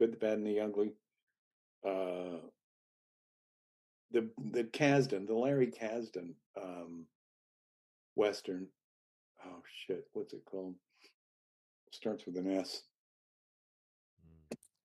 Good, 0.00 0.12
the 0.12 0.16
Bad, 0.16 0.38
and 0.38 0.46
the 0.46 0.60
Ugly. 0.60 0.92
Uh, 1.86 2.38
the 4.10 4.30
the 4.52 4.64
Kasdan, 4.64 5.26
the 5.26 5.34
Larry 5.34 5.70
Kasdan 5.70 6.34
um, 6.60 7.06
western. 8.14 8.68
Oh 9.46 9.62
shit, 9.86 10.06
what's 10.12 10.32
it 10.32 10.44
called? 10.44 10.74
Starts 11.90 12.26
with 12.26 12.36
an 12.36 12.50
S. 12.58 12.82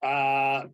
Uh 0.01 0.67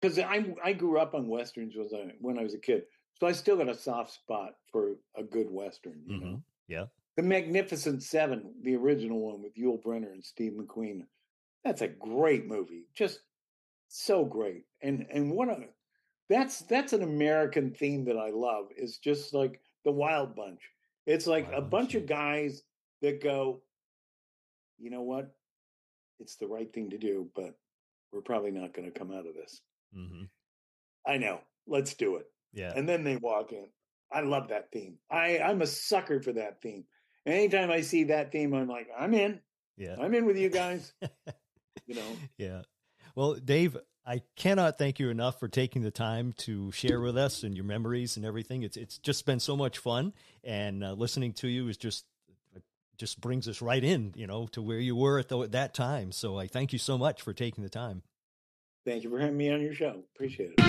because 0.00 0.18
I 0.18 0.54
I 0.64 0.72
grew 0.72 0.98
up 0.98 1.14
on 1.14 1.28
westerns 1.28 1.74
was 1.76 1.92
I, 1.94 2.12
when 2.20 2.38
I 2.38 2.42
was 2.42 2.54
a 2.54 2.58
kid, 2.58 2.84
so 3.20 3.26
I 3.26 3.32
still 3.32 3.56
got 3.56 3.68
a 3.68 3.74
soft 3.74 4.12
spot 4.12 4.54
for 4.70 4.96
a 5.16 5.22
good 5.22 5.48
western. 5.50 6.02
You 6.06 6.18
know, 6.18 6.26
Mhm. 6.26 6.42
Yeah. 6.68 6.86
The 7.16 7.22
Magnificent 7.22 8.02
Seven, 8.02 8.54
the 8.62 8.74
original 8.74 9.20
one 9.20 9.42
with 9.42 9.54
Yul 9.54 9.82
Brynner 9.82 10.12
and 10.12 10.24
Steve 10.24 10.52
McQueen. 10.52 11.06
That's 11.62 11.82
a 11.82 11.88
great 11.88 12.46
movie, 12.46 12.86
just 12.94 13.20
so 13.88 14.24
great. 14.24 14.64
And 14.80 15.06
and 15.10 15.30
what 15.30 15.48
a 15.48 15.68
that's 16.28 16.60
that's 16.60 16.94
an 16.94 17.02
American 17.02 17.72
theme 17.74 18.04
that 18.06 18.16
I 18.16 18.30
love. 18.30 18.68
Is 18.76 18.98
just 18.98 19.34
like 19.34 19.60
the 19.84 19.92
Wild 19.92 20.34
Bunch. 20.34 20.60
It's 21.06 21.26
like 21.26 21.48
a 21.52 21.60
Bunch, 21.60 21.94
of 21.94 22.06
guys 22.06 22.62
that 23.00 23.22
go, 23.22 23.62
you 24.78 24.90
know 24.90 25.02
what? 25.02 25.34
It's 26.20 26.36
the 26.36 26.46
right 26.46 26.72
thing 26.72 26.90
to 26.90 26.98
do, 26.98 27.28
but 27.34 27.54
we're 28.12 28.20
probably 28.20 28.50
not 28.52 28.72
going 28.74 28.90
to 28.90 28.96
come 28.98 29.10
out 29.10 29.26
of 29.26 29.34
this. 29.34 29.60
hmm 29.94 30.24
I 31.06 31.16
know. 31.18 31.40
Let's 31.66 31.94
do 31.94 32.16
it. 32.16 32.26
Yeah. 32.52 32.72
And 32.76 32.88
then 32.88 33.02
they 33.02 33.16
walk 33.16 33.52
in. 33.52 33.66
I 34.12 34.20
love 34.20 34.48
that 34.48 34.70
theme. 34.70 34.98
I, 35.10 35.38
I'm 35.38 35.62
a 35.62 35.66
sucker 35.66 36.20
for 36.20 36.32
that 36.34 36.62
theme. 36.62 36.84
And 37.26 37.34
anytime 37.34 37.70
I 37.70 37.80
see 37.80 38.04
that 38.04 38.30
theme, 38.30 38.54
I'm 38.54 38.68
like, 38.68 38.88
I'm 38.96 39.14
in. 39.14 39.40
yeah. 39.76 39.96
I'm 40.00 40.14
in 40.14 40.26
with 40.26 40.36
you 40.36 40.48
guys. 40.50 40.92
You 41.86 41.96
know, 41.96 42.16
Yeah. 42.38 42.62
Well, 43.16 43.34
Dave, 43.34 43.76
I 44.04 44.22
cannot 44.34 44.78
thank 44.78 44.98
you 44.98 45.10
enough 45.10 45.38
for 45.38 45.46
taking 45.46 45.82
the 45.82 45.92
time 45.92 46.32
to 46.38 46.72
share 46.72 47.00
with 47.00 47.16
us 47.16 47.44
and 47.44 47.54
your 47.54 47.64
memories 47.64 48.16
and 48.16 48.26
everything. 48.26 48.62
It's 48.62 48.76
it's 48.76 48.98
just 48.98 49.24
been 49.26 49.38
so 49.38 49.56
much 49.56 49.78
fun, 49.78 50.12
and 50.42 50.82
uh, 50.82 50.92
listening 50.94 51.34
to 51.34 51.48
you 51.48 51.68
is 51.68 51.76
just 51.76 52.04
just 52.98 53.20
brings 53.20 53.46
us 53.48 53.62
right 53.62 53.82
in, 53.82 54.12
you 54.16 54.26
know, 54.26 54.46
to 54.48 54.62
where 54.62 54.78
you 54.78 54.94
were 54.94 55.18
at, 55.18 55.28
the, 55.28 55.40
at 55.42 55.52
that 55.52 55.74
time. 55.74 56.12
So 56.12 56.38
I 56.38 56.46
thank 56.46 56.72
you 56.72 56.78
so 56.78 56.98
much 56.98 57.22
for 57.22 57.32
taking 57.32 57.64
the 57.64 57.70
time. 57.70 58.02
thank 58.84 59.02
you 59.02 59.10
for 59.10 59.18
having 59.18 59.36
me 59.36 59.50
on 59.50 59.60
your 59.60 59.74
show. 59.74 60.02
Appreciate 60.14 60.54
it. 60.56 60.60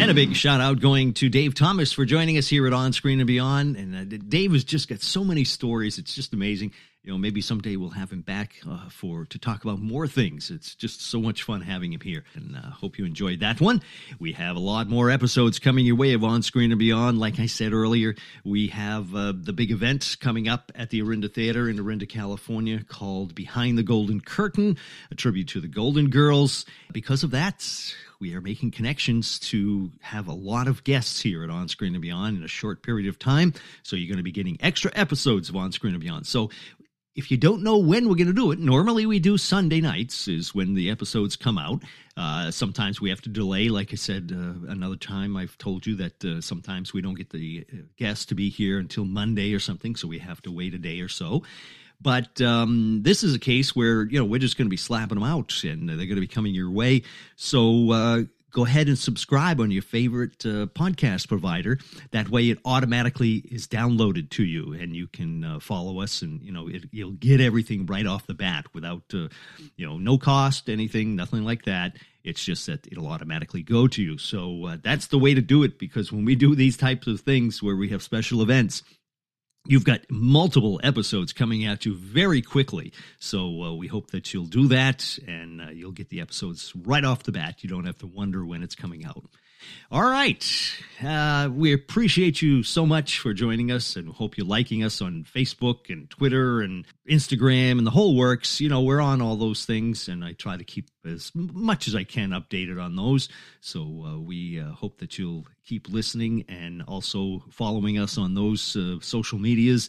And 0.00 0.10
a 0.10 0.14
big 0.14 0.34
shout 0.34 0.60
out 0.60 0.80
going 0.80 1.14
to 1.14 1.28
Dave 1.28 1.54
Thomas 1.54 1.92
for 1.92 2.04
joining 2.04 2.36
us 2.36 2.48
here 2.48 2.66
at 2.66 2.72
On 2.72 2.92
Screen 2.92 3.20
and 3.20 3.26
Beyond. 3.26 3.76
And 3.76 4.12
uh, 4.12 4.18
Dave 4.28 4.52
has 4.52 4.64
just 4.64 4.88
got 4.88 5.00
so 5.00 5.24
many 5.24 5.44
stories. 5.44 5.98
It's 5.98 6.14
just 6.14 6.34
amazing. 6.34 6.72
You 7.04 7.12
know, 7.12 7.18
maybe 7.18 7.42
someday 7.42 7.76
we'll 7.76 7.90
have 7.90 8.10
him 8.10 8.22
back 8.22 8.62
uh, 8.66 8.88
for 8.88 9.26
to 9.26 9.38
talk 9.38 9.62
about 9.62 9.78
more 9.78 10.08
things. 10.08 10.50
It's 10.50 10.74
just 10.74 11.02
so 11.02 11.20
much 11.20 11.42
fun 11.42 11.60
having 11.60 11.92
him 11.92 12.00
here. 12.00 12.24
And 12.34 12.56
uh, 12.56 12.70
hope 12.70 12.96
you 12.98 13.04
enjoyed 13.04 13.40
that 13.40 13.60
one. 13.60 13.82
We 14.18 14.32
have 14.32 14.56
a 14.56 14.60
lot 14.60 14.88
more 14.88 15.10
episodes 15.10 15.58
coming 15.58 15.84
your 15.84 15.96
way 15.96 16.14
of 16.14 16.24
On 16.24 16.40
Screen 16.40 16.72
and 16.72 16.78
Beyond. 16.78 17.18
Like 17.18 17.38
I 17.38 17.44
said 17.44 17.74
earlier, 17.74 18.14
we 18.42 18.68
have 18.68 19.14
uh, 19.14 19.34
the 19.36 19.52
big 19.52 19.70
event 19.70 20.16
coming 20.18 20.48
up 20.48 20.72
at 20.74 20.88
the 20.88 21.02
Orinda 21.02 21.28
Theater 21.28 21.68
in 21.68 21.78
Orinda, 21.78 22.06
California 22.06 22.82
called 22.82 23.34
Behind 23.34 23.76
the 23.76 23.82
Golden 23.82 24.22
Curtain, 24.22 24.78
a 25.10 25.14
tribute 25.14 25.48
to 25.48 25.60
the 25.60 25.68
Golden 25.68 26.08
Girls. 26.08 26.64
Because 26.90 27.22
of 27.22 27.32
that, 27.32 27.68
we 28.18 28.34
are 28.34 28.40
making 28.40 28.70
connections 28.70 29.38
to 29.40 29.90
have 30.00 30.26
a 30.26 30.32
lot 30.32 30.68
of 30.68 30.84
guests 30.84 31.20
here 31.20 31.44
at 31.44 31.50
On 31.50 31.68
Screen 31.68 31.94
and 31.94 32.00
Beyond 32.00 32.38
in 32.38 32.44
a 32.44 32.48
short 32.48 32.82
period 32.82 33.10
of 33.10 33.18
time. 33.18 33.52
So 33.82 33.94
you're 33.94 34.08
going 34.08 34.16
to 34.16 34.22
be 34.22 34.32
getting 34.32 34.56
extra 34.60 34.90
episodes 34.94 35.50
of 35.50 35.56
On 35.56 35.70
Screen 35.70 35.92
and 35.92 36.02
Beyond. 36.02 36.26
So 36.26 36.48
if 37.14 37.30
you 37.30 37.36
don't 37.36 37.62
know 37.62 37.78
when 37.78 38.08
we're 38.08 38.16
going 38.16 38.26
to 38.26 38.32
do 38.32 38.50
it, 38.50 38.58
normally 38.58 39.06
we 39.06 39.20
do 39.20 39.38
Sunday 39.38 39.80
nights, 39.80 40.26
is 40.26 40.54
when 40.54 40.74
the 40.74 40.90
episodes 40.90 41.36
come 41.36 41.58
out. 41.58 41.82
Uh, 42.16 42.50
sometimes 42.50 43.00
we 43.00 43.10
have 43.10 43.20
to 43.22 43.28
delay. 43.28 43.68
Like 43.68 43.92
I 43.92 43.96
said 43.96 44.32
uh, 44.34 44.70
another 44.70 44.96
time, 44.96 45.36
I've 45.36 45.56
told 45.58 45.86
you 45.86 45.94
that 45.96 46.24
uh, 46.24 46.40
sometimes 46.40 46.92
we 46.92 47.02
don't 47.02 47.14
get 47.14 47.30
the 47.30 47.64
uh, 47.72 47.76
guests 47.96 48.26
to 48.26 48.34
be 48.34 48.50
here 48.50 48.78
until 48.78 49.04
Monday 49.04 49.54
or 49.54 49.60
something, 49.60 49.94
so 49.94 50.08
we 50.08 50.18
have 50.18 50.42
to 50.42 50.50
wait 50.50 50.74
a 50.74 50.78
day 50.78 51.00
or 51.00 51.08
so. 51.08 51.44
But 52.00 52.40
um, 52.40 53.02
this 53.02 53.22
is 53.22 53.34
a 53.34 53.38
case 53.38 53.74
where 53.76 54.02
you 54.02 54.18
know 54.18 54.24
we're 54.24 54.40
just 54.40 54.58
going 54.58 54.66
to 54.66 54.70
be 54.70 54.76
slapping 54.76 55.18
them 55.18 55.24
out, 55.24 55.62
and 55.62 55.88
they're 55.88 55.96
going 55.96 56.16
to 56.16 56.20
be 56.20 56.26
coming 56.26 56.54
your 56.54 56.70
way. 56.70 57.02
So 57.36 57.92
uh, 57.92 58.22
go 58.54 58.64
ahead 58.64 58.86
and 58.86 58.96
subscribe 58.96 59.60
on 59.60 59.70
your 59.70 59.82
favorite 59.82 60.46
uh, 60.46 60.64
podcast 60.66 61.28
provider. 61.28 61.78
That 62.12 62.30
way, 62.30 62.48
it 62.48 62.58
automatically 62.64 63.42
is 63.50 63.66
downloaded 63.66 64.30
to 64.30 64.44
you, 64.44 64.72
and 64.72 64.96
you 64.96 65.08
can 65.08 65.44
uh, 65.44 65.60
follow 65.60 66.00
us, 66.00 66.22
and 66.22 66.40
you 66.40 66.52
know 66.52 66.68
it, 66.68 66.84
you'll 66.90 67.10
get 67.10 67.40
everything 67.40 67.84
right 67.84 68.06
off 68.06 68.26
the 68.26 68.34
bat 68.34 68.66
without 68.72 69.02
uh, 69.12 69.28
you 69.76 69.86
know 69.86 69.98
no 69.98 70.16
cost, 70.16 70.70
anything, 70.70 71.16
nothing 71.16 71.44
like 71.44 71.64
that. 71.64 71.96
It's 72.22 72.42
just 72.42 72.66
that 72.66 72.86
it'll 72.86 73.08
automatically 73.08 73.62
go 73.62 73.86
to 73.88 74.02
you. 74.02 74.16
So 74.16 74.64
uh, 74.64 74.76
that's 74.82 75.08
the 75.08 75.18
way 75.18 75.34
to 75.34 75.42
do 75.42 75.62
it 75.62 75.78
because 75.78 76.10
when 76.10 76.24
we 76.24 76.34
do 76.34 76.54
these 76.54 76.78
types 76.78 77.06
of 77.06 77.20
things 77.20 77.62
where 77.62 77.76
we 77.76 77.90
have 77.90 78.02
special 78.02 78.40
events, 78.40 78.82
You've 79.66 79.84
got 79.84 80.00
multiple 80.10 80.78
episodes 80.84 81.32
coming 81.32 81.64
at 81.64 81.86
you 81.86 81.94
very 81.94 82.42
quickly. 82.42 82.92
So 83.18 83.62
uh, 83.62 83.72
we 83.72 83.86
hope 83.86 84.10
that 84.10 84.34
you'll 84.34 84.44
do 84.44 84.68
that 84.68 85.18
and 85.26 85.62
uh, 85.62 85.70
you'll 85.70 85.92
get 85.92 86.10
the 86.10 86.20
episodes 86.20 86.72
right 86.76 87.02
off 87.02 87.22
the 87.22 87.32
bat. 87.32 87.62
You 87.62 87.70
don't 87.70 87.86
have 87.86 87.96
to 87.98 88.06
wonder 88.06 88.44
when 88.44 88.62
it's 88.62 88.74
coming 88.74 89.06
out. 89.06 89.24
All 89.90 90.02
right. 90.02 90.44
Uh, 91.04 91.48
we 91.52 91.72
appreciate 91.72 92.42
you 92.42 92.62
so 92.62 92.86
much 92.86 93.18
for 93.18 93.32
joining 93.32 93.70
us 93.70 93.96
and 93.96 94.08
hope 94.08 94.36
you're 94.36 94.46
liking 94.46 94.82
us 94.82 95.00
on 95.00 95.24
Facebook 95.24 95.88
and 95.88 96.08
Twitter 96.10 96.62
and 96.62 96.84
Instagram 97.08 97.78
and 97.78 97.86
the 97.86 97.90
whole 97.90 98.16
works. 98.16 98.60
You 98.60 98.68
know, 98.68 98.82
we're 98.82 99.00
on 99.00 99.22
all 99.22 99.36
those 99.36 99.64
things 99.64 100.08
and 100.08 100.24
I 100.24 100.32
try 100.32 100.56
to 100.56 100.64
keep 100.64 100.88
as 101.04 101.30
much 101.34 101.86
as 101.86 101.94
I 101.94 102.04
can 102.04 102.30
updated 102.30 102.82
on 102.82 102.96
those. 102.96 103.28
So 103.60 103.80
uh, 104.06 104.18
we 104.18 104.60
uh, 104.60 104.72
hope 104.72 104.98
that 104.98 105.18
you'll 105.18 105.46
keep 105.64 105.88
listening 105.88 106.44
and 106.48 106.82
also 106.82 107.42
following 107.50 107.98
us 107.98 108.18
on 108.18 108.34
those 108.34 108.76
uh, 108.76 108.96
social 109.00 109.38
medias. 109.38 109.88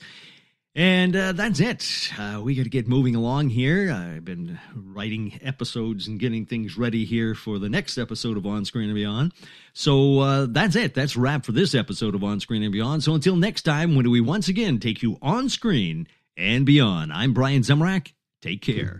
And 0.77 1.15
uh, 1.15 1.31
that's 1.31 1.61
it. 1.61 2.11
Uh, 2.19 2.41
we 2.43 2.53
got 2.53 2.63
to 2.63 2.69
get 2.69 2.85
moving 2.85 3.15
along 3.15 3.49
here. 3.49 3.93
I've 3.93 4.25
been 4.25 4.59
writing 4.75 5.39
episodes 5.41 6.07
and 6.07 6.19
getting 6.19 6.45
things 6.45 6.77
ready 6.77 7.05
here 7.05 7.33
for 7.33 7.59
the 7.59 7.69
next 7.69 7.97
episode 7.97 8.35
of 8.35 8.45
On 8.45 8.65
Screen 8.65 8.89
and 8.89 8.95
Beyond. 8.95 9.31
So 9.71 10.19
uh, 10.19 10.47
that's 10.49 10.75
it. 10.75 10.93
That's 10.93 11.15
wrap 11.15 11.45
for 11.45 11.53
this 11.53 11.73
episode 11.73 12.13
of 12.13 12.25
On 12.25 12.41
Screen 12.41 12.61
and 12.61 12.73
Beyond. 12.73 13.03
So 13.03 13.13
until 13.15 13.37
next 13.37 13.61
time, 13.61 13.95
when 13.95 14.09
we 14.11 14.19
once 14.19 14.49
again 14.49 14.79
take 14.79 15.01
you 15.01 15.17
on 15.21 15.47
screen 15.47 16.09
and 16.35 16.65
beyond, 16.65 17.13
I'm 17.13 17.33
Brian 17.33 17.61
Zemrak. 17.61 18.11
Take 18.41 18.61
care. 18.61 18.97